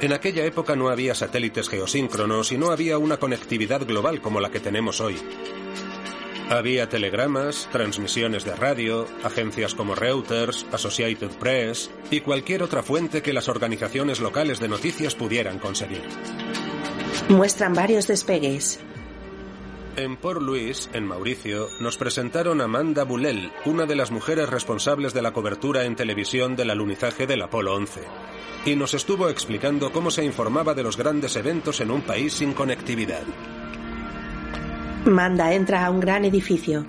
En 0.02 0.14
aquella 0.14 0.46
época 0.46 0.76
no 0.76 0.90
había 0.90 1.16
satélites 1.16 1.68
geosíncronos 1.68 2.52
y 2.52 2.60
no 2.60 2.70
había 2.70 3.00
una 3.00 3.18
conectividad 3.18 3.84
global 3.84 4.22
como 4.22 4.40
la 4.40 4.52
que 4.52 4.60
tenemos 4.60 5.02
hoy. 5.02 5.18
Había 6.50 6.90
telegramas, 6.90 7.70
transmisiones 7.72 8.44
de 8.44 8.56
radio, 8.56 9.08
agencias 9.24 9.74
como 9.74 9.96
Reuters, 9.96 10.66
Associated 10.72 11.32
Press 11.40 11.90
y 12.12 12.20
cualquier 12.20 12.64
otra 12.64 12.84
fuente 12.84 13.22
que 13.22 13.34
las 13.34 13.48
organizaciones 13.50 14.20
locales 14.20 14.60
de 14.60 14.68
noticias 14.68 15.16
pudieran 15.16 15.60
conseguir. 15.60 16.04
Muestran 17.30 17.74
varios 17.74 18.08
despegues. 18.08 18.80
En 19.96 20.18
Port 20.18 20.42
Louis, 20.42 20.90
en 20.94 21.06
Mauricio, 21.06 21.70
nos 21.80 21.98
presentaron 21.98 22.62
a 22.62 22.64
Amanda 22.66 23.04
Bulel, 23.04 23.52
una 23.66 23.86
de 23.86 23.96
las 23.96 24.12
mujeres 24.12 24.50
responsables 24.50 25.14
de 25.14 25.22
la 25.22 25.32
cobertura 25.32 25.86
en 25.86 25.96
televisión 25.96 26.56
del 26.56 26.72
alunizaje 26.72 27.28
del 27.28 27.44
Apolo 27.44 27.76
11. 27.76 28.02
Y 28.66 28.76
nos 28.76 28.94
estuvo 28.94 29.30
explicando 29.30 29.92
cómo 29.92 30.10
se 30.10 30.26
informaba 30.26 30.74
de 30.74 30.84
los 30.84 30.98
grandes 30.98 31.36
eventos 31.36 31.80
en 31.80 31.92
un 31.92 32.02
país 32.02 32.34
sin 32.34 32.54
conectividad. 32.54 33.24
Manda 35.06 35.54
entra 35.54 35.86
a 35.86 35.90
un 35.90 36.00
gran 36.00 36.24
edificio. 36.26 36.86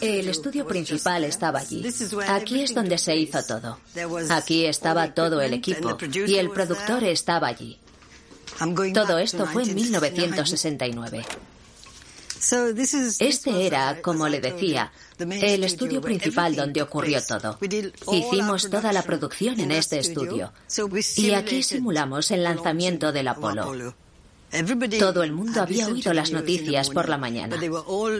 El 0.00 0.28
estudio 0.28 0.66
principal 0.66 1.24
estaba 1.24 1.60
allí. 1.60 1.86
Aquí 2.28 2.62
es 2.62 2.74
donde 2.74 2.98
se 2.98 3.16
hizo 3.16 3.42
todo. 3.44 3.78
Aquí 4.30 4.66
estaba 4.66 5.14
todo 5.14 5.40
el 5.40 5.54
equipo 5.54 5.96
y 6.26 6.34
el 6.36 6.50
productor 6.50 7.04
estaba 7.04 7.48
allí. 7.48 7.78
Todo 8.92 9.18
esto 9.18 9.46
fue 9.46 9.62
en 9.62 9.74
1969. 9.74 11.24
Este 13.20 13.66
era, 13.66 14.02
como 14.02 14.28
le 14.28 14.40
decía, 14.40 14.92
el 15.18 15.64
estudio 15.64 16.00
principal 16.00 16.56
donde 16.56 16.82
ocurrió 16.82 17.22
todo. 17.24 17.58
Hicimos 18.12 18.68
toda 18.68 18.92
la 18.92 19.02
producción 19.02 19.60
en 19.60 19.70
este 19.70 20.00
estudio. 20.00 20.52
Y 21.16 21.32
aquí 21.32 21.62
simulamos 21.62 22.30
el 22.30 22.42
lanzamiento 22.42 23.12
del 23.12 23.28
Apolo. 23.28 23.94
Todo 24.98 25.22
el 25.22 25.32
mundo 25.32 25.62
había 25.62 25.86
oído 25.86 26.12
las 26.12 26.30
noticias 26.30 26.90
por 26.90 27.08
la 27.08 27.16
mañana, 27.16 27.56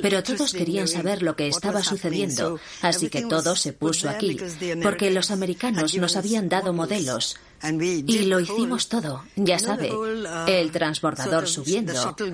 pero 0.00 0.22
todos 0.22 0.52
querían 0.52 0.88
saber 0.88 1.22
lo 1.22 1.36
que 1.36 1.48
estaba 1.48 1.82
sucediendo, 1.82 2.58
así 2.80 3.10
que 3.10 3.22
todo 3.22 3.54
se 3.54 3.74
puso 3.74 4.08
aquí, 4.08 4.38
porque 4.82 5.10
los 5.10 5.30
americanos 5.30 5.94
nos 5.96 6.16
habían 6.16 6.48
dado 6.48 6.72
modelos. 6.72 7.36
Y 7.62 8.24
lo 8.26 8.40
hicimos 8.40 8.88
todo, 8.88 9.24
ya 9.36 9.58
sabe, 9.58 9.92
el 10.48 10.72
transbordador 10.72 11.46
subiendo 11.46 11.92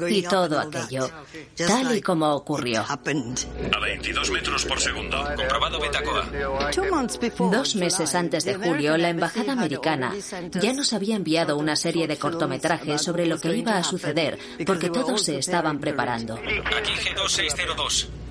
y 0.08 0.22
todo 0.22 0.58
aquello, 0.58 1.10
tal 1.54 1.96
y 1.96 2.00
como 2.00 2.32
ocurrió. 2.34 2.84
A 2.88 2.96
22 2.96 4.30
metros 4.30 4.64
por 4.64 4.80
segundo, 4.80 5.22
comprobado 5.36 5.80
Betacoa. 5.80 6.30
Dos 7.50 7.76
meses 7.76 8.14
antes 8.14 8.44
de 8.44 8.54
julio, 8.54 8.96
la 8.96 9.10
embajada 9.10 9.52
americana 9.52 10.14
ya 10.60 10.72
nos 10.72 10.92
había 10.92 11.16
enviado 11.16 11.56
una 11.58 11.76
serie 11.76 12.06
de 12.06 12.16
cortometrajes 12.16 13.02
sobre 13.02 13.26
lo 13.26 13.38
que 13.38 13.54
iba 13.54 13.76
a 13.76 13.84
suceder, 13.84 14.38
porque 14.66 14.88
todos 14.88 15.22
se 15.22 15.38
estaban 15.38 15.78
preparando. 15.78 16.34
Aquí 16.36 16.92
G2602. 16.92 18.27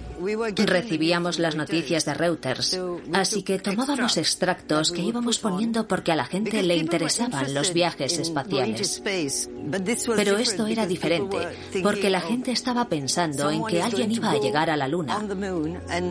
Recibíamos 0.56 1.40
las 1.40 1.56
noticias 1.56 2.06
de 2.06 2.14
Reuters, 2.14 2.80
así 3.14 3.44
que 3.44 3.60
tomábamos 3.60 4.18
extractos 4.18 4.92
que 4.92 5.02
íbamos 5.02 5.40
poniendo 5.40 5.88
porque 5.88 6.12
a 6.12 6.16
la 6.16 6.26
gente 6.26 6.64
le 6.64 6.76
interesaban 6.76 7.54
los 7.54 7.74
viajes 7.74 8.18
espaciales. 8.18 9.02
Pero 10.16 10.38
esto 10.38 10.68
era 10.68 10.86
diferente, 10.86 11.38
porque 11.84 12.10
la 12.10 12.22
gente 12.22 12.52
estaba 12.52 12.88
pensando 12.90 13.50
en 13.50 13.66
que 13.66 13.82
alguien 13.82 14.12
iba 14.12 14.32
a 14.32 14.40
llegar 14.40 14.70
a 14.70 14.78
la 14.78 14.88
Luna 14.88 15.24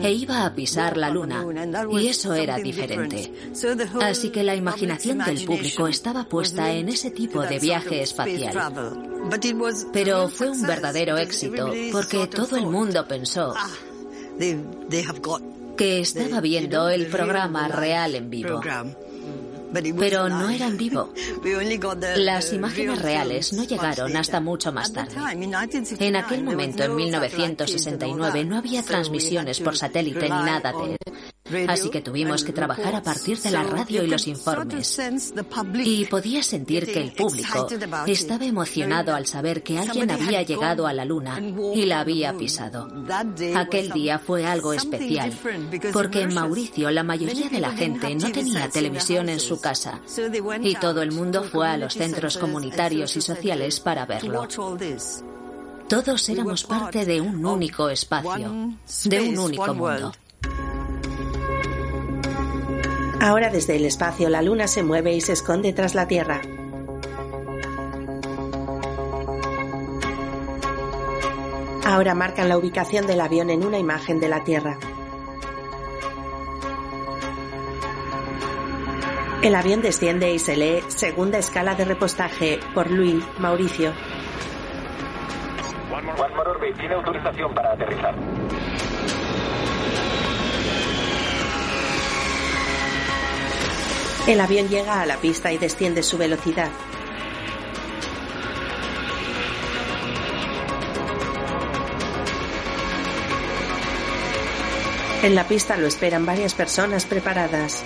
e 0.03 0.11
iba 0.11 0.45
a 0.45 0.53
pisar 0.53 0.97
la 0.97 1.09
Luna, 1.09 1.45
y 1.91 2.07
eso 2.07 2.33
era 2.33 2.57
diferente. 2.57 3.31
Así 4.01 4.29
que 4.29 4.43
la 4.43 4.55
imaginación 4.55 5.19
del 5.19 5.45
público 5.45 5.87
estaba 5.87 6.23
puesta 6.23 6.71
en 6.71 6.89
ese 6.89 7.11
tipo 7.11 7.41
de 7.41 7.59
viaje 7.59 8.01
espacial. 8.01 8.55
Pero 9.91 10.29
fue 10.29 10.49
un 10.49 10.61
verdadero 10.61 11.17
éxito, 11.17 11.71
porque 11.91 12.27
todo 12.27 12.55
el 12.55 12.67
mundo 12.67 13.05
pensó, 13.07 13.53
que 15.77 15.99
estaba 15.99 16.41
viendo 16.41 16.89
el 16.89 17.07
programa 17.07 17.67
real 17.67 18.15
en 18.15 18.29
vivo. 18.29 18.59
Pero 19.73 20.29
no 20.29 20.49
era 20.49 20.67
en 20.67 20.77
vivo. 20.77 21.13
Las 22.17 22.53
imágenes 22.53 23.01
reales 23.01 23.53
no 23.53 23.63
llegaron 23.63 24.15
hasta 24.15 24.39
mucho 24.39 24.71
más 24.71 24.91
tarde. 24.93 25.15
En 25.99 26.15
aquel 26.15 26.43
momento, 26.43 26.83
en 26.83 26.95
1969, 26.95 28.45
no 28.45 28.57
había 28.57 28.83
transmisiones 28.83 29.59
por 29.59 29.77
satélite 29.77 30.23
ni 30.23 30.29
nada 30.29 30.71
de 30.71 30.97
Así 31.67 31.89
que 31.89 32.01
tuvimos 32.01 32.43
que 32.43 32.51
trabajar 32.51 32.95
a 32.95 33.01
partir 33.01 33.39
de 33.39 33.51
la 33.51 33.63
radio 33.63 34.03
y 34.03 34.07
los 34.07 34.27
informes. 34.27 34.99
Y 35.83 36.05
podía 36.05 36.43
sentir 36.43 36.85
que 36.85 37.01
el 37.01 37.13
público 37.13 37.67
estaba 38.05 38.45
emocionado 38.45 39.15
al 39.15 39.25
saber 39.25 39.63
que 39.63 39.79
alguien 39.79 40.11
había 40.11 40.41
llegado 40.41 40.87
a 40.87 40.93
la 40.93 41.05
luna 41.05 41.39
y 41.39 41.85
la 41.85 42.01
había 42.01 42.35
pisado. 42.35 42.87
Aquel 43.55 43.91
día 43.91 44.19
fue 44.19 44.45
algo 44.45 44.73
especial, 44.73 45.33
porque 45.93 46.21
en 46.21 46.33
Mauricio 46.33 46.91
la 46.91 47.03
mayoría 47.03 47.49
de 47.49 47.59
la 47.59 47.71
gente 47.71 48.13
no 48.15 48.31
tenía 48.31 48.69
televisión 48.69 49.29
en 49.29 49.39
su 49.39 49.56
casa 49.59 50.01
y 50.61 50.75
todo 50.75 51.01
el 51.01 51.11
mundo 51.11 51.43
fue 51.43 51.67
a 51.67 51.77
los 51.77 51.93
centros 51.93 52.37
comunitarios 52.37 53.15
y 53.17 53.21
sociales 53.21 53.79
para 53.79 54.05
verlo. 54.05 54.47
Todos 55.87 56.29
éramos 56.29 56.63
parte 56.65 57.05
de 57.05 57.21
un 57.21 57.45
único 57.45 57.89
espacio, 57.89 58.77
de 59.05 59.21
un 59.21 59.39
único 59.39 59.73
mundo. 59.73 60.11
Ahora 63.19 63.49
desde 63.49 63.77
el 63.77 63.85
espacio 63.85 64.29
la 64.29 64.41
luna 64.41 64.67
se 64.67 64.83
mueve 64.83 65.15
y 65.15 65.21
se 65.21 65.33
esconde 65.33 65.73
tras 65.73 65.95
la 65.95 66.07
Tierra. 66.07 66.41
Ahora 71.83 72.13
marcan 72.13 72.49
la 72.49 72.57
ubicación 72.57 73.07
del 73.07 73.21
avión 73.21 73.49
en 73.49 73.65
una 73.65 73.79
imagen 73.79 74.19
de 74.19 74.27
la 74.27 74.43
Tierra. 74.43 74.77
El 79.41 79.53
avión 79.53 79.81
desciende 79.81 80.33
y 80.33 80.39
se 80.39 80.57
lee 80.57 80.83
segunda 80.87 81.37
escala 81.37 81.75
de 81.75 81.85
repostaje 81.85 82.59
por 82.73 82.89
Luis 82.89 83.23
Mauricio. 83.37 83.93
One 85.91 86.11
Orbit 86.37 86.75
tiene 86.77 86.95
autorización 86.95 87.53
para 87.53 87.73
aterrizar. 87.73 88.15
El 94.27 94.41
avión 94.41 94.67
llega 94.67 95.01
a 95.01 95.05
la 95.05 95.17
pista 95.17 95.53
y 95.53 95.57
desciende 95.57 96.01
su 96.01 96.17
velocidad. 96.17 96.71
En 105.23 105.35
la 105.35 105.43
pista 105.47 105.77
lo 105.77 105.87
esperan 105.87 106.25
varias 106.25 106.53
personas 106.55 107.05
preparadas. 107.05 107.85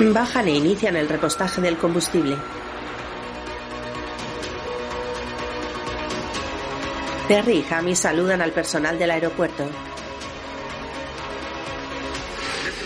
Bajan 0.00 0.46
e 0.46 0.52
inician 0.52 0.96
el 0.96 1.08
repostaje 1.08 1.60
del 1.60 1.76
combustible. 1.76 2.36
Terry 7.26 7.58
y 7.58 7.62
Jamie 7.62 7.96
saludan 7.96 8.40
al 8.40 8.52
personal 8.52 8.96
del 8.96 9.10
aeropuerto. 9.10 9.68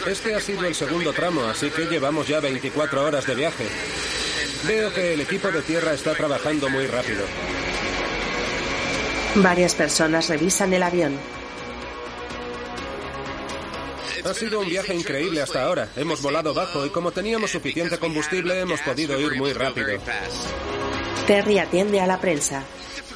Este 0.06 0.34
ha 0.34 0.40
sido 0.40 0.64
el 0.66 0.74
segundo 0.74 1.12
tramo, 1.12 1.44
así 1.44 1.70
que 1.70 1.84
llevamos 1.84 2.26
ya 2.26 2.40
24 2.40 3.04
horas 3.04 3.26
de 3.26 3.34
viaje. 3.34 3.68
Veo 4.66 4.92
que 4.92 5.12
el 5.12 5.20
equipo 5.20 5.48
de 5.48 5.62
tierra 5.62 5.92
está 5.92 6.14
trabajando 6.14 6.68
muy 6.70 6.86
rápido. 6.86 7.24
Varias 9.36 9.74
personas 9.74 10.28
revisan 10.28 10.72
el 10.72 10.82
avión. 10.82 11.41
Ha 14.24 14.34
sido 14.34 14.60
un 14.60 14.68
viaje 14.68 14.94
increíble 14.94 15.42
hasta 15.42 15.64
ahora. 15.64 15.88
Hemos 15.96 16.22
volado 16.22 16.54
bajo 16.54 16.86
y 16.86 16.90
como 16.90 17.10
teníamos 17.10 17.50
suficiente 17.50 17.98
combustible 17.98 18.60
hemos 18.60 18.80
podido 18.80 19.18
ir 19.20 19.36
muy 19.36 19.52
rápido. 19.52 19.88
Terry 21.26 21.58
atiende 21.58 22.00
a 22.00 22.06
la 22.06 22.20
prensa. 22.20 22.64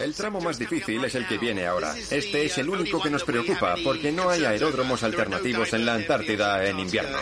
El 0.00 0.14
tramo 0.14 0.40
más 0.40 0.58
difícil 0.58 1.04
es 1.04 1.14
el 1.14 1.26
que 1.26 1.38
viene 1.38 1.66
ahora. 1.66 1.94
Este 2.10 2.44
es 2.44 2.58
el 2.58 2.68
único 2.68 3.00
que 3.00 3.10
nos 3.10 3.24
preocupa 3.24 3.76
porque 3.82 4.12
no 4.12 4.28
hay 4.28 4.44
aeródromos 4.44 5.02
alternativos 5.02 5.72
en 5.72 5.86
la 5.86 5.94
Antártida 5.94 6.64
en 6.66 6.80
invierno. 6.80 7.18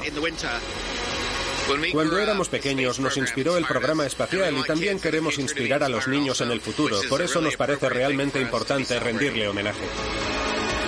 Cuando 1.92 2.18
éramos 2.18 2.48
pequeños 2.48 3.00
nos 3.00 3.16
inspiró 3.16 3.56
el 3.56 3.64
programa 3.64 4.06
espacial 4.06 4.56
y 4.58 4.62
también 4.64 4.98
queremos 4.98 5.38
inspirar 5.38 5.82
a 5.82 5.88
los 5.88 6.08
niños 6.08 6.40
en 6.40 6.50
el 6.50 6.60
futuro. 6.60 6.98
Por 7.08 7.22
eso 7.22 7.40
nos 7.40 7.56
parece 7.56 7.88
realmente 7.88 8.40
importante 8.40 8.98
rendirle 8.98 9.48
homenaje. 9.48 9.84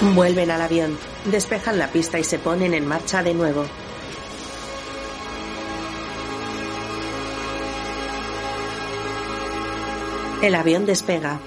Vuelven 0.00 0.50
al 0.50 0.60
avión, 0.60 0.98
despejan 1.24 1.78
la 1.78 1.90
pista 1.90 2.18
y 2.18 2.24
se 2.24 2.38
ponen 2.38 2.74
en 2.74 2.86
marcha 2.86 3.22
de 3.22 3.32
nuevo. 3.32 3.64
El 10.42 10.54
avión 10.54 10.84
despega. 10.84 11.40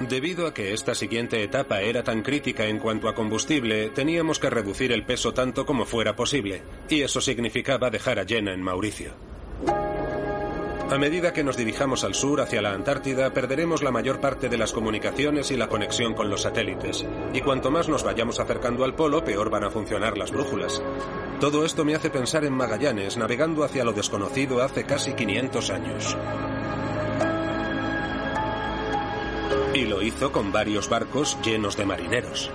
Debido 0.00 0.46
a 0.46 0.54
que 0.54 0.72
esta 0.72 0.94
siguiente 0.94 1.42
etapa 1.42 1.82
era 1.82 2.02
tan 2.02 2.22
crítica 2.22 2.66
en 2.66 2.78
cuanto 2.78 3.08
a 3.08 3.14
combustible, 3.14 3.90
teníamos 3.90 4.38
que 4.38 4.50
reducir 4.50 4.90
el 4.90 5.04
peso 5.04 5.34
tanto 5.34 5.66
como 5.66 5.84
fuera 5.84 6.16
posible, 6.16 6.62
y 6.88 7.02
eso 7.02 7.20
significaba 7.20 7.90
dejar 7.90 8.18
a 8.18 8.24
Jenna 8.24 8.54
en 8.54 8.62
Mauricio. 8.62 9.33
A 10.90 10.98
medida 10.98 11.32
que 11.32 11.42
nos 11.42 11.56
dirijamos 11.56 12.04
al 12.04 12.14
sur 12.14 12.40
hacia 12.40 12.60
la 12.60 12.72
Antártida, 12.72 13.30
perderemos 13.30 13.82
la 13.82 13.90
mayor 13.90 14.20
parte 14.20 14.48
de 14.48 14.58
las 14.58 14.72
comunicaciones 14.72 15.50
y 15.50 15.56
la 15.56 15.68
conexión 15.68 16.14
con 16.14 16.28
los 16.28 16.42
satélites. 16.42 17.06
Y 17.32 17.40
cuanto 17.40 17.70
más 17.70 17.88
nos 17.88 18.04
vayamos 18.04 18.38
acercando 18.38 18.84
al 18.84 18.94
polo, 18.94 19.24
peor 19.24 19.50
van 19.50 19.64
a 19.64 19.70
funcionar 19.70 20.18
las 20.18 20.30
brújulas. 20.30 20.82
Todo 21.40 21.64
esto 21.64 21.84
me 21.84 21.94
hace 21.94 22.10
pensar 22.10 22.44
en 22.44 22.52
Magallanes 22.52 23.16
navegando 23.16 23.64
hacia 23.64 23.82
lo 23.82 23.92
desconocido 23.92 24.62
hace 24.62 24.84
casi 24.84 25.14
500 25.14 25.70
años. 25.70 26.16
Y 29.72 29.86
lo 29.86 30.02
hizo 30.02 30.30
con 30.30 30.52
varios 30.52 30.88
barcos 30.88 31.38
llenos 31.42 31.76
de 31.76 31.86
marineros. 31.86 32.50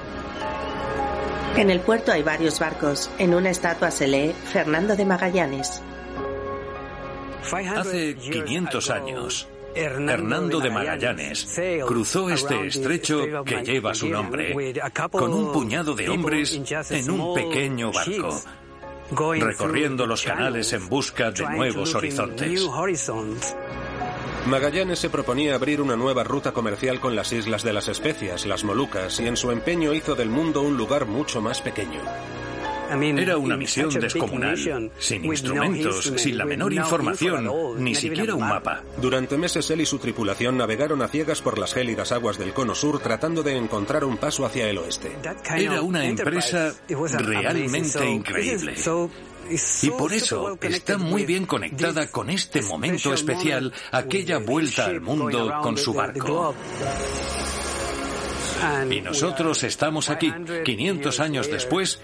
En 1.57 1.69
el 1.69 1.81
puerto 1.81 2.11
hay 2.11 2.23
varios 2.23 2.59
barcos. 2.59 3.09
En 3.17 3.33
una 3.33 3.49
estatua 3.49 3.91
se 3.91 4.07
lee 4.07 4.33
Fernando 4.53 4.95
de 4.95 5.05
Magallanes. 5.05 5.81
Hace 7.51 8.15
500 8.15 8.89
años, 8.89 9.47
Hernando 9.75 10.59
de 10.59 10.69
Magallanes 10.69 11.59
cruzó 11.85 12.29
este 12.29 12.67
estrecho 12.67 13.43
que 13.43 13.63
lleva 13.63 13.93
su 13.93 14.07
nombre 14.07 14.53
con 15.11 15.33
un 15.33 15.51
puñado 15.51 15.95
de 15.95 16.09
hombres 16.09 16.59
en 16.91 17.09
un 17.09 17.33
pequeño 17.33 17.91
barco, 17.91 18.41
recorriendo 19.39 20.05
los 20.05 20.23
canales 20.23 20.73
en 20.73 20.87
busca 20.89 21.31
de 21.31 21.49
nuevos 21.49 21.95
horizontes. 21.95 22.67
Magallanes 24.45 24.99
se 24.99 25.09
proponía 25.09 25.55
abrir 25.55 25.81
una 25.81 25.95
nueva 25.95 26.23
ruta 26.23 26.51
comercial 26.53 26.99
con 26.99 27.15
las 27.15 27.31
islas 27.33 27.63
de 27.63 27.73
las 27.73 27.87
especias, 27.87 28.45
las 28.45 28.63
Molucas, 28.63 29.19
y 29.19 29.27
en 29.27 29.37
su 29.37 29.51
empeño 29.51 29.93
hizo 29.93 30.15
del 30.15 30.29
mundo 30.29 30.61
un 30.61 30.77
lugar 30.77 31.05
mucho 31.05 31.41
más 31.41 31.61
pequeño. 31.61 32.01
Era 32.89 33.37
una 33.37 33.55
misión 33.57 33.89
descomunal, 33.89 34.91
sin 34.97 35.25
instrumentos, 35.25 36.11
sin 36.17 36.37
la 36.37 36.45
menor 36.45 36.73
información, 36.73 37.49
ni 37.77 37.95
siquiera 37.95 38.35
un 38.35 38.47
mapa. 38.47 38.83
Durante 39.01 39.37
meses 39.37 39.69
él 39.69 39.81
y 39.81 39.85
su 39.85 39.99
tripulación 39.99 40.57
navegaron 40.57 41.01
a 41.01 41.07
ciegas 41.07 41.41
por 41.41 41.57
las 41.57 41.73
gélidas 41.73 42.11
aguas 42.11 42.37
del 42.37 42.53
cono 42.53 42.75
sur 42.75 42.99
tratando 42.99 43.43
de 43.43 43.55
encontrar 43.55 44.03
un 44.03 44.17
paso 44.17 44.45
hacia 44.45 44.69
el 44.69 44.77
oeste. 44.79 45.11
Era 45.55 45.81
una 45.81 46.05
empresa 46.05 46.73
realmente 46.87 48.09
increíble. 48.09 48.75
Y 49.81 49.89
por 49.91 50.13
eso 50.13 50.57
está 50.61 50.97
muy 50.97 51.25
bien 51.25 51.45
conectada 51.45 52.07
con 52.07 52.29
este 52.29 52.61
momento 52.61 53.13
especial, 53.13 53.73
aquella 53.91 54.37
vuelta 54.39 54.85
al 54.85 55.01
mundo 55.01 55.51
con 55.61 55.77
su 55.77 55.93
barco. 55.93 56.55
Y 58.91 59.01
nosotros 59.01 59.63
estamos 59.63 60.09
aquí, 60.09 60.33
500 60.65 61.19
años 61.19 61.49
después, 61.49 61.99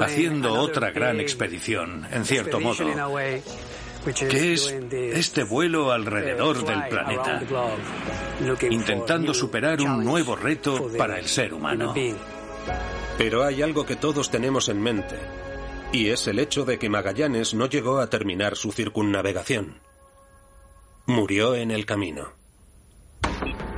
haciendo 0.00 0.54
otra 0.54 0.90
gran 0.90 1.20
expedición, 1.20 2.06
en 2.10 2.24
cierto 2.24 2.60
modo, 2.60 2.86
que 4.28 4.52
es 4.52 4.74
este 4.92 5.44
vuelo 5.44 5.92
alrededor 5.92 6.64
del 6.64 6.88
planeta, 6.88 7.42
intentando 8.70 9.34
superar 9.34 9.80
un 9.80 10.04
nuevo 10.04 10.36
reto 10.36 10.90
para 10.96 11.18
el 11.18 11.26
ser 11.26 11.54
humano. 11.54 11.94
Pero 13.16 13.44
hay 13.44 13.62
algo 13.62 13.86
que 13.86 13.96
todos 13.96 14.30
tenemos 14.30 14.68
en 14.68 14.82
mente, 14.82 15.16
y 15.92 16.08
es 16.08 16.26
el 16.26 16.38
hecho 16.38 16.64
de 16.64 16.78
que 16.78 16.88
Magallanes 16.88 17.54
no 17.54 17.66
llegó 17.66 17.98
a 17.98 18.10
terminar 18.10 18.56
su 18.56 18.72
circunnavegación. 18.72 19.80
Murió 21.06 21.54
en 21.54 21.70
el 21.70 21.86
camino. 21.86 22.32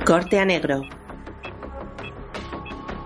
Corte 0.05 0.39
a 0.39 0.45
negro. 0.45 0.81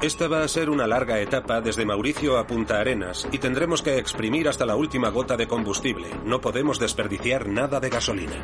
Esta 0.01 0.27
va 0.27 0.43
a 0.43 0.47
ser 0.47 0.71
una 0.71 0.87
larga 0.87 1.19
etapa 1.19 1.61
desde 1.61 1.85
Mauricio 1.85 2.39
a 2.39 2.47
Punta 2.47 2.79
Arenas 2.79 3.27
y 3.31 3.37
tendremos 3.37 3.83
que 3.83 3.99
exprimir 3.99 4.49
hasta 4.49 4.65
la 4.65 4.75
última 4.75 5.09
gota 5.09 5.37
de 5.37 5.47
combustible. 5.47 6.07
No 6.25 6.41
podemos 6.41 6.79
desperdiciar 6.79 7.47
nada 7.47 7.79
de 7.79 7.89
gasolina. 7.89 8.43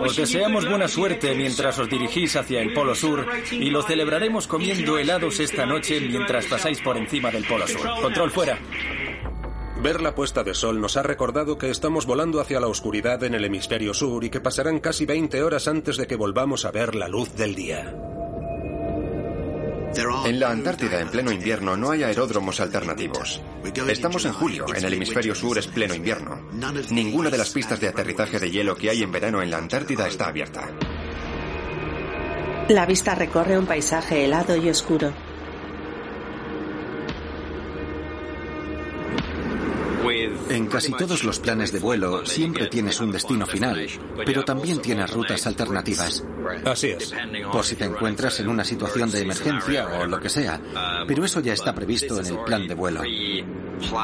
Os 0.00 0.16
deseamos 0.16 0.66
buena 0.66 0.88
suerte 0.88 1.34
mientras 1.34 1.78
os 1.78 1.90
dirigís 1.90 2.34
hacia 2.36 2.62
el 2.62 2.72
Polo 2.72 2.94
Sur 2.94 3.26
y 3.50 3.68
lo 3.68 3.82
celebraremos 3.82 4.46
comiendo 4.46 4.96
helados 4.96 5.38
esta 5.38 5.66
noche 5.66 6.00
mientras 6.00 6.46
pasáis 6.46 6.80
por 6.80 6.96
encima 6.96 7.30
del 7.30 7.44
Polo 7.44 7.68
Sur. 7.68 7.86
Control 8.00 8.30
fuera. 8.30 8.58
Ver 9.82 10.00
la 10.00 10.14
puesta 10.14 10.42
de 10.44 10.54
sol 10.54 10.80
nos 10.80 10.96
ha 10.96 11.02
recordado 11.02 11.58
que 11.58 11.70
estamos 11.70 12.06
volando 12.06 12.40
hacia 12.40 12.60
la 12.60 12.68
oscuridad 12.68 13.22
en 13.24 13.34
el 13.34 13.44
hemisferio 13.44 13.92
sur 13.92 14.24
y 14.24 14.30
que 14.30 14.40
pasarán 14.40 14.78
casi 14.78 15.04
20 15.04 15.42
horas 15.42 15.68
antes 15.68 15.96
de 15.98 16.06
que 16.06 16.16
volvamos 16.16 16.64
a 16.64 16.70
ver 16.70 16.94
la 16.94 17.08
luz 17.08 17.34
del 17.34 17.54
día. 17.54 17.94
En 20.24 20.38
la 20.38 20.50
Antártida, 20.50 21.00
en 21.00 21.08
pleno 21.08 21.32
invierno, 21.32 21.76
no 21.76 21.90
hay 21.90 22.04
aeródromos 22.04 22.60
alternativos. 22.60 23.42
Estamos 23.88 24.24
en 24.24 24.32
julio, 24.32 24.66
en 24.74 24.84
el 24.84 24.94
hemisferio 24.94 25.34
sur 25.34 25.58
es 25.58 25.66
pleno 25.66 25.94
invierno. 25.94 26.48
Ninguna 26.90 27.28
de 27.28 27.38
las 27.38 27.50
pistas 27.50 27.80
de 27.80 27.88
aterrizaje 27.88 28.38
de 28.38 28.50
hielo 28.50 28.76
que 28.76 28.90
hay 28.90 29.02
en 29.02 29.10
verano 29.10 29.42
en 29.42 29.50
la 29.50 29.58
Antártida 29.58 30.06
está 30.06 30.28
abierta. 30.28 30.68
La 32.68 32.86
vista 32.86 33.16
recorre 33.16 33.58
un 33.58 33.66
paisaje 33.66 34.24
helado 34.24 34.56
y 34.56 34.70
oscuro. 34.70 35.12
En 40.50 40.66
casi 40.66 40.92
todos 40.92 41.24
los 41.24 41.38
planes 41.38 41.72
de 41.72 41.78
vuelo 41.78 42.26
siempre 42.26 42.66
tienes 42.66 43.00
un 43.00 43.12
destino 43.12 43.46
final, 43.46 43.86
pero 44.26 44.44
también 44.44 44.80
tienes 44.82 45.10
rutas 45.10 45.46
alternativas. 45.46 46.24
Así 46.64 46.88
es. 46.88 47.14
Por 47.52 47.64
si 47.64 47.76
te 47.76 47.84
encuentras 47.84 48.40
en 48.40 48.48
una 48.48 48.64
situación 48.64 49.10
de 49.10 49.20
emergencia 49.20 49.86
o 50.00 50.06
lo 50.06 50.20
que 50.20 50.28
sea, 50.28 50.60
pero 51.06 51.24
eso 51.24 51.40
ya 51.40 51.52
está 51.52 51.74
previsto 51.74 52.18
en 52.20 52.26
el 52.26 52.38
plan 52.40 52.66
de 52.66 52.74
vuelo. 52.74 53.02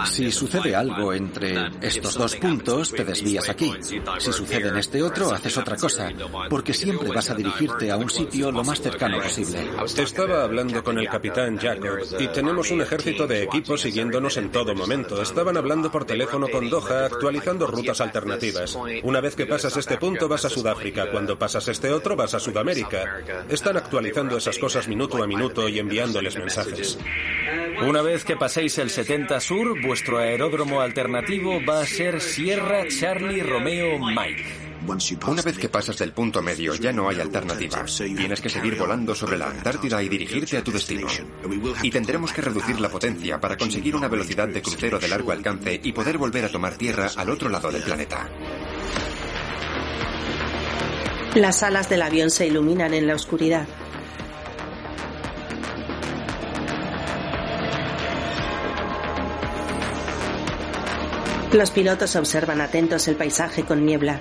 Si 0.06 0.30
sucede 0.32 0.74
algo 0.74 1.12
entre 1.12 1.70
estos 1.80 2.14
dos 2.14 2.36
puntos, 2.36 2.92
te 2.92 3.04
desvías 3.04 3.48
aquí. 3.48 3.72
Si 4.18 4.32
sucede 4.32 4.68
en 4.68 4.76
este 4.76 5.02
otro, 5.02 5.32
haces 5.32 5.56
otra 5.58 5.76
cosa, 5.76 6.10
porque 6.48 6.72
siempre 6.72 7.08
vas 7.08 7.30
a 7.30 7.34
dirigirte 7.34 7.90
a 7.90 7.96
un 7.96 8.10
sitio 8.10 8.50
lo 8.50 8.64
más 8.64 8.80
cercano 8.80 9.20
posible. 9.20 9.68
Estaba 9.96 10.44
hablando 10.44 10.82
con 10.82 10.98
el 10.98 11.08
capitán 11.08 11.58
Jacob 11.58 11.98
y 12.18 12.28
tenemos 12.28 12.70
un 12.70 12.80
ejército 12.80 13.26
de 13.26 13.42
equipos 13.42 13.80
siguiéndonos 13.80 14.36
en 14.36 14.50
todo 14.50 14.74
momento. 14.74 15.20
Estaban 15.20 15.56
hablando 15.56 15.90
por 15.90 16.04
teléfono 16.04 16.48
con 16.48 16.68
Doha, 16.70 17.06
actualizando 17.06 17.66
rutas 17.66 18.00
alternativas. 18.00 18.76
Una 19.02 19.20
vez 19.20 19.36
que 19.36 19.46
pasas 19.46 19.76
este 19.76 19.96
punto, 19.96 20.28
vas 20.28 20.44
a 20.44 20.50
Sudáfrica. 20.50 21.10
Cuando 21.10 21.38
pasas 21.38 21.68
este 21.68 21.90
otro, 21.90 22.16
vas 22.16 22.34
a 22.34 22.40
Sudamérica. 22.40 23.22
Están 23.48 23.76
actualizando 23.76 24.36
esas 24.36 24.58
cosas 24.58 24.88
minuto 24.88 25.22
a 25.22 25.26
minuto 25.26 25.68
y 25.68 25.78
enviándoles 25.78 26.36
mensajes. 26.36 26.98
Una 27.82 28.02
vez 28.02 28.24
que 28.24 28.36
paséis 28.36 28.78
el 28.78 28.90
70 28.90 29.38
Sur, 29.40 29.80
vuestro 29.82 30.18
aeródromo 30.18 30.80
alternativo 30.80 31.60
va 31.64 31.82
a 31.82 31.86
ser 31.86 32.20
Sierra 32.20 32.84
Charlie 32.88 33.42
Romeo 33.42 33.98
Mike. 33.98 34.66
Una 35.26 35.42
vez 35.42 35.58
que 35.58 35.68
pasas 35.68 35.98
del 35.98 36.12
punto 36.12 36.40
medio 36.42 36.74
ya 36.74 36.92
no 36.92 37.08
hay 37.08 37.20
alternativa. 37.20 37.84
Tienes 37.84 38.40
que 38.40 38.48
seguir 38.48 38.76
volando 38.76 39.14
sobre 39.14 39.36
la 39.36 39.48
Antártida 39.48 40.02
y 40.02 40.08
dirigirte 40.08 40.56
a 40.56 40.64
tu 40.64 40.70
destino. 40.70 41.06
Y 41.82 41.90
tendremos 41.90 42.32
que 42.32 42.42
reducir 42.42 42.80
la 42.80 42.88
potencia 42.88 43.40
para 43.40 43.56
conseguir 43.56 43.96
una 43.96 44.08
velocidad 44.08 44.48
de 44.48 44.62
crucero 44.62 44.98
de 44.98 45.08
largo 45.08 45.32
alcance 45.32 45.80
y 45.82 45.92
poder 45.92 46.18
volver 46.18 46.44
a 46.44 46.48
tomar 46.48 46.76
tierra 46.76 47.10
al 47.16 47.30
otro 47.30 47.48
lado 47.48 47.70
del 47.70 47.82
planeta. 47.82 48.28
Las 51.34 51.62
alas 51.62 51.90
del 51.90 52.00
avión 52.00 52.30
se 52.30 52.46
iluminan 52.46 52.94
en 52.94 53.06
la 53.06 53.14
oscuridad. 53.14 53.66
Los 61.52 61.70
pilotos 61.70 62.16
observan 62.16 62.60
atentos 62.60 63.08
el 63.08 63.16
paisaje 63.16 63.64
con 63.64 63.86
niebla. 63.86 64.20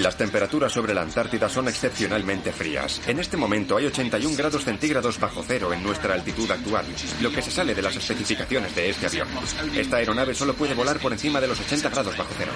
Las 0.00 0.16
temperaturas 0.16 0.72
sobre 0.72 0.94
la 0.94 1.02
Antártida 1.02 1.46
son 1.50 1.68
excepcionalmente 1.68 2.52
frías. 2.52 3.02
En 3.06 3.18
este 3.18 3.36
momento 3.36 3.76
hay 3.76 3.84
81 3.84 4.34
grados 4.34 4.64
centígrados 4.64 5.20
bajo 5.20 5.44
cero 5.46 5.74
en 5.74 5.82
nuestra 5.82 6.14
altitud 6.14 6.50
actual, 6.50 6.86
lo 7.20 7.30
que 7.30 7.42
se 7.42 7.50
sale 7.50 7.74
de 7.74 7.82
las 7.82 7.96
especificaciones 7.96 8.74
de 8.74 8.88
este 8.88 9.08
avión. 9.08 9.28
Esta 9.74 9.98
aeronave 9.98 10.34
solo 10.34 10.54
puede 10.54 10.72
volar 10.72 10.98
por 11.00 11.12
encima 11.12 11.38
de 11.38 11.48
los 11.48 11.60
80 11.60 11.90
grados 11.90 12.16
bajo 12.16 12.32
cero. 12.38 12.52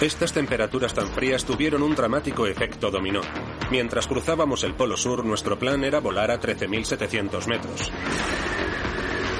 Estas 0.00 0.32
temperaturas 0.32 0.94
tan 0.94 1.10
frías 1.10 1.44
tuvieron 1.44 1.82
un 1.82 1.96
dramático 1.96 2.46
efecto 2.46 2.88
dominó. 2.88 3.20
Mientras 3.68 4.06
cruzábamos 4.06 4.62
el 4.62 4.74
Polo 4.74 4.96
Sur, 4.96 5.24
nuestro 5.24 5.58
plan 5.58 5.82
era 5.82 5.98
volar 5.98 6.30
a 6.30 6.40
13.700 6.40 7.48
metros. 7.48 7.90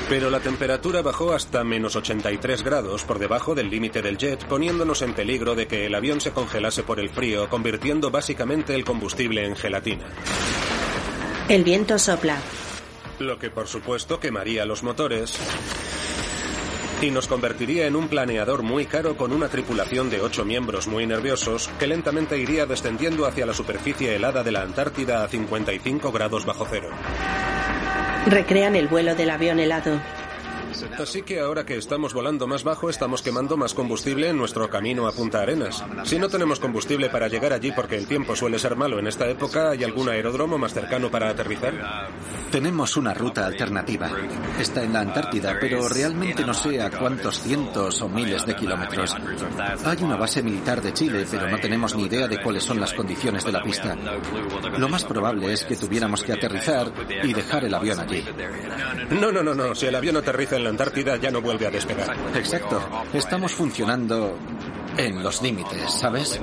Pero 0.09 0.31
la 0.31 0.39
temperatura 0.39 1.03
bajó 1.03 1.33
hasta 1.33 1.65
menos 1.65 1.97
83 1.97 2.63
grados 2.63 3.03
por 3.03 3.19
debajo 3.19 3.57
del 3.57 3.69
límite 3.69 4.03
del 4.03 4.19
jet, 4.19 4.45
poniéndonos 4.47 5.03
en 5.03 5.15
peligro 5.15 5.57
de 5.57 5.67
que 5.67 5.87
el 5.87 5.95
avión 5.97 6.21
se 6.21 6.31
congelase 6.31 6.85
por 6.85 7.01
el 7.01 7.11
frío, 7.11 7.49
convirtiendo 7.49 8.11
básicamente 8.11 8.75
el 8.75 8.85
combustible 8.85 9.45
en 9.45 9.57
gelatina. 9.57 10.07
El 11.49 11.65
viento 11.65 11.99
sopla. 11.99 12.39
Lo 13.19 13.39
que 13.39 13.51
por 13.51 13.67
supuesto 13.67 14.21
quemaría 14.21 14.65
los 14.65 14.85
motores 14.85 15.39
y 17.03 17.11
nos 17.11 17.27
convertiría 17.27 17.87
en 17.87 17.97
un 17.97 18.09
planeador 18.09 18.63
muy 18.63 18.87
caro 18.87 19.17
con 19.17 19.33
una 19.33 19.49
tripulación 19.49 20.09
de 20.09 20.21
ocho 20.21 20.45
miembros 20.45 20.87
muy 20.87 21.07
nerviosos 21.07 21.69
que 21.79 21.87
lentamente 21.87 22.39
iría 22.39 22.65
descendiendo 22.65 23.27
hacia 23.27 23.47
la 23.47 23.55
superficie 23.55 24.15
helada 24.15 24.43
de 24.43 24.53
la 24.53 24.63
Antártida 24.63 25.25
a 25.25 25.29
55 25.29 26.13
grados 26.13 26.47
bajo 26.47 26.67
cero. 26.71 26.91
Recrean 28.27 28.75
el 28.75 28.89
vuelo 28.89 29.15
del 29.15 29.31
avión 29.31 29.61
helado. 29.61 30.01
Así 30.99 31.23
que 31.23 31.41
ahora 31.41 31.65
que 31.65 31.77
estamos 31.77 32.15
volando 32.15 32.47
más 32.47 32.65
bajo, 32.65 32.91
estamos 32.91 33.23
quemando 33.23 33.57
más 33.57 33.75
combustible 33.75 34.29
en 34.29 34.37
nuestro 34.37 34.69
camino 34.69 35.07
a 35.07 35.13
Punta 35.13 35.41
Arenas. 35.41 35.85
Si 36.05 36.19
no 36.19 36.29
tenemos 36.29 36.61
combustible 36.61 37.09
para 37.11 37.29
llegar 37.29 37.53
allí 37.53 37.73
porque 37.73 37.97
el 37.97 38.07
tiempo 38.07 38.37
suele 38.37 38.59
ser 38.59 38.77
malo 38.77 38.99
en 38.99 39.07
esta 39.07 39.29
época, 39.29 39.71
¿hay 39.71 39.85
algún 39.85 40.09
aeródromo 40.09 40.59
más 40.59 40.75
cercano 40.75 41.11
para 41.11 41.31
aterrizar? 41.31 42.09
Tenemos 42.51 42.97
una 42.97 43.13
ruta 43.15 43.47
alternativa. 43.47 44.11
Está 44.59 44.83
en 44.83 44.93
la 44.93 45.01
Antártida, 45.01 45.57
pero 45.61 45.89
realmente 45.89 46.45
no 46.45 46.55
sé 46.55 46.81
a 46.81 46.91
cuántos 46.91 47.41
cientos 47.41 48.01
o 48.03 48.09
miles 48.09 48.47
de 48.47 48.55
kilómetros. 48.55 49.17
Hay 49.85 50.03
una 50.03 50.17
base 50.17 50.43
militar 50.43 50.81
de 50.81 50.93
Chile, 50.93 51.27
pero 51.31 51.49
no 51.49 51.59
tenemos 51.59 51.95
ni 51.95 52.05
idea 52.05 52.29
de 52.29 52.41
cuáles 52.41 52.65
son 52.65 52.81
las 52.81 52.95
condiciones 52.95 53.45
de 53.45 53.53
la 53.53 53.63
pista. 53.63 53.97
Lo 54.79 54.89
más 54.89 55.05
probable 55.05 55.53
es 55.53 55.65
que 55.65 55.77
tuviéramos 55.77 56.23
que 56.23 56.33
aterrizar 56.33 56.93
y 57.23 57.33
dejar 57.33 57.65
el 57.65 57.75
avión 57.75 58.01
allí. 58.01 58.25
No, 59.11 59.33
no, 59.33 59.43
no, 59.43 59.55
no. 59.55 59.75
Si 59.75 59.87
el 59.87 59.95
avión 59.95 60.17
aterriza 60.17 60.57
en 60.57 60.65
Antártida 60.69 61.17
ya 61.17 61.31
no 61.31 61.41
vuelve 61.41 61.67
a 61.67 61.71
despegar. 61.71 62.17
Exacto. 62.35 62.83
Estamos 63.13 63.53
funcionando 63.53 64.37
en 64.97 65.23
los 65.23 65.43
límites, 65.43 65.91
¿sabes? 65.91 66.41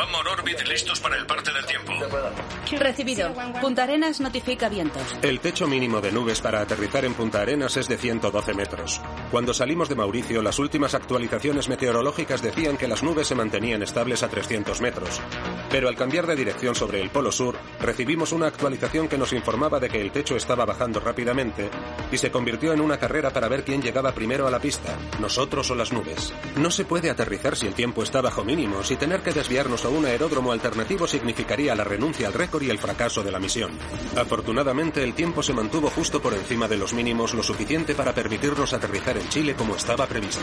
One 0.00 0.12
more 0.12 0.30
orbit 0.30 0.60
listos 0.68 1.00
para 1.00 1.16
el 1.16 1.26
parte 1.26 1.50
del 1.52 1.66
tiempo. 1.66 1.92
Recibido. 2.78 3.32
Punta 3.60 3.82
Arenas 3.82 4.20
notifica 4.20 4.68
vientos. 4.68 5.02
El 5.22 5.40
techo 5.40 5.66
mínimo 5.66 6.00
de 6.00 6.12
nubes 6.12 6.40
para 6.40 6.60
aterrizar 6.60 7.04
en 7.04 7.14
Punta 7.14 7.40
Arenas 7.40 7.76
es 7.76 7.88
de 7.88 7.96
112 7.96 8.54
metros. 8.54 9.00
Cuando 9.32 9.52
salimos 9.52 9.88
de 9.88 9.96
Mauricio, 9.96 10.40
las 10.40 10.60
últimas 10.60 10.94
actualizaciones 10.94 11.68
meteorológicas 11.68 12.42
decían 12.42 12.76
que 12.76 12.86
las 12.86 13.02
nubes 13.02 13.26
se 13.26 13.34
mantenían 13.34 13.82
estables 13.82 14.22
a 14.22 14.28
300 14.28 14.80
metros. 14.80 15.20
Pero 15.68 15.88
al 15.88 15.96
cambiar 15.96 16.28
de 16.28 16.36
dirección 16.36 16.76
sobre 16.76 17.00
el 17.00 17.10
Polo 17.10 17.32
Sur, 17.32 17.56
recibimos 17.80 18.30
una 18.30 18.46
actualización 18.46 19.08
que 19.08 19.18
nos 19.18 19.32
informaba 19.32 19.80
de 19.80 19.88
que 19.88 20.00
el 20.00 20.12
techo 20.12 20.36
estaba 20.36 20.64
bajando 20.64 21.00
rápidamente 21.00 21.70
y 22.12 22.18
se 22.18 22.30
convirtió 22.30 22.72
en 22.72 22.80
una 22.80 22.98
carrera 22.98 23.30
para 23.30 23.48
ver 23.48 23.64
quién 23.64 23.82
llegaba 23.82 24.12
primero 24.12 24.46
a 24.46 24.50
la 24.50 24.60
pista, 24.60 24.96
nosotros 25.18 25.68
o 25.72 25.74
las 25.74 25.92
nubes. 25.92 26.32
No 26.56 26.70
se 26.70 26.84
puede 26.84 27.10
aterrizar 27.10 27.56
si 27.56 27.66
el 27.66 27.74
tiempo 27.74 28.04
está 28.04 28.20
bajo 28.20 28.44
mínimos 28.44 28.92
y 28.92 28.96
tener 28.96 29.22
que 29.22 29.32
desviarnos 29.32 29.87
un 29.90 30.06
aeródromo 30.06 30.52
alternativo 30.52 31.06
significaría 31.06 31.74
la 31.74 31.84
renuncia 31.84 32.28
al 32.28 32.34
récord 32.34 32.62
y 32.62 32.70
el 32.70 32.78
fracaso 32.78 33.22
de 33.22 33.32
la 33.32 33.38
misión. 33.38 33.72
Afortunadamente, 34.16 35.02
el 35.02 35.14
tiempo 35.14 35.42
se 35.42 35.52
mantuvo 35.52 35.90
justo 35.90 36.20
por 36.20 36.34
encima 36.34 36.68
de 36.68 36.76
los 36.76 36.92
mínimos 36.92 37.34
lo 37.34 37.42
suficiente 37.42 37.94
para 37.94 38.14
permitirnos 38.14 38.72
aterrizar 38.72 39.16
en 39.16 39.28
Chile 39.28 39.54
como 39.54 39.76
estaba 39.76 40.06
previsto. 40.06 40.42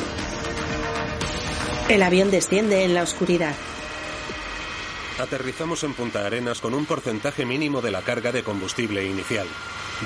El 1.90 2.02
avión 2.02 2.32
desciende 2.32 2.84
en 2.84 2.94
la 2.94 3.04
oscuridad. 3.04 3.56
Aterrizamos 5.18 5.84
en 5.84 5.94
Punta 5.94 6.26
Arenas 6.26 6.60
con 6.60 6.74
un 6.74 6.86
porcentaje 6.86 7.46
mínimo 7.46 7.82
de 7.82 7.90
la 7.90 8.02
carga 8.02 8.34
de 8.34 8.44
combustible 8.44 9.06
inicial. 9.06 9.48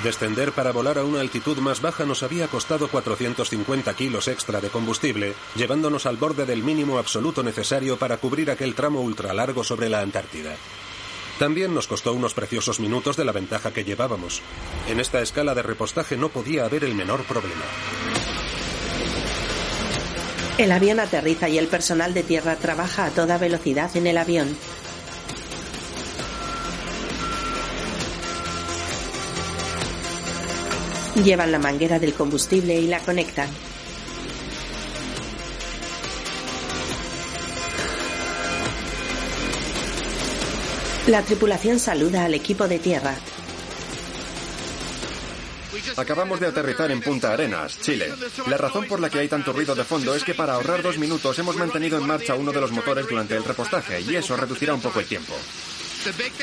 Descender 0.04 0.52
para 0.52 0.70
volar 0.70 0.98
a 0.98 1.04
una 1.04 1.20
altitud 1.20 1.58
más 1.58 1.80
baja 1.80 2.04
nos 2.04 2.22
había 2.22 2.46
costado 2.46 2.88
450 2.88 3.92
kilos 3.94 4.28
extra 4.28 4.60
de 4.60 4.68
combustible, 4.68 5.34
llevándonos 5.56 6.06
al 6.06 6.16
borde 6.16 6.46
del 6.46 6.62
mínimo 6.62 6.96
absoluto 6.96 7.42
necesario 7.42 7.98
para 7.98 8.18
cubrir 8.18 8.52
aquel 8.52 8.76
tramo 8.76 9.00
ultralargo 9.00 9.64
sobre 9.64 9.88
la 9.88 10.00
Antártida. 10.00 10.54
También 11.40 11.74
nos 11.74 11.88
costó 11.88 12.12
unos 12.12 12.34
preciosos 12.34 12.78
minutos 12.78 13.16
de 13.16 13.24
la 13.24 13.32
ventaja 13.32 13.72
que 13.72 13.82
llevábamos. 13.82 14.42
En 14.88 15.00
esta 15.00 15.20
escala 15.20 15.54
de 15.56 15.62
repostaje 15.62 16.16
no 16.16 16.28
podía 16.28 16.66
haber 16.66 16.84
el 16.84 16.94
menor 16.94 17.24
problema. 17.24 17.64
El 20.58 20.70
avión 20.72 21.00
aterriza 21.00 21.48
y 21.48 21.56
el 21.56 21.68
personal 21.68 22.12
de 22.12 22.22
tierra 22.22 22.56
trabaja 22.56 23.06
a 23.06 23.10
toda 23.10 23.38
velocidad 23.38 23.96
en 23.96 24.06
el 24.06 24.18
avión. 24.18 24.54
Llevan 31.16 31.52
la 31.52 31.58
manguera 31.58 31.98
del 31.98 32.14
combustible 32.14 32.74
y 32.80 32.86
la 32.86 33.00
conectan. 33.00 33.48
La 41.08 41.22
tripulación 41.22 41.80
saluda 41.80 42.24
al 42.24 42.34
equipo 42.34 42.68
de 42.68 42.78
tierra. 42.78 43.16
Acabamos 45.96 46.38
de 46.38 46.46
aterrizar 46.46 46.90
en 46.90 47.00
Punta 47.00 47.32
Arenas, 47.32 47.80
Chile. 47.80 48.12
La 48.46 48.56
razón 48.56 48.86
por 48.86 49.00
la 49.00 49.10
que 49.10 49.18
hay 49.18 49.28
tanto 49.28 49.52
ruido 49.52 49.74
de 49.74 49.84
fondo 49.84 50.14
es 50.14 50.22
que 50.24 50.34
para 50.34 50.54
ahorrar 50.54 50.82
dos 50.82 50.98
minutos 50.98 51.38
hemos 51.38 51.56
mantenido 51.56 51.98
en 51.98 52.06
marcha 52.06 52.34
uno 52.34 52.52
de 52.52 52.60
los 52.60 52.70
motores 52.70 53.08
durante 53.08 53.36
el 53.36 53.44
repostaje 53.44 54.00
y 54.00 54.14
eso 54.14 54.36
reducirá 54.36 54.72
un 54.72 54.80
poco 54.80 55.00
el 55.00 55.06
tiempo. 55.06 55.34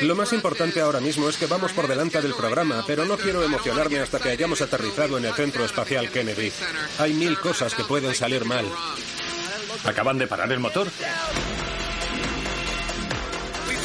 Lo 0.02 0.14
más 0.14 0.32
importante 0.32 0.80
ahora 0.80 1.00
mismo 1.00 1.28
es 1.28 1.36
que 1.36 1.46
vamos 1.46 1.72
por 1.72 1.88
delante 1.88 2.20
del 2.20 2.34
programa, 2.34 2.84
pero 2.86 3.04
no 3.04 3.16
quiero 3.16 3.42
emocionarme 3.42 3.98
hasta 3.98 4.18
que 4.18 4.30
hayamos 4.30 4.60
aterrizado 4.60 5.18
en 5.18 5.24
el 5.24 5.34
Centro 5.34 5.64
Espacial 5.64 6.10
Kennedy. 6.10 6.52
Hay 6.98 7.14
mil 7.14 7.38
cosas 7.38 7.74
que 7.74 7.84
pueden 7.84 8.14
salir 8.14 8.44
mal. 8.44 8.66
¿Acaban 9.84 10.18
de 10.18 10.26
parar 10.26 10.52
el 10.52 10.60
motor? 10.60 10.88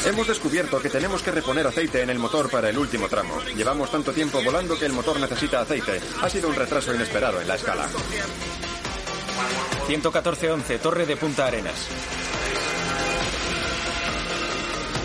Hemos 0.06 0.28
descubierto 0.28 0.82
que 0.82 0.90
tenemos 0.90 1.24
que 1.24 1.32
reponer 1.32 1.66
aceite 1.66 2.02
en 2.02 2.10
el 2.10 2.20
motor 2.20 2.50
para 2.50 2.70
el 2.70 2.78
último 2.78 3.08
tramo. 3.08 3.42
Llevamos 3.56 3.90
tanto 3.90 4.12
tiempo 4.12 4.44
volando 4.44 4.78
que 4.78 4.86
el 4.86 4.92
motor 4.92 5.18
necesita 5.18 5.62
aceite. 5.62 6.02
Ha 6.22 6.30
sido 6.30 6.50
un 6.50 6.56
retraso 6.56 6.94
inesperado 6.94 7.40
en 7.40 7.48
la 7.48 7.56
escala. 7.56 7.88
114-11, 9.88 10.80
Torre 10.80 11.06
de 11.06 11.16
Punta 11.16 11.48
Arenas. 11.48 11.88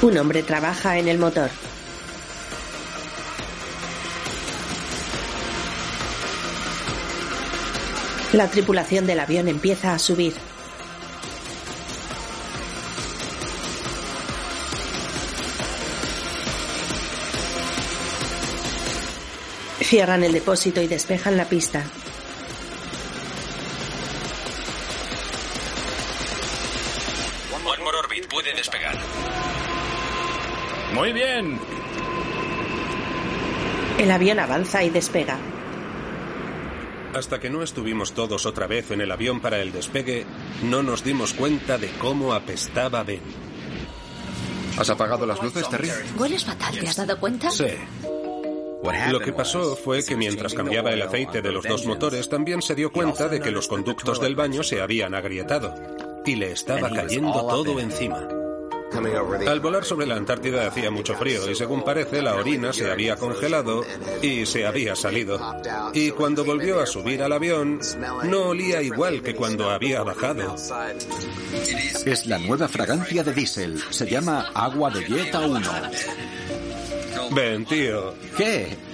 Un 0.01 0.17
hombre 0.17 0.45
trabaja 0.45 0.97
en 0.97 1.09
el 1.09 1.19
motor. 1.19 1.51
La 8.33 8.49
tripulación 8.49 9.07
del 9.07 9.19
avión 9.19 9.49
empieza 9.49 9.93
a 9.93 9.99
subir. 9.99 10.35
Cierran 19.81 20.23
el 20.23 20.33
depósito 20.33 20.81
y 20.81 20.87
despejan 20.87 21.37
la 21.37 21.47
pista. 21.47 21.85
Muy 30.99 31.13
bien. 31.13 31.57
El 33.99 34.11
avión 34.11 34.41
avanza 34.41 34.83
y 34.83 34.91
despega. 34.91 35.39
Hasta 37.15 37.39
que 37.39 37.49
no 37.51 37.63
estuvimos 37.63 38.13
todos 38.13 38.47
otra 38.47 38.67
vez 38.67 38.91
en 38.91 39.01
el 39.01 39.13
avión 39.13 39.41
para 39.41 39.61
el 39.61 39.71
despegue, 39.71 40.27
no 40.65 40.83
nos 40.83 41.05
dimos 41.05 41.35
cuenta 41.35 41.79
de 41.79 41.89
cómo 42.01 42.35
apestaba 42.35 43.05
Ben. 43.05 43.23
¿Has 44.77 44.91
apagado 44.91 45.25
las 45.25 45.41
luces, 45.41 45.69
Terry? 45.69 45.89
Hueles 46.19 46.45
fatal, 46.45 46.77
¿te 46.77 46.89
has 46.89 46.97
dado 46.97 47.19
cuenta? 47.21 47.49
Sí. 47.51 47.67
Lo 49.11 49.21
que 49.21 49.33
pasó 49.33 49.77
fue 49.77 50.05
que 50.05 50.17
mientras 50.17 50.53
cambiaba 50.53 50.91
el 50.91 51.03
aceite 51.03 51.43
de 51.43 51.53
los 51.53 51.65
dos 51.65 51.87
motores, 51.87 52.29
también 52.29 52.61
se 52.61 52.75
dio 52.75 52.91
cuenta 52.91 53.29
de 53.29 53.41
que 53.41 53.53
los 53.53 53.69
conductos 53.69 54.21
del 54.21 54.35
baño 54.35 54.65
se 54.65 54.81
habían 54.81 55.15
agrietado 55.15 55.75
y 56.27 56.35
le 56.35 56.51
estaba 56.51 56.91
cayendo 56.91 57.47
todo 57.47 57.79
encima. 57.79 58.38
Al 59.47 59.61
volar 59.61 59.85
sobre 59.85 60.07
la 60.07 60.17
Antártida 60.17 60.67
hacía 60.67 60.91
mucho 60.91 61.15
frío 61.15 61.51
y 61.51 61.55
según 61.55 61.85
parece 61.85 62.23
la 62.23 62.35
orina 62.35 62.73
se 62.73 62.91
había 62.91 63.17
congelado 63.17 63.85
y 64.23 64.47
se 64.47 64.67
había 64.67 64.97
salido. 64.97 65.39
Y 65.93 66.11
cuando 66.11 66.45
volvió 66.45 66.81
a 66.81 66.87
subir 66.87 67.23
al 67.23 67.33
avión, 67.33 67.81
no 68.25 68.49
olía 68.49 68.83
igual 68.83 69.23
que 69.23 69.35
cuando 69.35 69.71
había 69.71 70.03
bajado. 70.03 70.57
Es 72.05 72.27
la 72.27 72.39
nueva 72.39 72.69
fragancia 72.69 73.23
de 73.23 73.33
diésel. 73.33 73.83
Se 73.91 74.07
llama 74.07 74.51
Agua 74.55 74.91
de 74.91 75.05
Dieta 75.05 75.41
1. 75.41 75.71
Ven, 77.31 77.65
tío. 77.67 78.15
¿Qué? 78.37 78.88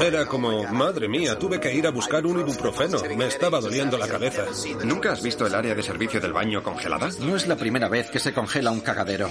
Era 0.00 0.26
como, 0.26 0.64
madre 0.64 1.08
mía, 1.08 1.38
tuve 1.38 1.60
que 1.60 1.74
ir 1.74 1.86
a 1.86 1.90
buscar 1.90 2.24
un 2.24 2.40
ibuprofeno. 2.40 2.98
Me 3.16 3.26
estaba 3.26 3.60
doliendo 3.60 3.98
la 3.98 4.08
cabeza. 4.08 4.44
¿Nunca 4.84 5.12
has 5.12 5.22
visto 5.22 5.46
el 5.46 5.54
área 5.54 5.74
de 5.74 5.82
servicio 5.82 6.20
del 6.20 6.32
baño 6.32 6.62
congelada? 6.62 7.10
No 7.20 7.36
es 7.36 7.46
la 7.46 7.56
primera 7.56 7.88
vez 7.88 8.10
que 8.10 8.18
se 8.18 8.32
congela 8.32 8.70
un 8.70 8.80
cagadero. 8.80 9.28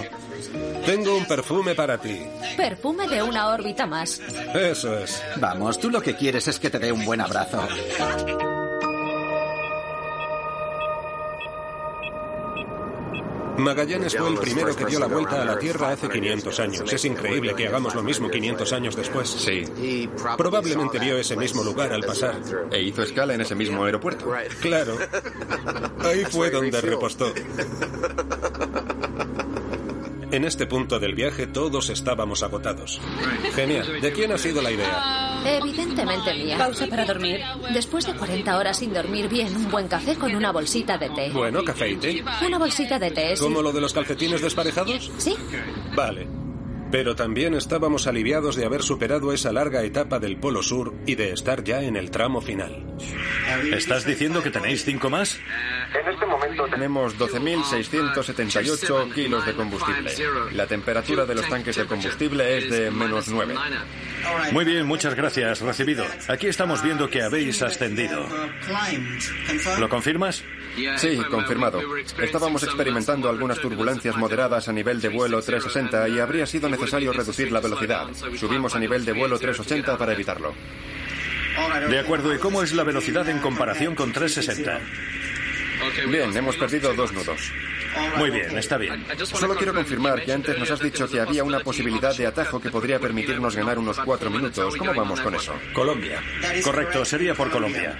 Tengo 0.85 1.15
un 1.15 1.25
perfume 1.25 1.75
para 1.75 1.97
ti. 1.97 2.21
Perfume 2.55 3.07
de 3.07 3.23
una 3.23 3.49
órbita 3.49 3.85
más. 3.85 4.21
Eso 4.53 4.97
es. 4.97 5.21
Vamos, 5.37 5.79
tú 5.79 5.89
lo 5.89 6.01
que 6.01 6.15
quieres 6.15 6.47
es 6.47 6.59
que 6.59 6.69
te 6.69 6.79
dé 6.79 6.91
un 6.91 7.05
buen 7.05 7.21
abrazo. 7.21 7.67
Magallanes 13.57 14.15
fue 14.15 14.29
el 14.29 14.37
primero 14.37 14.75
que 14.75 14.85
dio 14.85 14.99
la 14.99 15.07
vuelta 15.07 15.41
a 15.41 15.45
la 15.45 15.57
Tierra 15.57 15.91
hace 15.91 16.09
500 16.09 16.59
años. 16.59 16.93
Es 16.93 17.05
increíble 17.05 17.55
que 17.55 17.67
hagamos 17.67 17.95
lo 17.95 18.03
mismo 18.03 18.29
500 18.29 18.73
años 18.73 18.95
después. 18.95 19.29
Sí. 19.29 20.09
Probablemente 20.37 20.99
vio 20.99 21.17
ese 21.17 21.35
mismo 21.35 21.63
lugar 21.63 21.91
al 21.93 22.01
pasar. 22.01 22.39
E 22.71 22.81
hizo 22.81 23.03
escala 23.03 23.33
en 23.33 23.41
ese 23.41 23.55
mismo 23.55 23.83
aeropuerto. 23.83 24.31
Claro. 24.61 24.97
Ahí 25.99 26.23
fue 26.25 26.49
donde 26.49 26.81
repostó. 26.81 27.33
En 30.29 30.43
este 30.43 30.65
punto 30.65 30.99
del 30.99 31.15
viaje 31.15 31.47
todos 31.47 31.89
estábamos 31.89 32.43
agotados. 32.43 32.99
Genial. 33.53 34.01
¿De 34.01 34.11
quién 34.11 34.31
ha 34.31 34.37
sido 34.37 34.61
la 34.61 34.71
idea? 34.71 35.41
Evidentemente 35.45 36.33
mía. 36.33 36.57
Pausa 36.57 36.85
para 36.87 37.05
dormir. 37.05 37.39
Después 37.73 38.05
de 38.05 38.13
40 38.13 38.57
horas 38.57 38.77
sin 38.77 38.93
dormir 38.93 39.29
bien, 39.29 39.55
un 39.55 39.71
buen 39.71 39.87
café 39.87 40.15
con 40.15 40.35
una 40.35 40.51
bolsita 40.51 40.97
de 40.97 41.09
té. 41.09 41.29
Bueno, 41.31 41.63
café 41.63 41.91
y 41.91 41.95
té. 41.95 42.23
Una 42.45 42.57
bolsita 42.57 42.99
de 42.99 43.11
té, 43.11 43.35
sí. 43.37 43.43
¿Como 43.43 43.61
lo 43.61 43.71
de 43.71 43.79
los 43.79 43.93
calcetines 43.93 44.41
desparejados? 44.41 45.11
Sí. 45.17 45.35
Vale. 45.95 46.27
Pero 46.91 47.15
también 47.15 47.53
estábamos 47.53 48.07
aliviados 48.07 48.55
de 48.55 48.65
haber 48.65 48.81
superado 48.81 49.33
esa 49.33 49.51
larga 49.51 49.83
etapa 49.83 50.19
del 50.19 50.37
Polo 50.37 50.63
Sur 50.63 50.93
y 51.05 51.15
de 51.15 51.31
estar 51.31 51.63
ya 51.63 51.81
en 51.81 51.95
el 51.95 52.11
tramo 52.11 52.41
final. 52.41 52.85
¿Estás 53.73 54.05
diciendo 54.05 54.41
que 54.41 54.51
tenéis 54.51 54.85
cinco 54.85 55.09
más? 55.09 55.39
En 55.93 56.13
este 56.13 56.25
momento 56.25 56.65
tenemos 56.69 57.17
12.678 57.17 59.13
kilos 59.13 59.45
de 59.45 59.53
combustible. 59.53 60.11
La 60.53 60.67
temperatura 60.67 61.25
de 61.25 61.35
los 61.35 61.47
tanques 61.49 61.75
de 61.75 61.85
combustible 61.85 62.57
es 62.57 62.69
de 62.69 62.91
menos 62.91 63.27
9. 63.27 63.55
Muy 64.51 64.65
bien, 64.65 64.85
muchas 64.85 65.15
gracias. 65.15 65.61
Recibido. 65.61 66.05
Aquí 66.27 66.47
estamos 66.47 66.81
viendo 66.83 67.09
que 67.09 67.21
habéis 67.21 67.61
ascendido. 67.61 68.25
¿Lo 69.79 69.89
confirmas? 69.89 70.43
Sí, 70.97 71.17
confirmado. 71.29 71.81
Estábamos 72.21 72.63
experimentando 72.63 73.29
algunas 73.29 73.59
turbulencias 73.59 74.15
moderadas 74.17 74.67
a 74.67 74.73
nivel 74.73 75.01
de 75.01 75.09
vuelo 75.09 75.41
360 75.41 76.09
y 76.09 76.19
habría 76.19 76.45
sido 76.45 76.69
necesario 76.69 77.13
reducir 77.13 77.51
la 77.51 77.59
velocidad. 77.59 78.07
Subimos 78.35 78.75
a 78.75 78.79
nivel 78.79 79.05
de 79.05 79.13
vuelo 79.13 79.37
380 79.37 79.97
para 79.97 80.13
evitarlo. 80.13 80.53
De 81.89 81.99
acuerdo, 81.99 82.33
¿y 82.33 82.37
cómo 82.37 82.61
es 82.61 82.73
la 82.73 82.83
velocidad 82.83 83.27
en 83.29 83.39
comparación 83.39 83.95
con 83.95 84.11
360? 84.11 84.79
Bien, 86.09 86.35
hemos 86.35 86.55
perdido 86.57 86.93
dos 86.93 87.11
nudos. 87.13 87.51
Muy 88.17 88.29
bien, 88.29 88.57
está 88.57 88.77
bien. 88.77 89.05
Solo 89.23 89.55
quiero 89.55 89.73
confirmar 89.73 90.23
que 90.23 90.33
antes 90.33 90.57
nos 90.57 90.69
has 90.69 90.79
dicho 90.79 91.07
que 91.07 91.19
había 91.19 91.43
una 91.43 91.59
posibilidad 91.59 92.15
de 92.15 92.27
atajo 92.27 92.59
que 92.59 92.69
podría 92.69 92.99
permitirnos 92.99 93.55
ganar 93.55 93.79
unos 93.79 93.97
cuatro 93.99 94.29
minutos. 94.29 94.75
¿Cómo 94.75 94.93
vamos 94.93 95.19
con 95.21 95.35
eso? 95.35 95.53
Colombia. 95.73 96.21
Correcto, 96.63 97.05
sería 97.05 97.33
por 97.33 97.49
Colombia. 97.49 97.97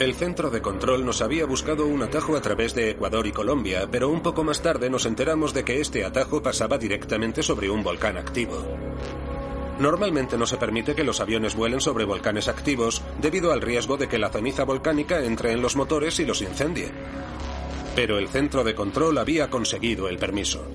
El 0.00 0.14
centro 0.14 0.50
de 0.50 0.60
control 0.60 1.06
nos 1.06 1.22
había 1.22 1.46
buscado 1.46 1.86
un 1.86 2.02
atajo 2.02 2.36
a 2.36 2.40
través 2.40 2.74
de 2.74 2.90
Ecuador 2.90 3.28
y 3.28 3.32
Colombia, 3.32 3.86
pero 3.88 4.08
un 4.08 4.22
poco 4.22 4.42
más 4.42 4.60
tarde 4.60 4.90
nos 4.90 5.06
enteramos 5.06 5.54
de 5.54 5.64
que 5.64 5.80
este 5.80 6.04
atajo 6.04 6.42
pasaba 6.42 6.78
directamente 6.78 7.44
sobre 7.44 7.70
un 7.70 7.84
volcán 7.84 8.16
activo. 8.16 8.66
Normalmente 9.78 10.36
no 10.36 10.46
se 10.46 10.56
permite 10.56 10.96
que 10.96 11.04
los 11.04 11.20
aviones 11.20 11.54
vuelen 11.54 11.80
sobre 11.80 12.04
volcanes 12.04 12.48
activos 12.48 13.02
debido 13.20 13.52
al 13.52 13.60
riesgo 13.60 13.96
de 13.96 14.08
que 14.08 14.18
la 14.18 14.30
ceniza 14.30 14.64
volcánica 14.64 15.24
entre 15.24 15.52
en 15.52 15.62
los 15.62 15.76
motores 15.76 16.18
y 16.18 16.26
los 16.26 16.42
incendie. 16.42 16.90
Pero 17.94 18.18
el 18.18 18.26
centro 18.26 18.64
de 18.64 18.74
control 18.74 19.16
había 19.18 19.48
conseguido 19.48 20.08
el 20.08 20.18
permiso. 20.18 20.66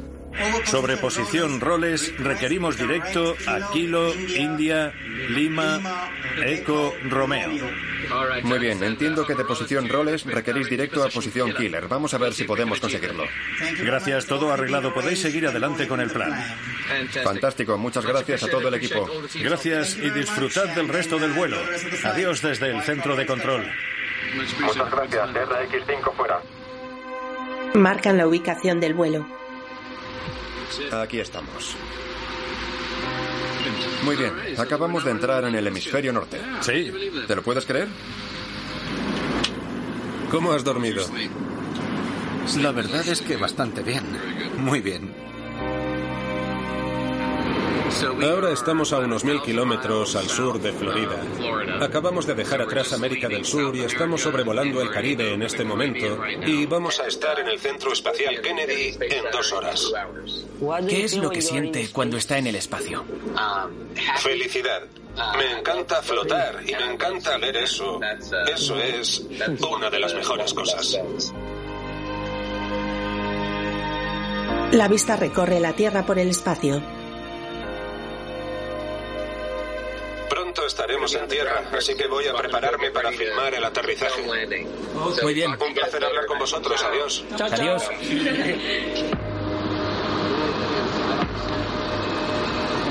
Sobre 0.66 0.98
posición 0.98 1.60
roles, 1.60 2.14
requerimos 2.18 2.78
directo 2.78 3.36
a 3.48 3.72
Kilo, 3.72 4.14
India, 4.14 4.94
Lima, 5.30 6.10
Eco, 6.46 6.94
Romeo. 7.10 7.50
Muy 8.44 8.60
bien, 8.60 8.84
entiendo 8.84 9.26
que 9.26 9.36
de 9.36 9.44
posición 9.44 9.88
roles 9.88 10.26
requerís 10.26 10.70
directo 10.70 11.04
a 11.04 11.10
posición 11.10 11.54
killer. 11.54 11.88
Vamos 11.88 12.14
a 12.14 12.18
ver 12.18 12.34
si 12.34 12.44
podemos 12.44 12.80
conseguirlo. 12.80 13.24
Gracias, 13.84 14.26
todo 14.26 14.52
arreglado. 14.52 14.94
Podéis 14.94 15.22
seguir 15.22 15.48
adelante 15.48 15.88
con 15.88 16.00
el 16.00 16.10
plan. 16.10 16.34
Fantástico, 17.24 17.78
muchas 17.78 18.06
gracias 18.06 18.44
a 18.44 18.50
todo 18.50 18.68
el 18.68 18.74
equipo. 18.76 19.08
Gracias 19.36 19.98
y 19.98 20.10
disfrutad 20.10 20.68
del 20.76 20.88
resto 20.88 21.20
del 21.20 21.34
vuelo. 21.34 21.58
Adiós 22.04 22.42
desde 22.42 22.72
el 22.72 22.82
centro 22.82 23.16
de 23.16 23.26
control. 23.26 23.66
Muchas 24.62 24.92
gracias. 24.92 25.30
RX5 25.30 26.14
fuera. 26.16 26.42
Marcan 27.74 28.18
la 28.18 28.28
ubicación 28.28 28.80
del 28.80 28.94
vuelo. 28.94 29.39
Aquí 30.92 31.20
estamos. 31.20 31.76
Muy 34.04 34.16
bien, 34.16 34.34
acabamos 34.58 35.04
de 35.04 35.12
entrar 35.12 35.44
en 35.44 35.56
el 35.56 35.68
hemisferio 35.68 36.14
norte. 36.14 36.40
Sí. 36.62 36.92
¿Te 37.28 37.36
lo 37.36 37.44
puedes 37.44 37.66
creer? 37.66 37.88
¿Cómo 40.32 40.52
has 40.54 40.64
dormido? 40.64 41.06
La 42.58 42.72
verdad 42.72 43.08
es 43.08 43.22
que 43.22 43.38
bastante 43.38 43.84
bien. 43.84 44.04
Muy 44.58 44.82
bien. 44.82 45.14
Ahora 48.22 48.52
estamos 48.52 48.94
a 48.94 49.00
unos 49.00 49.24
mil 49.24 49.42
kilómetros 49.42 50.16
al 50.16 50.28
sur 50.28 50.62
de 50.62 50.72
Florida. 50.72 51.20
Acabamos 51.82 52.28
de 52.28 52.36
dejar 52.36 52.62
atrás 52.62 52.94
América 52.94 53.28
del 53.28 53.46
Sur 53.46 53.76
y 53.76 53.82
estamos 53.82 54.22
sobrevolando 54.22 54.82
el 54.82 54.92
Caribe 54.92 55.34
en 55.34 55.42
este 55.42 55.64
momento 55.64 56.24
y 56.46 56.68
vamos 56.68 57.00
a 57.00 57.08
estar 57.08 57.40
en 57.40 57.48
el 57.48 57.60
Centro 57.60 57.92
Espacial 57.92 58.42
Kennedy 58.42 58.96
en 59.02 59.32
dos 59.32 59.52
horas. 59.54 59.92
¿Qué 60.88 61.04
es 61.04 61.18
lo 61.18 61.32
que 61.32 61.42
siente 61.42 61.90
cuando 61.92 62.18
está 62.18 62.38
en 62.38 62.48
el 62.48 62.56
espacio? 62.56 63.04
Felicidad. 64.18 64.84
Me 65.38 65.60
encanta 65.60 66.02
flotar 66.04 66.62
y 66.66 66.74
me 66.74 66.94
encanta 66.94 67.38
ver 67.38 67.58
eso. 67.58 68.00
Eso 68.54 68.78
es 68.78 69.26
una 69.68 69.90
de 69.90 70.00
las 70.00 70.14
mejores 70.14 70.54
cosas. 70.54 71.00
La 74.72 74.88
vista 74.88 75.16
recorre 75.16 75.60
la 75.60 75.74
Tierra 75.74 76.06
por 76.06 76.20
el 76.20 76.30
espacio. 76.30 76.99
Pronto 80.60 80.76
estaremos 80.76 81.16
en 81.16 81.26
tierra, 81.30 81.70
así 81.72 81.95
que 81.95 82.05
voy 82.07 82.28
a 82.28 82.34
prepararme 82.34 82.91
para 82.91 83.14
filmar 83.14 83.53
el 83.53 83.64
aterrizaje. 83.64 84.22
Muy 85.22 85.34
bien. 85.34 85.51
Un 85.51 85.74
placer 85.74 86.03
hablar 86.03 86.26
con 86.26 86.38
vosotros. 86.38 86.84
Adiós. 86.84 87.24
Adiós. 87.39 87.89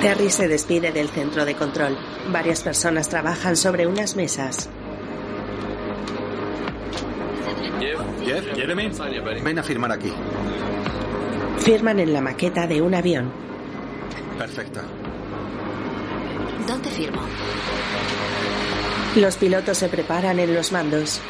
Terry 0.01 0.31
se 0.31 0.49
despide 0.49 0.93
del 0.93 1.11
centro 1.11 1.45
de 1.45 1.57
control. 1.57 1.99
Varias 2.33 2.63
personas 2.63 3.07
trabajan 3.11 3.55
sobre 3.55 3.87
unas 3.87 4.17
mesas. 4.17 4.71
Jeff, 8.25 8.47
Jeremy, 8.55 8.91
ven 9.43 9.59
a 9.59 9.63
firmar 9.63 9.93
aquí. 9.93 10.11
Firman 11.59 12.01
en 12.01 12.15
la 12.15 12.23
maqueta 12.23 12.67
de 12.67 12.81
un 12.81 12.95
avión. 12.95 13.31
Perfecto. 14.39 14.81
¿Dónde 16.67 16.91
firmo? 16.91 17.21
Los 19.17 19.37
pilotos 19.37 19.79
se 19.79 19.89
preparan 19.89 20.39
en 20.39 20.55
los 20.55 20.73
mandos. 20.73 21.21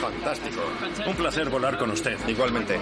Fantástico. 0.00 0.60
Un 1.06 1.16
placer 1.16 1.48
volar 1.50 1.78
con 1.78 1.90
usted. 1.90 2.16
Igualmente. 2.28 2.78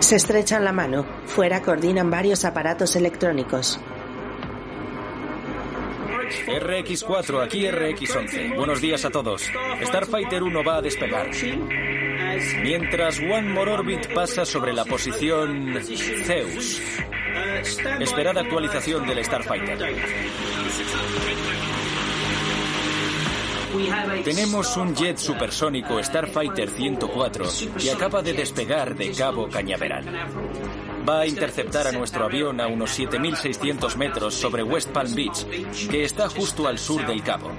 Se 0.00 0.16
estrechan 0.16 0.64
la 0.64 0.72
mano. 0.72 1.06
Fuera 1.26 1.62
coordinan 1.62 2.10
varios 2.10 2.44
aparatos 2.44 2.96
electrónicos. 2.96 3.80
RX4, 6.46 7.44
aquí 7.44 7.64
RX11. 7.64 8.56
Buenos 8.56 8.80
días 8.80 9.04
a 9.04 9.10
todos. 9.10 9.42
Starfighter 9.82 10.42
1 10.42 10.64
va 10.64 10.76
a 10.76 10.82
despegar. 10.82 11.30
Mientras 12.62 13.18
One 13.20 13.48
More 13.48 13.72
Orbit 13.72 14.12
pasa 14.12 14.44
sobre 14.44 14.72
la 14.72 14.84
posición 14.84 15.78
Zeus. 16.24 16.80
Esperad 18.00 18.38
actualización 18.38 19.06
del 19.06 19.24
Starfighter. 19.24 19.78
Tenemos 24.24 24.76
un 24.76 24.94
jet 24.94 25.16
supersónico 25.16 26.02
Starfighter 26.02 26.68
104 26.68 27.46
que 27.80 27.90
acaba 27.90 28.20
de 28.20 28.34
despegar 28.34 28.94
de 28.94 29.12
Cabo 29.12 29.48
Cañaveral. 29.48 30.04
Va 31.08 31.20
a 31.20 31.26
interceptar 31.26 31.86
a 31.86 31.92
nuestro 31.92 32.24
avión 32.24 32.60
a 32.60 32.66
unos 32.66 32.98
7.600 32.98 33.96
metros 33.96 34.34
sobre 34.34 34.62
West 34.62 34.90
Palm 34.90 35.14
Beach, 35.14 35.46
que 35.88 36.04
está 36.04 36.28
justo 36.28 36.68
al 36.68 36.78
sur 36.78 37.04
del 37.06 37.22
cabo, 37.22 37.50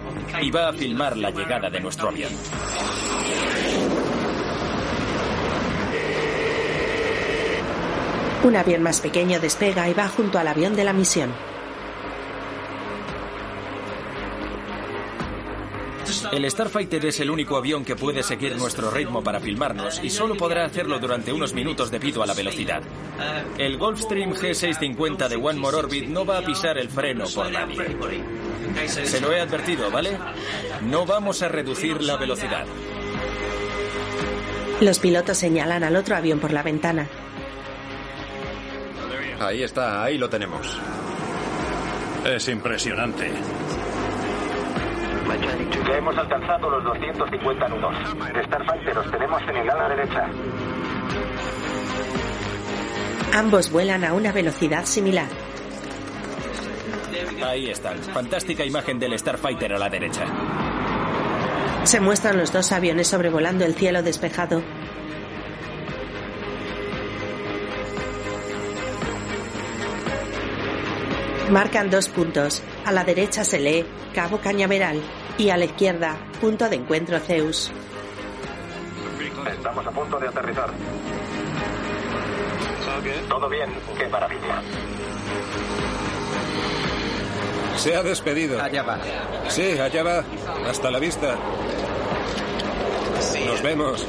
y 0.41 0.51
va 0.51 0.69
a 0.69 0.73
filmar 0.73 1.17
la 1.17 1.31
llegada 1.31 1.69
de 1.69 1.79
nuestro 1.79 2.09
avión. 2.09 2.31
Un 8.43 8.57
avión 8.57 8.83
más 8.83 8.99
pequeño 8.99 9.39
despega 9.39 9.87
y 9.87 9.93
va 9.93 10.09
junto 10.09 10.37
al 10.37 10.47
avión 10.47 10.75
de 10.75 10.83
la 10.83 10.91
misión. 10.91 11.31
El 16.31 16.49
Starfighter 16.49 17.05
es 17.05 17.19
el 17.19 17.31
único 17.31 17.55
avión 17.55 17.85
que 17.85 17.95
puede 17.95 18.21
seguir 18.21 18.55
nuestro 18.57 18.91
ritmo 18.91 19.23
para 19.23 19.39
filmarnos 19.39 20.03
y 20.03 20.09
solo 20.09 20.35
podrá 20.35 20.65
hacerlo 20.65 20.99
durante 20.99 21.31
unos 21.31 21.53
minutos 21.53 21.89
debido 21.89 22.21
a 22.21 22.25
la 22.25 22.33
velocidad. 22.33 22.81
El 23.57 23.77
Gulfstream 23.77 24.33
G650 24.33 25.29
de 25.29 25.35
One 25.35 25.59
More 25.59 25.77
Orbit 25.77 26.07
no 26.07 26.25
va 26.25 26.39
a 26.39 26.41
pisar 26.41 26.77
el 26.77 26.89
freno 26.89 27.25
por 27.33 27.49
nadie. 27.51 27.77
Se 28.87 29.21
lo 29.21 29.31
he 29.31 29.39
advertido, 29.39 29.89
¿vale? 29.89 30.17
No 30.81 31.05
vamos 31.05 31.41
a 31.41 31.47
reducir 31.47 32.01
la 32.01 32.17
velocidad. 32.17 32.65
Los 34.81 34.99
pilotos 34.99 35.37
señalan 35.37 35.83
al 35.83 35.95
otro 35.95 36.15
avión 36.15 36.39
por 36.39 36.51
la 36.51 36.63
ventana. 36.63 37.07
Ahí 39.45 39.61
está, 39.61 40.03
ahí 40.03 40.17
lo 40.17 40.29
tenemos. 40.29 40.79
Es 42.25 42.47
impresionante. 42.47 43.29
Ya 45.85 45.97
hemos 45.97 46.17
alcanzado 46.17 46.69
los 46.69 46.83
250 46.85 47.67
nudos. 47.67 47.95
Starfighter, 48.45 48.97
os 48.97 49.11
tenemos 49.11 49.41
en 49.41 49.57
el 49.57 49.69
ala 49.69 49.89
derecha. 49.89 50.29
Ambos 53.33 53.69
vuelan 53.71 54.05
a 54.05 54.13
una 54.13 54.31
velocidad 54.31 54.85
similar. 54.85 55.27
Ahí 57.45 57.69
están. 57.69 57.97
Fantástica 57.97 58.63
imagen 58.63 58.97
del 58.99 59.17
Starfighter 59.19 59.73
a 59.73 59.77
la 59.77 59.89
derecha. 59.89 60.25
Se 61.83 61.99
muestran 61.99 62.37
los 62.37 62.53
dos 62.53 62.71
aviones 62.71 63.07
sobrevolando 63.07 63.65
el 63.65 63.75
cielo 63.75 64.01
despejado. 64.01 64.63
Marcan 71.53 71.91
dos 71.91 72.09
puntos. 72.09 72.63
A 72.83 72.91
la 72.91 73.03
derecha 73.03 73.43
se 73.43 73.59
lee 73.59 73.85
Cabo 74.11 74.39
Cañaveral 74.39 74.99
y 75.37 75.51
a 75.51 75.57
la 75.57 75.65
izquierda 75.65 76.17
Punto 76.41 76.67
de 76.67 76.77
Encuentro 76.77 77.19
Zeus. 77.19 77.71
Estamos 79.51 79.85
a 79.85 79.91
punto 79.91 80.17
de 80.17 80.29
aterrizar. 80.29 80.71
Todo 83.29 83.49
bien, 83.49 83.69
qué 83.95 84.07
maravilla. 84.07 84.63
Se 87.75 87.95
ha 87.95 88.01
despedido. 88.01 88.59
Allá 88.59 88.81
va. 88.81 88.97
Sí, 89.47 89.77
allá 89.77 90.01
va. 90.01 90.23
Hasta 90.67 90.89
la 90.89 90.97
vista. 90.97 91.37
Nos 93.45 93.61
vemos. 93.61 94.07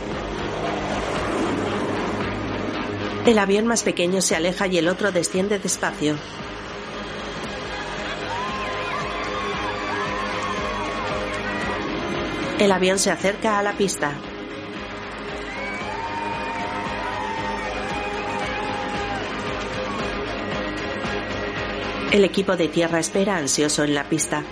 El 3.27 3.39
avión 3.39 3.67
más 3.67 3.83
pequeño 3.83 4.23
se 4.23 4.35
aleja 4.35 4.67
y 4.67 4.79
el 4.79 4.89
otro 4.89 5.13
desciende 5.13 5.59
despacio. 5.59 6.17
El 12.59 12.71
avión 12.71 12.99
se 13.01 13.11
acerca 13.11 13.59
a 13.59 13.63
la 13.63 13.73
pista. 13.73 14.13
El 22.13 22.25
equipo 22.25 22.57
de 22.57 22.69
tierra 22.69 23.01
espera 23.01 23.37
ansioso 23.37 23.83
en 23.83 23.95
la 23.95 24.05
pista. 24.05 24.45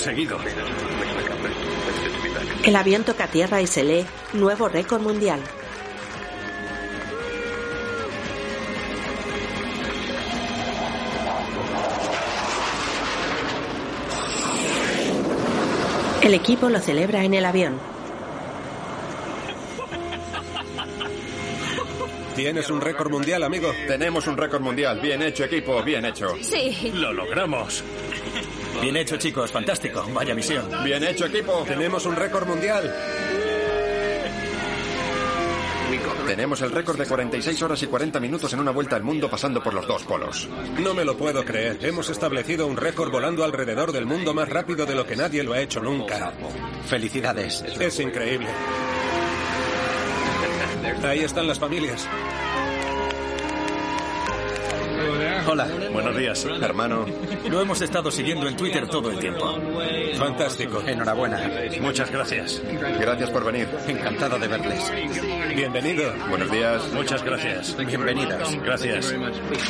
Conseguido. 0.00 0.38
El 2.64 2.76
avión 2.76 3.04
toca 3.04 3.26
tierra 3.26 3.60
y 3.60 3.66
se 3.66 3.84
lee 3.84 4.06
nuevo 4.32 4.66
récord 4.68 5.02
mundial. 5.02 5.40
El 16.22 16.34
equipo 16.34 16.70
lo 16.70 16.78
celebra 16.78 17.24
en 17.24 17.34
el 17.34 17.44
avión. 17.44 17.78
Tienes 22.36 22.70
un 22.70 22.80
récord 22.80 23.10
mundial, 23.10 23.42
amigo. 23.42 23.70
Tenemos 23.86 24.26
un 24.26 24.38
récord 24.38 24.62
mundial. 24.62 24.98
Bien 25.00 25.20
hecho, 25.20 25.44
equipo, 25.44 25.82
bien 25.82 26.06
hecho. 26.06 26.28
Sí. 26.40 26.90
Lo 26.94 27.12
logramos. 27.12 27.84
Bien 28.80 28.96
hecho, 28.96 29.16
chicos. 29.16 29.52
Fantástico. 29.52 30.04
Vaya 30.12 30.34
misión. 30.34 30.64
Bien 30.84 31.02
hecho, 31.04 31.26
equipo. 31.26 31.64
Tenemos 31.66 32.06
un 32.06 32.16
récord 32.16 32.46
mundial. 32.46 32.94
Tenemos 36.26 36.62
el 36.62 36.70
récord 36.70 36.96
de 36.96 37.06
46 37.06 37.60
horas 37.62 37.82
y 37.82 37.88
40 37.88 38.20
minutos 38.20 38.52
en 38.52 38.60
una 38.60 38.70
vuelta 38.70 38.94
al 38.94 39.02
mundo 39.02 39.28
pasando 39.28 39.60
por 39.62 39.74
los 39.74 39.86
dos 39.86 40.04
polos. 40.04 40.48
No 40.78 40.94
me 40.94 41.04
lo 41.04 41.16
puedo 41.16 41.44
creer. 41.44 41.78
Hemos 41.82 42.08
establecido 42.08 42.68
un 42.68 42.76
récord 42.76 43.10
volando 43.10 43.42
alrededor 43.42 43.90
del 43.90 44.06
mundo 44.06 44.32
más 44.32 44.48
rápido 44.48 44.86
de 44.86 44.94
lo 44.94 45.04
que 45.04 45.16
nadie 45.16 45.42
lo 45.42 45.54
ha 45.54 45.60
hecho 45.60 45.80
nunca. 45.80 46.32
Felicidades. 46.86 47.62
Es 47.80 47.98
increíble. 47.98 48.46
Ahí 51.02 51.20
están 51.20 51.48
las 51.48 51.58
familias. 51.58 52.06
Hola. 55.46 55.66
Buenos 55.92 56.16
días, 56.16 56.44
hermano. 56.44 57.06
Lo 57.48 57.60
hemos 57.60 57.80
estado 57.80 58.10
siguiendo 58.10 58.46
en 58.48 58.56
Twitter 58.56 58.86
todo 58.86 59.10
el 59.10 59.18
tiempo. 59.18 59.58
Fantástico. 60.16 60.80
Enhorabuena. 60.86 61.50
Muchas 61.80 62.10
gracias. 62.10 62.62
Gracias 62.98 63.30
por 63.30 63.44
venir. 63.44 63.68
Encantado 63.86 64.38
de 64.38 64.48
verles. 64.48 64.92
Bienvenido. 65.54 66.12
Buenos 66.28 66.50
días. 66.50 66.82
Muchas 66.92 67.22
gracias. 67.24 67.76
Bienvenidas. 67.76 68.54
Gracias. 68.62 69.14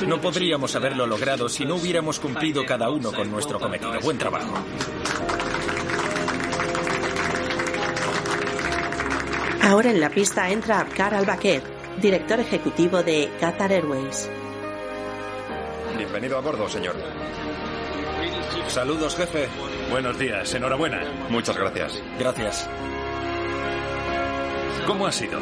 No 0.07 0.21
podríamos 0.21 0.75
haberlo 0.75 1.07
logrado 1.07 1.49
si 1.49 1.65
no 1.65 1.77
hubiéramos 1.77 2.19
cumplido 2.19 2.65
cada 2.67 2.91
uno 2.91 3.13
con 3.13 3.31
nuestro 3.31 3.59
cometido. 3.59 3.99
Buen 4.01 4.19
trabajo. 4.19 4.55
Ahora 9.63 9.91
en 9.91 10.01
la 10.01 10.11
pista 10.11 10.51
entra 10.51 10.81
Abkar 10.81 11.15
Al-Bakir, 11.15 11.63
director 12.01 12.41
ejecutivo 12.41 13.03
de 13.03 13.31
Qatar 13.39 13.73
Airways. 13.73 14.29
Bienvenido 16.11 16.39
a 16.39 16.41
bordo, 16.41 16.69
señor. 16.69 16.97
Saludos, 18.67 19.15
jefe. 19.15 19.49
Buenos 19.93 20.19
días. 20.19 20.53
Enhorabuena. 20.55 21.05
Muchas 21.29 21.57
gracias. 21.57 22.03
Gracias. 22.19 22.69
¿Cómo 24.89 25.07
ha 25.07 25.13
sido? 25.13 25.39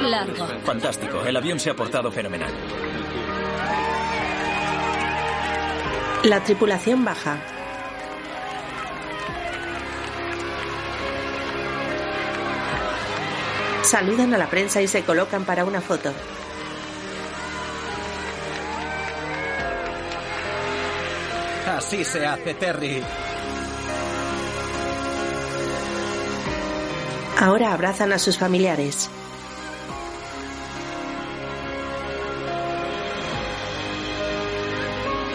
Largo. 0.00 0.46
Fantástico. 0.64 1.26
El 1.26 1.36
avión 1.36 1.60
se 1.60 1.68
ha 1.68 1.74
portado 1.76 2.10
fenomenal. 2.10 2.50
La 6.24 6.42
tripulación 6.42 7.04
baja. 7.04 7.38
Saludan 13.82 14.32
a 14.32 14.38
la 14.38 14.48
prensa 14.48 14.80
y 14.80 14.88
se 14.88 15.02
colocan 15.02 15.44
para 15.44 15.66
una 15.66 15.82
foto. 15.82 16.14
Así 21.78 22.04
se 22.04 22.26
hace, 22.26 22.54
Terry. 22.54 23.00
Ahora 27.38 27.72
abrazan 27.72 28.12
a 28.12 28.18
sus 28.18 28.36
familiares. 28.36 29.08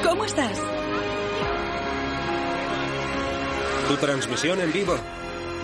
¿Cómo 0.04 0.26
estás? 0.26 0.60
Tu 3.88 3.96
transmisión 3.96 4.60
en 4.60 4.74
vivo. 4.74 4.98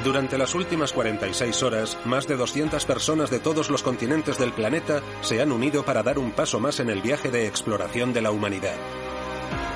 Durante 0.06 0.38
las 0.38 0.56
últimas 0.56 0.94
46 0.94 1.62
horas, 1.62 1.98
más 2.06 2.26
de 2.26 2.38
200 2.38 2.86
personas 2.86 3.30
de 3.30 3.40
todos 3.40 3.70
los 3.70 3.84
continentes 3.84 4.38
del 4.38 4.54
planeta 4.54 5.02
se 5.20 5.42
han 5.42 5.52
unido 5.52 5.84
para 5.84 6.04
dar 6.04 6.18
un 6.18 6.32
paso 6.32 6.62
más 6.62 6.80
en 6.80 6.90
el 6.90 7.02
viaje 7.02 7.32
de 7.32 7.48
exploración 7.48 8.14
de 8.14 8.22
la 8.22 8.32
humanidad. 8.32 8.78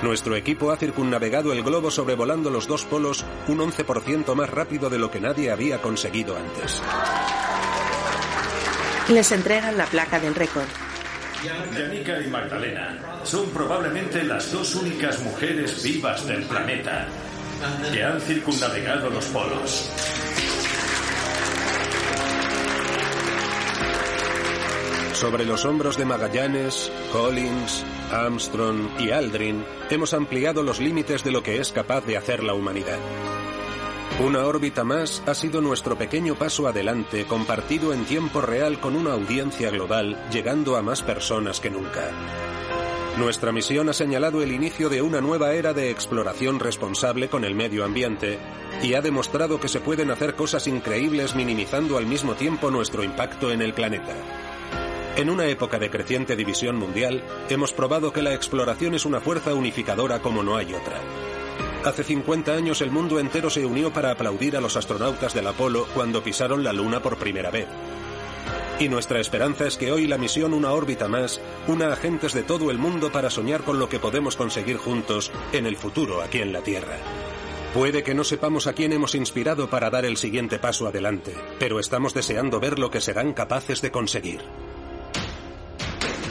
Nuestro 0.01 0.36
equipo 0.36 0.71
ha 0.71 0.78
circunnavegado 0.78 1.53
el 1.53 1.63
globo 1.63 1.89
sobrevolando 1.91 2.49
los 2.49 2.67
dos 2.67 2.86
polos 2.86 3.26
un 3.47 3.59
11% 3.59 4.36
más 4.36 4.49
rápido 4.49 4.89
de 4.89 4.99
lo 4.99 5.09
que 5.09 5.21
nadie 5.21 5.51
había 5.51 5.82
conseguido 5.82 6.36
antes. 6.36 6.82
Les 9.09 9.32
entregan 9.32 9.78
la 9.78 9.86
placa 9.86 10.19
del 10.19 10.36
récord. 10.36 10.67
Yanika 11.76 12.21
y 12.21 12.28
Magdalena 12.28 12.97
son 13.24 13.49
probablemente 13.49 14.24
las 14.24 14.51
dos 14.51 14.76
únicas 14.76 15.19
mujeres 15.21 15.84
vivas 15.84 16.26
del 16.26 16.43
planeta 16.43 17.07
que 17.91 18.03
han 18.03 18.19
circunnavegado 18.21 19.09
los 19.09 19.26
polos. 19.26 19.89
Sobre 25.24 25.45
los 25.45 25.63
hombros 25.63 25.95
de 25.95 26.03
Magallanes, 26.03 26.91
Collins, 27.13 27.86
Armstrong 28.11 28.89
y 28.99 29.11
Aldrin 29.11 29.63
hemos 29.89 30.13
ampliado 30.13 30.63
los 30.63 30.82
límites 30.82 31.24
de 31.24 31.32
lo 31.32 31.41
que 31.41 31.61
es 31.61 31.71
capaz 31.71 32.01
de 32.01 32.17
hacer 32.17 32.43
la 32.43 32.53
humanidad. 32.53 32.99
Una 34.19 34.45
órbita 34.45 34.84
más 34.84 35.24
ha 35.26 35.34
sido 35.34 35.61
nuestro 35.61 35.97
pequeño 35.97 36.36
paso 36.36 36.67
adelante 36.67 37.24
compartido 37.24 37.93
en 37.93 38.03
tiempo 38.03 38.41
real 38.41 38.82
con 38.82 38.97
una 38.97 39.13
audiencia 39.13 39.69
global 39.69 40.21
llegando 40.30 40.76
a 40.76 40.82
más 40.82 41.01
personas 41.01 41.61
que 41.61 41.69
nunca. 41.69 42.11
Nuestra 43.17 43.53
misión 43.53 43.88
ha 43.88 43.93
señalado 43.93 44.43
el 44.43 44.51
inicio 44.51 44.89
de 44.89 45.01
una 45.01 45.21
nueva 45.21 45.53
era 45.53 45.71
de 45.71 45.89
exploración 45.89 46.59
responsable 46.59 47.30
con 47.30 47.45
el 47.45 47.55
medio 47.55 47.86
ambiente 47.86 48.39
y 48.82 48.93
ha 48.95 49.01
demostrado 49.01 49.61
que 49.61 49.69
se 49.69 49.80
pueden 49.80 50.11
hacer 50.11 50.36
cosas 50.36 50.67
increíbles 50.67 51.34
minimizando 51.34 51.97
al 51.97 52.07
mismo 52.07 52.34
tiempo 52.34 52.69
nuestro 52.69 53.05
impacto 53.05 53.53
en 53.53 53.61
el 53.61 53.74
planeta. 53.74 54.17
En 55.16 55.30
una 55.30 55.45
época 55.45 55.78
de 55.78 55.91
creciente 55.91 56.36
división 56.36 56.76
mundial, 56.76 57.24
hemos 57.47 57.72
probado 57.72 58.11
que 58.11 58.24
la 58.24 58.34
exploración 58.34 58.95
es 58.95 59.05
una 59.05 59.22
fuerza 59.22 59.53
unificadora 59.53 60.20
como 60.24 60.41
no 60.41 60.57
hay 60.57 60.74
otra. 60.74 60.99
Hace 61.86 62.03
50 62.03 62.51
años 62.51 62.82
el 62.82 62.89
mundo 62.89 63.20
entero 63.20 63.51
se 63.51 63.64
unió 63.64 63.93
para 63.93 64.09
aplaudir 64.09 64.57
a 64.57 64.61
los 64.61 64.76
astronautas 64.76 65.36
del 65.36 65.45
Apolo 65.45 65.86
cuando 65.93 66.24
pisaron 66.24 66.64
la 66.64 66.74
Luna 66.74 66.99
por 66.99 67.18
primera 67.18 67.51
vez. 67.51 67.68
Y 68.80 68.89
nuestra 68.89 69.20
esperanza 69.20 69.68
es 69.68 69.78
que 69.78 69.91
hoy 69.91 70.07
la 70.07 70.18
misión 70.18 70.51
Una 70.51 70.72
órbita 70.72 71.07
más 71.07 71.39
una 71.68 71.93
a 71.93 71.95
gentes 71.95 72.34
de 72.34 72.41
todo 72.41 72.72
el 72.72 72.80
mundo 72.80 73.11
para 73.11 73.30
soñar 73.30 73.61
con 73.61 73.78
lo 73.78 73.89
que 73.89 73.99
podemos 73.99 74.36
conseguir 74.36 74.78
juntos 74.78 75.32
en 75.51 75.68
el 75.68 75.78
futuro 75.78 76.24
aquí 76.24 76.39
en 76.39 76.53
la 76.53 76.61
Tierra. 76.61 76.97
Puede 77.76 78.01
que 78.01 78.16
no 78.16 78.24
sepamos 78.24 78.66
a 78.66 78.74
quién 78.74 78.93
hemos 78.93 79.14
inspirado 79.14 79.70
para 79.70 79.91
dar 79.91 80.05
el 80.05 80.18
siguiente 80.18 80.57
paso 80.57 80.88
adelante, 80.88 81.36
pero 81.59 81.80
estamos 81.80 82.16
deseando 82.16 82.59
ver 82.59 82.80
lo 82.80 82.89
que 82.89 83.01
serán 83.01 83.34
capaces 83.34 83.82
de 83.82 83.91
conseguir. 83.91 84.41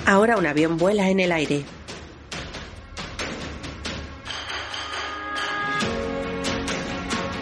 Ahora 0.06 0.36
un 0.36 0.46
avión 0.46 0.78
vuela 0.78 1.08
en 1.08 1.20
el 1.20 1.32
aire. 1.32 1.64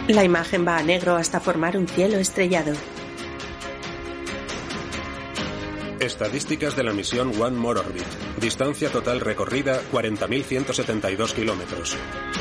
La 0.07 0.23
imagen 0.23 0.67
va 0.67 0.77
a 0.77 0.83
negro 0.83 1.15
hasta 1.15 1.39
formar 1.39 1.77
un 1.77 1.87
cielo 1.87 2.17
estrellado. 2.17 2.73
Estadísticas 5.99 6.75
de 6.75 6.83
la 6.83 6.93
misión 6.93 7.31
One 7.39 7.57
More 7.57 7.79
Orbit. 7.79 8.03
Distancia 8.39 8.89
total 8.91 9.19
recorrida 9.19 9.81
40.172 9.91 11.33
kilómetros. 11.33 11.95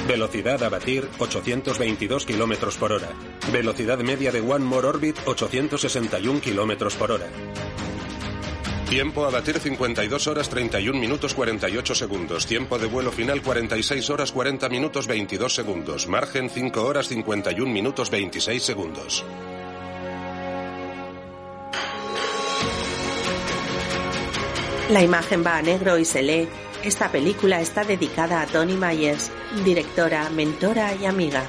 Velocidad 0.09 0.63
a 0.63 0.71
batir 0.71 1.09
822 1.19 2.25
kilómetros 2.25 2.77
por 2.79 2.93
hora. 2.93 3.11
Velocidad 3.53 3.99
media 3.99 4.33
de 4.33 4.41
One 4.41 4.65
More 4.65 4.89
Orbit 4.89 5.17
861 5.27 6.41
kilómetros 6.41 6.95
por 6.97 7.13
hora. 7.13 7.27
Tiempo 8.91 9.25
a 9.25 9.31
batir 9.31 9.57
52 9.61 10.27
horas 10.27 10.49
31 10.49 10.99
minutos 10.99 11.33
48 11.33 11.95
segundos. 11.95 12.45
Tiempo 12.45 12.77
de 12.77 12.89
vuelo 12.89 13.13
final 13.13 13.41
46 13.41 14.11
horas 14.11 14.33
40 14.33 14.69
minutos 14.69 15.07
22 15.07 15.55
segundos. 15.55 16.09
Margen 16.09 16.51
5 16.51 16.83
horas 16.85 17.07
51 17.07 17.73
minutos 17.73 18.11
26 18.11 18.61
segundos. 18.61 19.25
La 24.89 25.05
imagen 25.05 25.47
va 25.47 25.59
a 25.59 25.63
negro 25.63 25.97
y 25.97 26.05
se 26.05 26.23
lee. 26.23 26.49
Esta 26.83 27.13
película 27.13 27.61
está 27.61 27.85
dedicada 27.85 28.43
a 28.43 28.47
Tony 28.47 28.75
Myers, 28.75 29.31
directora, 29.65 30.29
mentora 30.31 30.97
y 30.97 31.07
amiga. 31.07 31.49